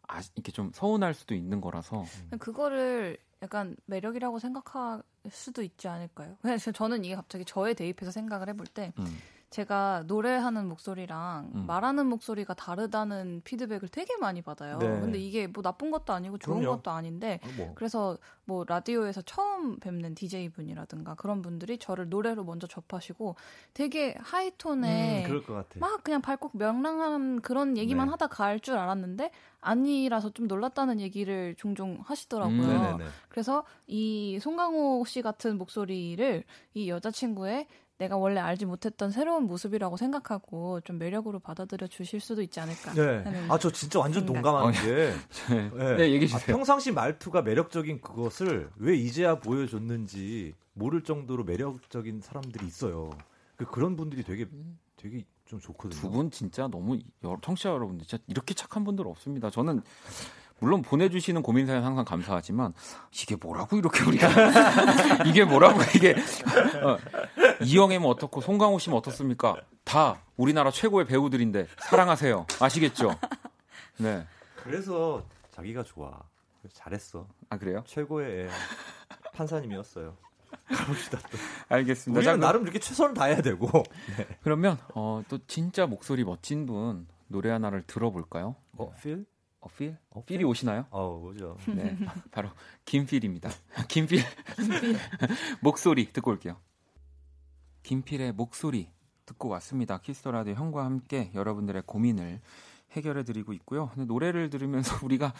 아, 0.06 0.20
이렇게 0.34 0.52
좀 0.52 0.72
서운할 0.74 1.14
수도 1.14 1.34
있는 1.34 1.60
거라서. 1.60 2.04
음. 2.32 2.38
그거를 2.38 3.16
약간 3.42 3.76
매력이라고 3.86 4.38
생각할 4.38 5.02
수도 5.30 5.62
있지 5.62 5.88
않을까요? 5.88 6.36
그냥 6.42 6.58
저는 6.58 7.04
이게 7.04 7.14
갑자기 7.14 7.44
저에 7.44 7.74
대입해서 7.74 8.10
생각을 8.10 8.48
해볼 8.48 8.66
때. 8.66 8.92
음. 8.98 9.18
제가 9.50 10.04
노래하는 10.06 10.68
목소리랑 10.68 11.50
음. 11.56 11.66
말하는 11.66 12.06
목소리가 12.06 12.54
다르다는 12.54 13.42
피드백을 13.44 13.88
되게 13.88 14.16
많이 14.16 14.42
받아요. 14.42 14.78
네. 14.78 14.86
근데 14.86 15.18
이게 15.18 15.48
뭐 15.48 15.60
나쁜 15.60 15.90
것도 15.90 16.12
아니고 16.12 16.38
좋은 16.38 16.60
그럼요. 16.60 16.76
것도 16.76 16.92
아닌데 16.92 17.40
아, 17.42 17.48
뭐. 17.56 17.72
그래서 17.74 18.16
뭐 18.44 18.64
라디오에서 18.66 19.22
처음 19.22 19.80
뵙는 19.80 20.14
DJ 20.14 20.50
분이라든가 20.50 21.16
그런 21.16 21.42
분들이 21.42 21.78
저를 21.78 22.08
노래로 22.08 22.44
먼저 22.44 22.68
접하시고 22.68 23.34
되게 23.74 24.14
하이톤에 24.20 25.26
음, 25.26 25.42
막 25.80 26.04
그냥 26.04 26.22
밝고 26.22 26.50
명랑한 26.54 27.40
그런 27.42 27.76
얘기만 27.76 28.06
네. 28.06 28.10
하다 28.12 28.28
갈 28.28 28.60
줄 28.60 28.76
알았는데 28.76 29.30
아니라서 29.62 30.30
좀 30.30 30.46
놀랐다는 30.46 31.00
얘기를 31.00 31.54
종종 31.56 31.98
하시더라고요. 32.04 32.98
음, 33.00 33.06
그래서 33.30 33.64
이 33.86 34.38
송강호 34.40 35.04
씨 35.06 35.22
같은 35.22 35.56
목소리를 35.58 36.44
이 36.74 36.88
여자친구의 36.90 37.66
내가 38.00 38.16
원래 38.16 38.40
알지 38.40 38.64
못했던 38.64 39.10
새로운 39.10 39.44
모습이라고 39.44 39.98
생각하고 39.98 40.80
좀 40.80 40.96
매력으로 40.98 41.38
받아들여 41.38 41.86
주실 41.86 42.18
수도 42.18 42.40
있지 42.40 42.58
않을까. 42.58 42.94
네. 42.94 43.46
아, 43.50 43.58
저 43.58 43.70
진짜 43.70 43.98
완전 44.00 44.26
생각. 44.26 44.42
동감하는 44.42 44.72
게. 44.72 45.12
네. 45.54 45.70
네. 45.76 45.96
네, 45.96 46.10
얘기해 46.12 46.26
주세요. 46.26 46.42
아, 46.42 46.46
평상시 46.46 46.92
말투가 46.92 47.42
매력적인 47.42 48.00
그것을 48.00 48.70
왜 48.76 48.96
이제야 48.96 49.38
보여줬는지 49.38 50.54
모를 50.72 51.04
정도로 51.04 51.44
매력적인 51.44 52.22
사람들이 52.22 52.66
있어요. 52.66 53.10
그 53.56 53.66
그런 53.66 53.96
분들이 53.96 54.22
되게 54.24 54.46
되게 54.96 55.24
좀 55.44 55.60
좋거든요. 55.60 56.00
두 56.00 56.08
분 56.10 56.30
진짜 56.30 56.68
너무 56.68 56.98
청취자 57.42 57.68
여러분들 57.68 58.06
진짜 58.06 58.24
이렇게 58.28 58.54
착한 58.54 58.82
분들 58.82 59.06
없습니다. 59.06 59.50
저는 59.50 59.82
물론 60.60 60.82
보내주시는 60.82 61.42
고민 61.42 61.66
사연 61.66 61.84
항상 61.84 62.04
감사하지만 62.04 62.74
이게 63.12 63.36
뭐라고 63.36 63.76
이렇게 63.76 64.04
우리가 64.04 64.28
이게 65.26 65.44
뭐라고 65.44 65.80
이게 65.96 66.14
어, 66.82 66.98
이영애면 67.64 68.08
어떻고 68.08 68.40
송강호 68.40 68.78
씨면 68.78 68.98
어떻습니까? 68.98 69.56
다 69.84 70.20
우리나라 70.36 70.70
최고의 70.70 71.06
배우들인데 71.06 71.66
사랑하세요. 71.78 72.46
아시겠죠? 72.60 73.18
네. 73.98 74.26
그래서 74.62 75.24
자기가 75.50 75.82
좋아. 75.82 76.20
잘했어. 76.72 77.26
아 77.48 77.56
그래요? 77.58 77.82
최고의 77.86 78.48
판사님이었어요. 79.32 80.16
가봅시다 80.68 81.18
또. 81.30 81.38
알겠습니다. 81.68 82.18
우리는 82.18 82.40
자, 82.40 82.46
나름 82.46 82.62
이렇게 82.62 82.78
최선을 82.78 83.14
다해야 83.14 83.40
되고. 83.40 83.66
네. 84.16 84.26
그러면 84.42 84.78
어, 84.94 85.22
또 85.28 85.38
진짜 85.46 85.86
목소리 85.86 86.24
멋진 86.24 86.66
분 86.66 87.06
노래 87.28 87.50
하나를 87.50 87.82
들어볼까요? 87.86 88.56
어, 88.76 88.92
feel? 89.02 89.24
어, 89.60 89.68
feel? 89.76 89.96
어, 90.10 90.24
feel이 90.24 90.44
오시나요? 90.44 90.86
어, 90.90 91.20
오죠. 91.22 91.56
네, 91.68 91.96
바로 92.32 92.50
김필입니다. 92.86 93.50
김필. 93.88 94.22
목소리 95.60 96.10
듣고 96.12 96.30
올게요. 96.30 96.56
김필의 97.82 98.32
목소리 98.32 98.88
듣고 99.26 99.48
왔습니다. 99.50 99.98
Kiss 99.98 100.16
the 100.16 100.30
Radio 100.30 100.54
형과 100.54 100.84
함께 100.84 101.30
여러분들의 101.34 101.82
고민을 101.86 102.40
해결해 102.92 103.22
드리고 103.24 103.52
있고요. 103.54 103.90
근데 103.94 104.06
노래를 104.06 104.50
들으면서 104.50 104.98
우리가 105.04 105.32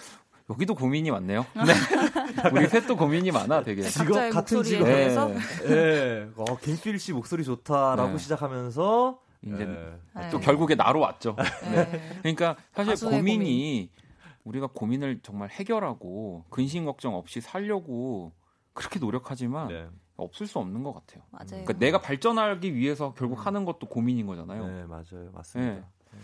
여기도 0.51 0.75
고민이 0.75 1.11
많네요. 1.13 1.47
네. 1.55 2.51
우리 2.53 2.67
셋도 2.67 2.97
고민이 2.97 3.31
많아, 3.31 3.63
되게. 3.63 3.83
직업 3.83 4.31
같은 4.31 4.63
직업에서. 4.63 5.29
네. 5.29 5.39
네. 5.69 6.31
어, 6.37 6.57
김필 6.59 6.99
씨 6.99 7.13
목소리 7.13 7.45
좋다라고 7.45 8.13
네. 8.13 8.19
시작하면서 8.19 9.21
이제 9.43 9.65
네. 9.65 10.31
또 10.31 10.41
결국에 10.41 10.75
나로 10.75 11.01
왔죠. 11.01 11.37
네. 11.73 12.19
그러니까 12.21 12.57
사실 12.75 13.09
고민이 13.09 13.91
고민. 13.91 14.00
우리가 14.45 14.69
고민을 14.69 15.21
정말 15.23 15.51
해결하고 15.51 16.45
근심 16.51 16.85
걱정 16.85 17.15
없이 17.15 17.41
살려고 17.41 18.33
그렇게 18.73 18.99
노력하지만 18.99 19.69
네. 19.69 19.89
없을 20.17 20.47
수 20.47 20.59
없는 20.59 20.83
것 20.83 20.93
같아요. 20.95 21.23
맞아요. 21.31 21.49
그러니까 21.49 21.73
내가 21.75 22.01
발전하기 22.01 22.75
위해서 22.75 23.15
결국 23.15 23.39
음. 23.39 23.47
하는 23.47 23.65
것도 23.65 23.89
고민인 23.89 24.27
거잖아요. 24.27 24.67
네, 24.67 24.85
맞아요. 24.85 25.31
맞습니다. 25.33 25.75
네. 25.75 26.19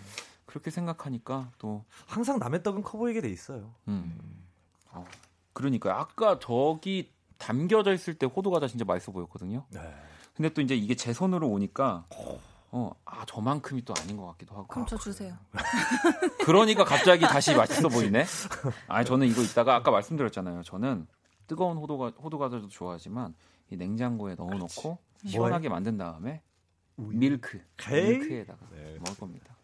그렇게 0.45 0.71
생각하니까 0.71 1.51
또 1.59 1.85
항상 2.07 2.39
남의 2.39 2.63
떡은 2.63 2.83
커 2.83 2.99
보이게 2.99 3.21
돼 3.21 3.29
있어요. 3.29 3.75
음. 3.89 4.19
어, 4.91 5.05
그러니까 5.53 6.01
아까 6.01 6.39
저기 6.39 7.11
담겨져 7.39 7.93
있을 7.93 8.15
때 8.15 8.27
호두 8.27 8.51
과자 8.51 8.67
진짜 8.67 8.85
맛있어 8.85 9.13
보였거든요. 9.13 9.65
네. 9.71 9.81
근데 10.35 10.51
또 10.51 10.61
이제 10.61 10.75
이게 10.75 10.95
제 10.95 11.13
손으로 11.13 11.49
오니까 11.49 12.07
어, 12.73 12.91
아 13.05 13.25
저만큼이 13.27 13.83
또 13.85 13.95
아닌 14.01 14.17
것 14.17 14.27
같기도 14.27 14.55
하고. 14.55 14.67
그럼 14.67 14.87
저 14.87 14.97
주세요. 14.97 15.35
그러니까 16.45 16.85
갑자기 16.85 17.23
다시 17.23 17.55
맛있어 17.55 17.89
보이네. 17.89 18.25
아 18.89 19.05
저는 19.05 19.27
이거 19.29 19.43
있다가 19.43 19.75
아까 19.77 19.91
말씀드렸잖아요. 19.91 20.63
저는 20.63 21.07
뜨거운 21.47 21.77
호두 21.77 21.95
호두 21.95 22.39
과자도 22.39 22.69
좋아하지만 22.69 23.35
이 23.71 23.77
냉장고에 23.77 24.35
넣어놓고 24.35 24.99
시원하게 25.25 25.69
만든 25.69 25.97
다음에 25.97 26.43
밀크 26.97 27.61
밀크에다가 27.89 28.59
네. 28.73 28.97
먹을 28.99 29.17
겁니다. 29.17 29.57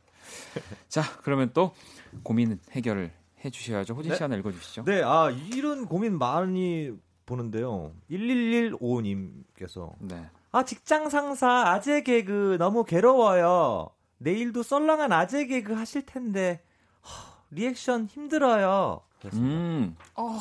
자, 0.89 1.03
그러면 1.23 1.51
또 1.53 1.75
고민 2.23 2.59
해결을 2.71 3.13
해 3.45 3.51
주셔야죠. 3.51 3.95
호진 3.95 4.13
씨 4.13 4.19
네? 4.19 4.25
하나 4.25 4.37
읽어 4.37 4.53
주시죠. 4.53 4.85
네, 4.85 5.03
아, 5.03 5.31
이런 5.31 5.87
고민 5.87 6.19
많이 6.19 6.93
보는데요. 7.27 7.93
1115님께서 8.11 9.95
네. 9.99 10.31
아, 10.53 10.65
직장 10.65 11.09
상사 11.09 11.49
아재 11.71 12.03
개그 12.03 12.57
너무 12.59 12.85
괴로워요. 12.85 13.89
내일도 14.19 14.63
썰렁한 14.63 15.11
아재 15.13 15.47
개그 15.47 15.73
하실 15.73 16.05
텐데 16.05 16.63
허, 17.03 17.09
리액션 17.51 18.07
힘들어요. 18.07 19.01
그렇습니다. 19.19 19.55
음. 19.55 19.97
어. 20.15 20.39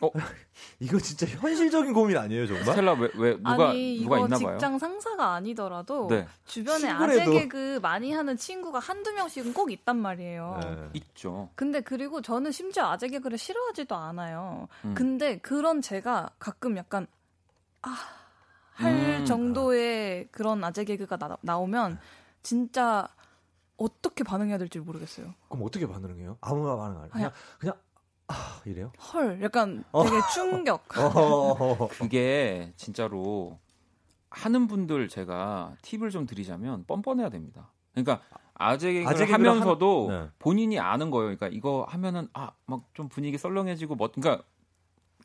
어? 0.00 0.10
이거 0.78 0.98
진짜 1.00 1.26
현실적인 1.26 1.92
고민 1.92 2.16
아니에요, 2.16 2.46
정말? 2.46 2.64
스텔라 2.64 2.92
왜, 2.92 3.10
왜 3.16 3.36
누가 3.36 3.70
아니, 3.70 4.00
누가 4.00 4.18
있나 4.20 4.38
봐요. 4.38 4.52
직장 4.52 4.78
상사가 4.78 5.34
아니더라도 5.34 6.06
네. 6.08 6.28
주변에 6.46 6.86
친구래도. 6.86 7.20
아재 7.22 7.30
개그 7.32 7.80
많이 7.82 8.12
하는 8.12 8.36
친구가 8.36 8.78
한두 8.78 9.12
명씩은 9.12 9.52
꼭 9.52 9.72
있단 9.72 9.96
말이에요. 9.96 10.60
네. 10.62 10.88
있죠. 10.94 11.50
근데 11.56 11.80
그리고 11.80 12.22
저는 12.22 12.52
심지어 12.52 12.84
아재 12.92 13.08
개그를 13.08 13.36
싫어하지도 13.38 13.96
않아요. 13.96 14.68
음. 14.84 14.94
근데 14.94 15.38
그런 15.38 15.82
제가 15.82 16.30
가끔 16.38 16.76
약간 16.76 17.08
아, 17.82 17.96
할 18.78 18.92
음. 19.20 19.24
정도의 19.24 20.28
그런 20.30 20.62
아재 20.62 20.84
개그가 20.84 21.16
나, 21.16 21.36
나오면 21.40 21.98
진짜 22.42 23.08
어떻게 23.76 24.22
반응해야 24.24 24.58
될지 24.58 24.78
모르겠어요. 24.78 25.34
그럼 25.48 25.64
어떻게 25.66 25.86
반응해요? 25.86 26.38
아무 26.40 26.64
반응 26.64 26.96
안 26.96 27.02
해요? 27.02 27.10
그냥 27.12 27.32
그냥 27.58 27.74
아, 28.28 28.60
이래요? 28.64 28.92
헐, 29.12 29.42
약간 29.42 29.84
어. 29.90 30.04
되게 30.04 30.16
어. 30.16 30.22
충격. 30.32 30.84
어. 30.98 31.88
그게 31.88 32.72
진짜로 32.76 33.58
하는 34.30 34.66
분들 34.68 35.08
제가 35.08 35.74
팁을 35.82 36.10
좀 36.10 36.26
드리자면 36.26 36.84
뻔뻔해야 36.86 37.30
됩니다. 37.30 37.70
그러니까 37.94 38.20
아재 38.54 38.92
개그를 38.92 39.32
하면서도 39.32 40.10
한... 40.10 40.20
네. 40.24 40.30
본인이 40.38 40.78
아는 40.78 41.10
거예요. 41.10 41.34
그러니까 41.36 41.48
이거 41.48 41.84
하면은 41.88 42.28
아 42.32 42.50
막 42.66 42.82
좀 42.94 43.08
분위기 43.08 43.38
썰렁해지고 43.38 43.94
뭐 43.96 44.10
그러니까 44.12 44.44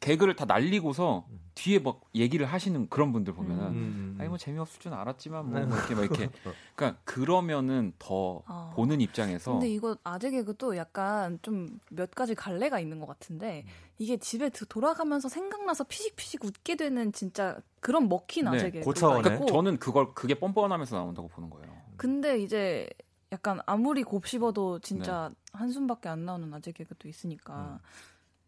개그를 0.04 0.36
다 0.36 0.45
날리고서 0.45 1.26
음. 1.30 1.39
뒤에 1.56 1.80
막 1.80 2.01
얘기를 2.16 2.45
하시는 2.45 2.89
그런 2.89 3.14
분들 3.14 3.34
보면은 3.34 3.64
음. 3.64 3.70
음, 3.70 3.76
음. 3.76 4.18
아니 4.20 4.28
뭐 4.28 4.38
재미없을 4.38 4.80
줄 4.82 4.93
알았지만 4.93 5.49
뭐, 5.49 5.60
뭐 5.62 5.78
이렇게 5.78 5.95
막 5.95 6.04
이렇게 6.04 6.30
그러니까 6.76 6.99
그러면은 7.06 7.93
더 7.99 8.41
어. 8.47 8.74
보는 8.76 9.01
입장에서 9.01 9.54
근데 9.54 9.70
이거 9.70 9.95
아재 10.04 10.32
개그도 10.32 10.76
약간 10.78 11.39
좀 11.41 11.80
몇 11.89 12.12
가지 12.12 12.36
갈래가 12.36 12.80
있는 12.80 12.99
것 12.99 13.08
같은데 13.08 13.66
이게 13.97 14.18
집에 14.18 14.49
돌아가면서 14.49 15.30
생각나서 15.30 15.86
피식피식 15.86 16.43
웃게 16.43 16.76
되는 16.76 17.12
진짜 17.12 17.58
그런 17.80 18.10
먹힌 18.10 18.47
아재 18.47 18.72
개그 18.72 18.86
고차원에 18.86 19.22
그러니까 19.22 19.45
저는 19.45 19.78
그걸 19.78 20.14
그게 20.14 20.34
뻔뻔하면서 20.36 20.95
나온다고 20.95 21.28
보는 21.28 21.49
거예요. 21.49 21.74
근데 21.97 22.39
이제 22.39 22.89
약간 23.32 23.60
아무리 23.66 24.04
곱씹어도 24.04 24.80
진짜 24.80 25.30
네. 25.30 25.60
한숨밖에 25.60 26.10
안 26.10 26.26
나오는 26.26 26.54
아재 26.54 26.72
개그도 26.72 27.08
있으니까 27.08 27.80
음. 27.82 27.88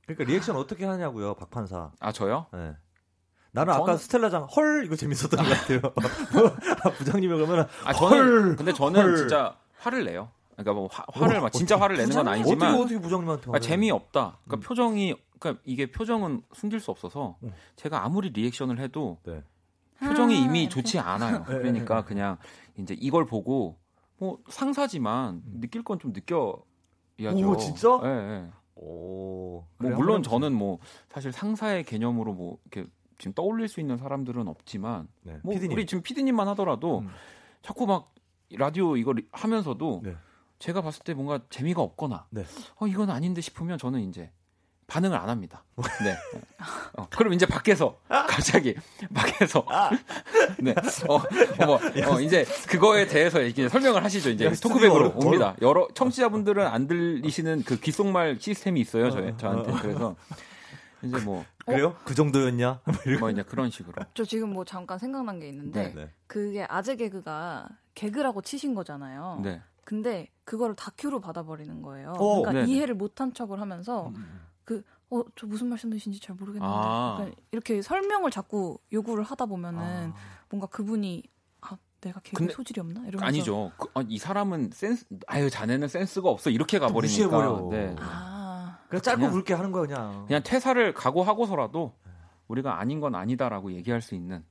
그러니까 0.05 0.23
리액션 0.25 0.55
어떻게 0.55 0.85
하냐고요, 0.85 1.33
박 1.35 1.49
판사. 1.49 1.91
아 1.99 2.11
저요? 2.11 2.47
네. 2.53 2.75
나는 3.51 3.73
저는... 3.73 3.83
아까 3.83 3.97
스텔라장 3.97 4.43
헐 4.43 4.85
이거 4.85 4.95
재밌었던 4.95 5.43
것 5.43 5.49
같아요. 5.49 5.79
아, 6.83 6.89
부장님이 6.91 7.35
그러면 7.35 7.67
아 7.83 7.91
헐, 7.91 8.55
근데 8.55 8.73
저는 8.73 9.01
헐. 9.01 9.15
진짜 9.17 9.57
화를 9.77 10.05
내요. 10.05 10.29
그러니까 10.53 10.73
뭐 10.73 10.89
화, 10.91 11.27
를막 11.27 11.51
진짜 11.51 11.79
화를 11.79 11.97
내는 11.97 12.15
건 12.15 12.27
아니지만 12.27 12.69
어떻게, 12.69 12.81
어떻게 12.83 12.99
부장님한테 12.99 13.51
아, 13.53 13.59
재미없다. 13.59 14.39
그러니까 14.45 14.55
음. 14.55 14.59
표정이 14.59 15.15
그러니까 15.39 15.61
이게 15.65 15.91
표정은 15.91 16.41
숨길 16.53 16.79
수 16.79 16.91
없어서 16.91 17.37
음. 17.43 17.51
제가 17.75 18.03
아무리 18.03 18.29
reaction을 18.29 18.79
해도 18.79 19.19
네. 19.23 19.43
표정이 19.99 20.39
이미 20.41 20.65
아, 20.65 20.69
좋지 20.69 20.99
않아요. 20.99 21.39
네. 21.39 21.57
그러니까 21.57 22.03
그냥 22.05 22.37
이제 22.77 22.95
이걸 22.99 23.25
보고 23.25 23.77
뭐 24.17 24.39
상사지만 24.49 25.43
음. 25.45 25.59
느낄 25.59 25.83
건 25.83 25.99
좀 25.99 26.13
느껴야죠. 26.13 27.49
오 27.49 27.57
진짜? 27.57 27.99
네, 28.01 28.41
네. 28.41 28.51
오. 28.75 29.63
뭐 29.77 29.91
물론 29.91 30.23
저는 30.23 30.53
뭐 30.53 30.79
사실 31.09 31.31
상사의 31.31 31.83
개념으로 31.83 32.33
뭐 32.33 32.57
이렇게 32.65 32.89
지금 33.17 33.33
떠올릴 33.33 33.67
수 33.67 33.79
있는 33.79 33.97
사람들은 33.97 34.47
없지만 34.47 35.07
네, 35.21 35.39
뭐 35.43 35.53
피디님. 35.53 35.75
우리 35.75 35.85
지금 35.85 36.03
피디님만 36.03 36.47
하더라도 36.49 36.99
음. 36.99 37.09
자꾸 37.61 37.85
막 37.85 38.13
라디오 38.51 38.97
이걸 38.97 39.23
하면서도 39.31 40.01
네. 40.03 40.15
제가 40.59 40.81
봤을 40.81 41.03
때 41.03 41.13
뭔가 41.13 41.39
재미가 41.49 41.81
없거나 41.81 42.27
네. 42.29 42.43
어 42.79 42.87
이건 42.87 43.09
아닌데 43.09 43.41
싶으면 43.41 43.77
저는 43.77 44.01
이제 44.01 44.31
반응을 44.87 45.17
안 45.17 45.29
합니다. 45.29 45.63
네. 46.03 46.15
어, 46.93 47.07
그럼 47.09 47.33
이제 47.33 47.45
밖에서 47.45 47.99
갑자기 48.07 48.75
밖에서 49.13 49.65
네. 50.59 50.75
어, 51.07 51.15
어, 51.15 51.65
뭐, 51.65 51.79
어, 52.15 52.21
이제 52.21 52.45
그거에 52.69 53.07
대해서 53.07 53.41
이제 53.41 53.67
설명을 53.67 54.03
하시죠. 54.03 54.29
이제 54.29 54.51
토크백으로 54.61 55.13
옵니다. 55.15 55.55
여러 55.61 55.87
청취자분들은 55.93 56.65
안 56.65 56.87
들리시는 56.87 57.63
그 57.63 57.79
귓속말 57.79 58.37
시스템이 58.39 58.79
있어요. 58.79 59.09
저 59.09 59.19
어. 59.19 59.37
저한테. 59.37 59.71
그래서 59.81 60.15
이제 61.01 61.17
뭐 61.19 61.43
그래요? 61.65 61.87
어? 61.87 61.97
그 62.05 62.13
정도였냐? 62.13 62.81
뭐 63.19 63.29
이제 63.31 63.43
그런 63.43 63.69
식으로. 63.71 64.03
저 64.13 64.23
지금 64.23 64.53
뭐 64.53 64.65
잠깐 64.65 64.99
생각난 64.99 65.39
게 65.39 65.49
있는데 65.49 65.93
네. 65.95 66.09
그게 66.27 66.65
아재 66.69 66.95
개그가 66.95 67.67
개그라고 67.95 68.41
치신 68.41 68.75
거잖아요. 68.75 69.41
네. 69.43 69.61
근데 69.83 70.27
그거를 70.45 70.75
다큐로 70.75 71.21
받아버리는 71.21 71.81
거예요. 71.81 72.15
오, 72.17 72.41
그러니까 72.41 72.53
네네. 72.53 72.71
이해를 72.71 72.95
못한 72.95 73.33
척을 73.33 73.61
하면서 73.61 74.07
음. 74.07 74.41
음. 74.65 74.83
그, 74.83 74.83
어, 75.09 75.23
저 75.35 75.45
무슨 75.47 75.67
말씀이신지 75.67 76.19
잘 76.19 76.35
모르겠는데. 76.35 76.67
아. 76.67 77.15
그러니까 77.17 77.41
이렇게 77.51 77.81
설명을 77.81 78.31
자꾸 78.31 78.77
요구를 78.91 79.23
하다 79.23 79.45
보면은 79.45 79.81
아. 79.81 80.15
뭔가 80.49 80.67
그분이 80.67 81.23
아, 81.61 81.77
내가 82.01 82.19
개그 82.21 82.51
소질이 82.51 82.81
없나? 82.81 83.01
이러면서. 83.01 83.25
아니죠. 83.25 83.71
그, 83.77 83.87
아, 83.93 84.03
이 84.07 84.17
사람은 84.17 84.71
센스, 84.73 85.05
아유, 85.27 85.49
자네는 85.49 85.87
센스가 85.87 86.29
없어. 86.29 86.49
이렇게 86.49 86.79
가버리니까. 86.79 87.01
무시해버려. 87.01 87.69
네. 87.71 87.95
아. 87.99 88.79
그냥 88.89 89.01
짧고 89.01 89.19
그냥, 89.19 89.31
굵게 89.31 89.53
하는 89.53 89.71
거야, 89.71 89.85
그냥. 89.85 90.25
그냥 90.27 90.43
퇴사를 90.43 90.93
각오하고서라도 90.93 91.95
우리가 92.47 92.79
아닌 92.79 92.99
건 92.99 93.15
아니다라고 93.15 93.71
얘기할 93.73 94.01
수 94.01 94.15
있는. 94.15 94.43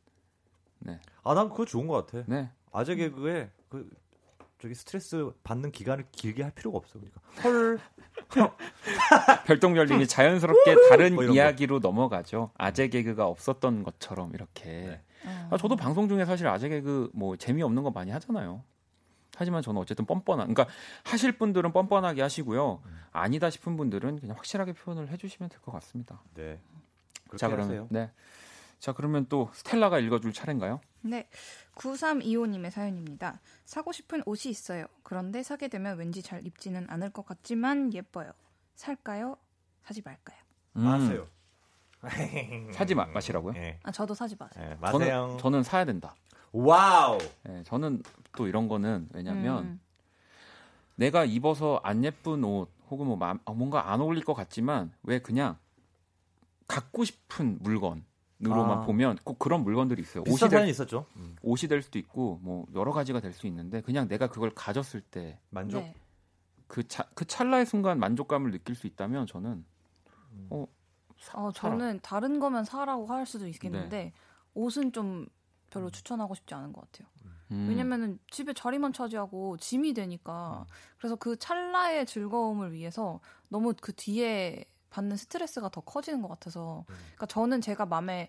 네. 0.80 1.00
아, 1.22 1.34
난 1.34 1.48
그거 1.48 1.64
좋은 1.64 1.86
것 1.86 2.06
같아. 2.06 2.24
네. 2.26 2.50
아재 2.72 2.96
개그에 2.96 3.50
그 3.68 3.88
저기 4.58 4.74
스트레스 4.74 5.30
받는 5.44 5.70
기간을 5.72 6.06
길게 6.10 6.42
할 6.42 6.50
필요가 6.52 6.78
없어. 6.78 6.98
그러니까 6.98 7.20
헐 7.42 7.78
별똥별님이 9.46 10.06
자연스럽게 10.06 10.74
다른 10.88 11.14
뭐 11.14 11.24
이야기로 11.24 11.80
거. 11.80 11.88
넘어가죠. 11.88 12.50
아재 12.56 12.88
개그가 12.88 13.26
없었던 13.26 13.82
것처럼 13.82 14.32
이렇게. 14.34 14.64
네. 14.64 15.00
아, 15.50 15.56
저도 15.56 15.76
방송 15.76 16.08
중에 16.08 16.24
사실 16.24 16.46
아재 16.48 16.68
개그 16.68 17.10
뭐 17.14 17.36
재미없는 17.36 17.82
거 17.82 17.90
많이 17.90 18.10
하잖아요. 18.10 18.62
하지만 19.36 19.62
저는 19.62 19.80
어쨌든 19.80 20.04
뻔뻔한, 20.06 20.52
그러니까 20.52 20.72
하실 21.02 21.32
분들은 21.32 21.72
뻔뻔하게 21.72 22.22
하시고요. 22.22 22.80
음. 22.84 23.00
아니다 23.12 23.50
싶은 23.50 23.76
분들은 23.76 24.20
그냥 24.20 24.36
확실하게 24.36 24.74
표현을 24.74 25.08
해 25.10 25.16
주시면 25.16 25.48
될 25.48 25.60
것 25.60 25.72
같습니다. 25.72 26.20
네. 26.34 26.60
자 27.36 27.48
그러면 27.48 27.88
네. 27.90 28.10
자 28.84 28.92
그러면 28.92 29.24
또 29.30 29.48
스텔라가 29.54 29.98
읽어줄 29.98 30.34
차례인가요? 30.34 30.78
네. 31.00 31.26
9325님의 31.76 32.70
사연입니다. 32.70 33.40
사고 33.64 33.92
싶은 33.92 34.22
옷이 34.26 34.50
있어요. 34.50 34.84
그런데 35.02 35.42
사게 35.42 35.68
되면 35.68 35.96
왠지 35.96 36.20
잘 36.20 36.46
입지는 36.46 36.84
않을 36.90 37.08
것 37.08 37.24
같지만 37.24 37.94
예뻐요. 37.94 38.30
살까요? 38.74 39.38
사지 39.84 40.02
말까요? 40.04 40.36
음. 40.76 40.84
마세요. 40.84 41.26
사지 42.74 42.94
마, 42.94 43.06
마시라고요? 43.06 43.54
네. 43.54 43.80
아 43.84 43.90
저도 43.90 44.12
사지 44.12 44.36
마세요. 44.38 44.68
네, 44.68 44.76
마세요. 44.78 45.28
저는, 45.28 45.38
저는 45.38 45.62
사야 45.62 45.86
된다. 45.86 46.14
wow. 46.52 47.16
네, 47.44 47.62
저는 47.64 48.02
또 48.36 48.46
이런 48.46 48.68
거는 48.68 49.08
왜냐면 49.14 49.64
음. 49.64 49.80
내가 50.96 51.24
입어서 51.24 51.80
안 51.82 52.04
예쁜 52.04 52.44
옷 52.44 52.70
혹은 52.90 53.06
뭐 53.06 53.18
어, 53.46 53.54
뭔가 53.54 53.90
안 53.90 54.02
어울릴 54.02 54.24
것 54.24 54.34
같지만 54.34 54.92
왜 55.04 55.20
그냥 55.20 55.56
갖고 56.68 57.02
싶은 57.04 57.60
물건 57.62 58.04
으로만 58.42 58.78
아. 58.78 58.80
보면 58.80 59.16
꼭 59.24 59.38
그런 59.38 59.62
물건들이 59.62 60.02
있어요. 60.02 60.24
옷이 60.26 60.50
될 60.50 60.68
있었죠. 60.68 61.06
음. 61.16 61.36
옷이 61.42 61.68
될 61.68 61.82
수도 61.82 61.98
있고 61.98 62.40
뭐 62.42 62.66
여러 62.74 62.92
가지가 62.92 63.20
될 63.20 63.32
수 63.32 63.46
있는데 63.46 63.80
그냥 63.80 64.08
내가 64.08 64.28
그걸 64.28 64.50
가졌을 64.50 65.00
때 65.00 65.38
만족 65.50 65.80
네. 65.80 65.94
그, 66.66 66.86
차, 66.88 67.04
그 67.14 67.24
찰나의 67.24 67.66
순간 67.66 67.98
만족감을 67.98 68.50
느낄 68.50 68.74
수 68.74 68.86
있다면 68.86 69.26
저는 69.26 69.64
음. 70.32 70.46
어, 70.50 70.66
사, 71.18 71.38
어 71.38 71.52
저는 71.52 72.00
다른 72.02 72.38
거면 72.40 72.64
사라고 72.64 73.06
할 73.06 73.26
수도 73.26 73.46
있겠는데 73.46 73.96
네. 73.96 74.12
옷은 74.54 74.92
좀 74.92 75.26
별로 75.70 75.90
추천하고 75.90 76.34
싶지 76.34 76.54
않은 76.54 76.72
것 76.72 76.80
같아요. 76.82 77.08
음. 77.50 77.66
왜냐면은 77.68 78.18
집에 78.30 78.52
자리만 78.52 78.92
차지하고 78.92 79.56
짐이 79.58 79.92
되니까 79.94 80.64
그래서 80.98 81.16
그 81.16 81.36
찰나의 81.36 82.06
즐거움을 82.06 82.72
위해서 82.72 83.20
너무 83.48 83.74
그 83.80 83.92
뒤에 83.94 84.64
받는 84.94 85.16
스트레스가 85.16 85.68
더 85.70 85.80
커지는 85.80 86.22
것 86.22 86.28
같아서 86.28 86.84
음. 86.88 86.94
그러니까 87.16 87.26
저는 87.26 87.60
제가 87.60 87.84
마음에 87.86 88.28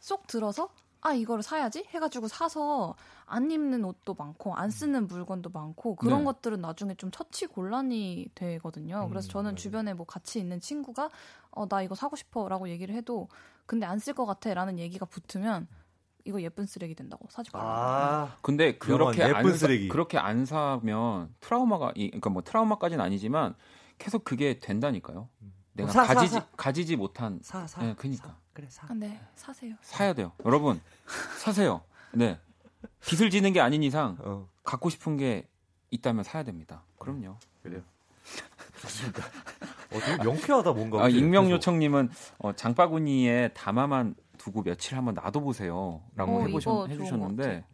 쏙 0.00 0.26
들어서 0.26 0.70
아 1.02 1.12
이거를 1.14 1.42
사야지 1.42 1.86
해가지고 1.88 2.28
사서 2.28 2.94
안 3.24 3.50
입는 3.50 3.84
옷도 3.84 4.14
많고 4.14 4.54
안 4.54 4.70
쓰는 4.70 5.06
물건도 5.06 5.48
많고 5.50 5.94
그런 5.94 6.18
네. 6.20 6.24
것들은 6.24 6.60
나중에 6.60 6.94
좀 6.96 7.10
처치 7.10 7.46
곤란이 7.46 8.28
되거든요. 8.34 9.08
그래서 9.08 9.28
음, 9.28 9.30
저는 9.30 9.56
주변에 9.56 9.94
뭐 9.94 10.04
같이 10.04 10.38
있는 10.40 10.60
친구가 10.60 11.08
어 11.52 11.66
나 11.68 11.80
이거 11.82 11.94
사고 11.94 12.16
싶어라고 12.16 12.68
얘기를 12.68 12.94
해도 12.94 13.28
근데 13.66 13.86
안 13.86 13.98
쓸 13.98 14.14
것 14.14 14.26
같아라는 14.26 14.78
얘기가 14.78 15.06
붙으면 15.06 15.68
이거 16.26 16.42
예쁜 16.42 16.66
쓰레기 16.66 16.94
된다고 16.94 17.26
사지 17.30 17.48
말라. 17.52 17.64
아, 17.66 18.36
근데 18.42 18.76
그렇게 18.76 19.22
안 19.22 19.56
사, 19.56 19.66
그렇게 19.88 20.18
안 20.18 20.44
사면 20.44 21.34
트라우마가 21.40 21.92
그러니까 21.94 22.28
뭐 22.30 22.42
트라우마까지는 22.42 23.02
아니지만 23.02 23.54
계속 23.96 24.24
그게 24.24 24.58
된다니까요. 24.58 25.28
음. 25.42 25.54
내가 25.80 25.92
사, 25.92 26.14
가지지 26.14 26.34
사, 26.34 26.40
사. 26.40 26.46
가지지 26.56 26.96
못한 26.96 27.38
사 27.42 27.66
사. 27.66 27.82
네, 27.82 27.94
그니까. 27.96 28.36
그래 28.52 28.66
사. 28.70 28.86
아, 28.90 28.94
네, 28.94 29.20
사세요. 29.36 29.74
사야 29.82 30.12
돼요. 30.12 30.32
여러분 30.44 30.80
사세요. 31.38 31.82
네. 32.12 32.38
빚을 33.06 33.30
지는 33.30 33.52
게 33.52 33.60
아닌 33.60 33.82
이상 33.82 34.16
어. 34.20 34.48
갖고 34.64 34.90
싶은 34.90 35.16
게 35.16 35.46
있다면 35.90 36.24
사야 36.24 36.42
됩니다. 36.42 36.82
그럼요. 36.98 37.36
그래요. 37.62 37.82
좋습니다. 38.80 39.24
어, 39.92 39.98
되게 39.98 40.22
명쾌하다 40.22 40.72
뭔가. 40.72 41.04
아, 41.04 41.08
익명 41.08 41.50
요청님은 41.50 42.10
어, 42.38 42.52
장바구니에 42.54 43.48
담아만 43.54 44.14
두고 44.38 44.62
며칠 44.62 44.96
한번 44.96 45.14
놔둬보세요라고 45.14 46.36
어, 46.38 46.46
해보셨 46.46 46.88
해주셨는데 46.90 47.64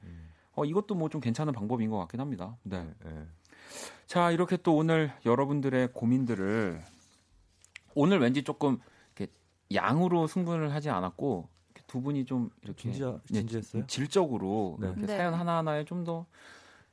어, 0.56 0.64
이것도 0.64 0.94
뭐 0.94 1.08
좀 1.08 1.20
괜찮은 1.20 1.52
방법인 1.52 1.90
것 1.90 1.98
같긴 1.98 2.20
합니다. 2.20 2.56
네. 2.62 2.88
네. 3.04 3.26
자 4.06 4.30
이렇게 4.30 4.56
또 4.56 4.76
오늘 4.76 5.12
여러분들의 5.24 5.92
고민들을 5.92 6.82
오늘 7.96 8.20
왠지 8.20 8.44
조금 8.44 8.78
이렇게 9.16 9.32
양으로 9.74 10.26
승부를 10.28 10.72
하지 10.72 10.90
않았고 10.90 11.48
두 11.88 12.00
분이 12.02 12.24
좀 12.24 12.50
이렇게 12.62 12.90
진짜 12.92 13.18
진지했어요? 13.32 13.82
네, 13.82 13.86
질적으로 13.86 14.76
네. 14.80 14.86
이렇게 14.88 15.00
네. 15.02 15.16
사연 15.16 15.34
하나 15.34 15.58
하나에 15.58 15.84
좀더 15.84 16.26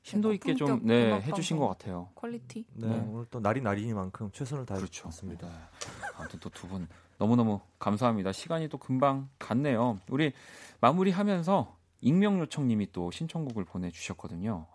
심도 0.01 0.33
있게 0.33 0.53
좀 0.55 0.85
네, 0.85 1.19
해주신 1.21 1.57
것 1.57 1.67
같아요. 1.67 2.09
quality. 2.15 2.65
네, 2.73 2.87
네, 2.87 3.07
오늘 3.09 3.25
또 3.31 3.39
날이 3.39 3.61
날이니만큼 3.61 4.31
최선을 4.31 4.65
다했습니다. 4.65 5.47
그렇죠. 5.47 5.89
네. 5.89 6.07
아무튼 6.17 6.39
또 6.39 6.49
두 6.49 6.67
분 6.67 6.87
너무너무 7.17 7.61
감사합니다. 7.79 8.31
시간이 8.31 8.67
또 8.69 8.77
금방 8.77 9.29
갔네요. 9.39 9.99
우리 10.09 10.33
마무리하면서 10.81 11.77
익명 12.01 12.39
요청님이 12.39 12.91
또 12.91 13.11
신청곡을 13.11 13.63
보내주셨거든요. 13.65 14.67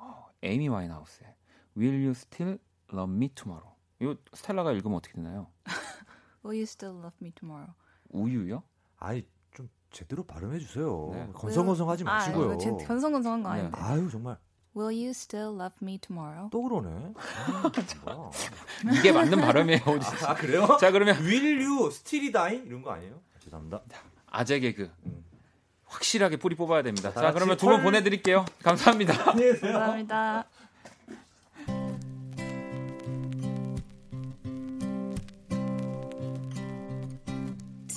에이미 0.43 0.69
와인하우스의 0.69 1.35
Will 1.77 1.95
You 1.97 2.11
Still 2.11 2.59
Love 2.93 3.15
Me 3.15 3.29
Tomorrow. 3.29 3.75
이 4.01 4.15
스텔라가 4.35 4.73
읽으면 4.73 4.97
어떻게 4.97 5.15
되나요? 5.15 5.49
Will 6.49 6.57
you 6.61 6.63
still 6.63 6.95
love 6.97 7.15
me 7.21 7.31
tomorrow? 7.39 7.75
우유요? 8.09 8.63
아이 8.99 9.23
좀 9.55 9.69
제대로 9.91 10.25
발음해 10.25 10.59
주세요. 10.59 11.11
네. 11.13 11.29
건성건성하지 11.35 12.05
아, 12.07 12.15
마시고요. 12.15 12.53
아, 12.53 12.57
제, 12.57 12.71
건성건성한 12.87 13.43
거 13.43 13.51
아닌데. 13.51 13.71
네. 13.79 13.85
아유 13.85 14.09
정말. 14.11 14.39
Will 14.77 14.95
you 14.97 15.11
still 15.11 15.55
love 15.55 15.75
me 15.83 15.99
tomorrow? 15.99 16.49
또 16.51 16.63
그러네. 16.63 17.13
아, 18.07 18.31
이게 18.99 19.13
맞는 19.13 19.41
발음이에요. 19.41 19.81
아, 19.85 20.31
아, 20.31 20.35
그래요? 20.35 20.79
자 20.81 20.91
그러면 20.91 21.17
Will 21.19 21.63
you 21.67 21.89
still 21.89 22.33
die 22.33 22.63
이런 22.65 22.81
거 22.83 22.93
아니에요? 22.93 23.21
죄송합니다. 23.41 23.83
아재 24.27 24.61
개그. 24.61 24.91
음. 25.05 25.25
확실하게 25.85 26.37
뿌리 26.37 26.55
뽑아야 26.55 26.83
됩니다. 26.83 27.13
자, 27.13 27.21
자 27.21 27.33
그러면 27.33 27.57
두 27.57 27.67
분 27.67 27.83
보내드릴게요. 27.83 28.45
감사합니다. 28.63 29.33
감사합니다. 29.35 30.45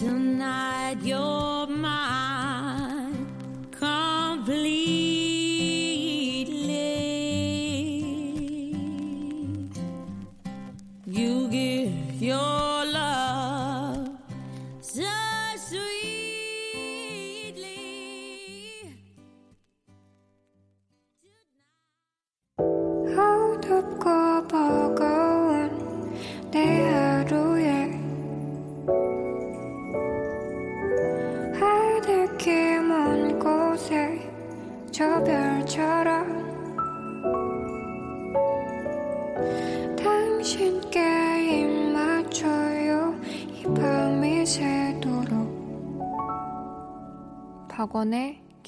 Tonight 0.02 0.98
you're 1.04 1.68
mine 1.68 2.21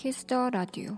Kiss 0.03 0.30
the 0.30 0.49
Radio 0.49 0.97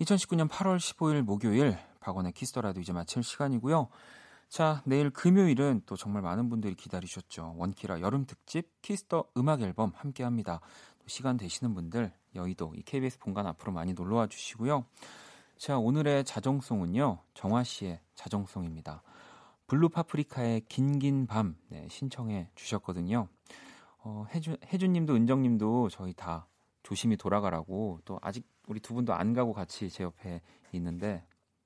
2019년 0.00 0.48
8월 0.48 0.78
15일 0.78 1.20
목요일 1.20 1.76
박원의 2.00 2.32
Kiss 2.32 2.49
the 2.49 2.62
Radio 2.62 2.80
이제 2.80 2.94
마칠 2.94 3.22
시간이고요. 3.22 3.88
자, 4.48 4.80
내일 4.86 5.10
금요일은 5.10 5.82
또 5.84 5.94
정말 5.94 6.22
많은 6.22 6.48
분들이 6.48 6.74
기다리셨죠. 6.74 7.56
원키라 7.58 8.00
여름 8.00 8.24
특집 8.24 8.80
Kiss 8.80 9.05
the 9.05 9.24
음악 9.36 9.60
앨범 9.60 9.92
함께 9.94 10.24
합니다. 10.24 10.62
시간 11.06 11.36
되시는 11.36 11.74
분들 11.74 12.10
여의도 12.34 12.72
이 12.74 12.80
KBS 12.84 13.18
본관 13.18 13.46
앞으로 13.46 13.70
많이 13.70 13.92
놀러 13.92 14.16
와 14.16 14.26
주시고요. 14.26 14.86
자, 15.58 15.76
오늘의 15.76 16.24
자정송은요. 16.24 17.18
정화 17.34 17.64
씨의 17.64 18.00
자정송입니다. 18.14 19.02
블루 19.66 19.90
파프리카의 19.90 20.62
긴긴 20.70 21.26
밤 21.26 21.58
네, 21.68 21.86
신청해 21.90 22.48
주셨거든요. 22.54 23.28
어, 23.98 24.24
혜준 24.30 24.56
혜준 24.72 24.94
님도 24.94 25.14
은정 25.14 25.42
님도 25.42 25.90
저희 25.90 26.14
다 26.14 26.46
조심히 26.82 27.16
돌아가라고 27.16 28.00
또 28.04 28.18
아직 28.22 28.46
우리 28.66 28.80
두 28.80 28.94
분도 28.94 29.14
안 29.14 29.32
가고 29.32 29.52
같이 29.52 29.88
제 29.90 30.04
옆에 30.04 30.40
있는데 30.72 31.24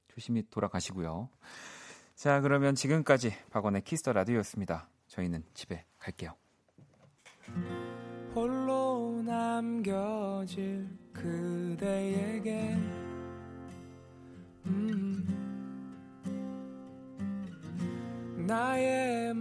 조심히 0.08 0.42
돌아가시고요. 0.48 1.28
자, 2.14 2.40
그러면 2.40 2.74
지금까지 2.74 3.34
박원의 3.50 3.82
Kiss 3.82 4.00
the 4.00 4.12
Radio였습니다. 4.12 4.88
저희는 5.08 5.44
집에 5.54 5.84
갈게요. 5.98 6.34
홀로 8.34 9.22
남겨질 9.22 10.88
그대에게 11.12 12.76
음, 14.66 15.26
나의 18.46 19.34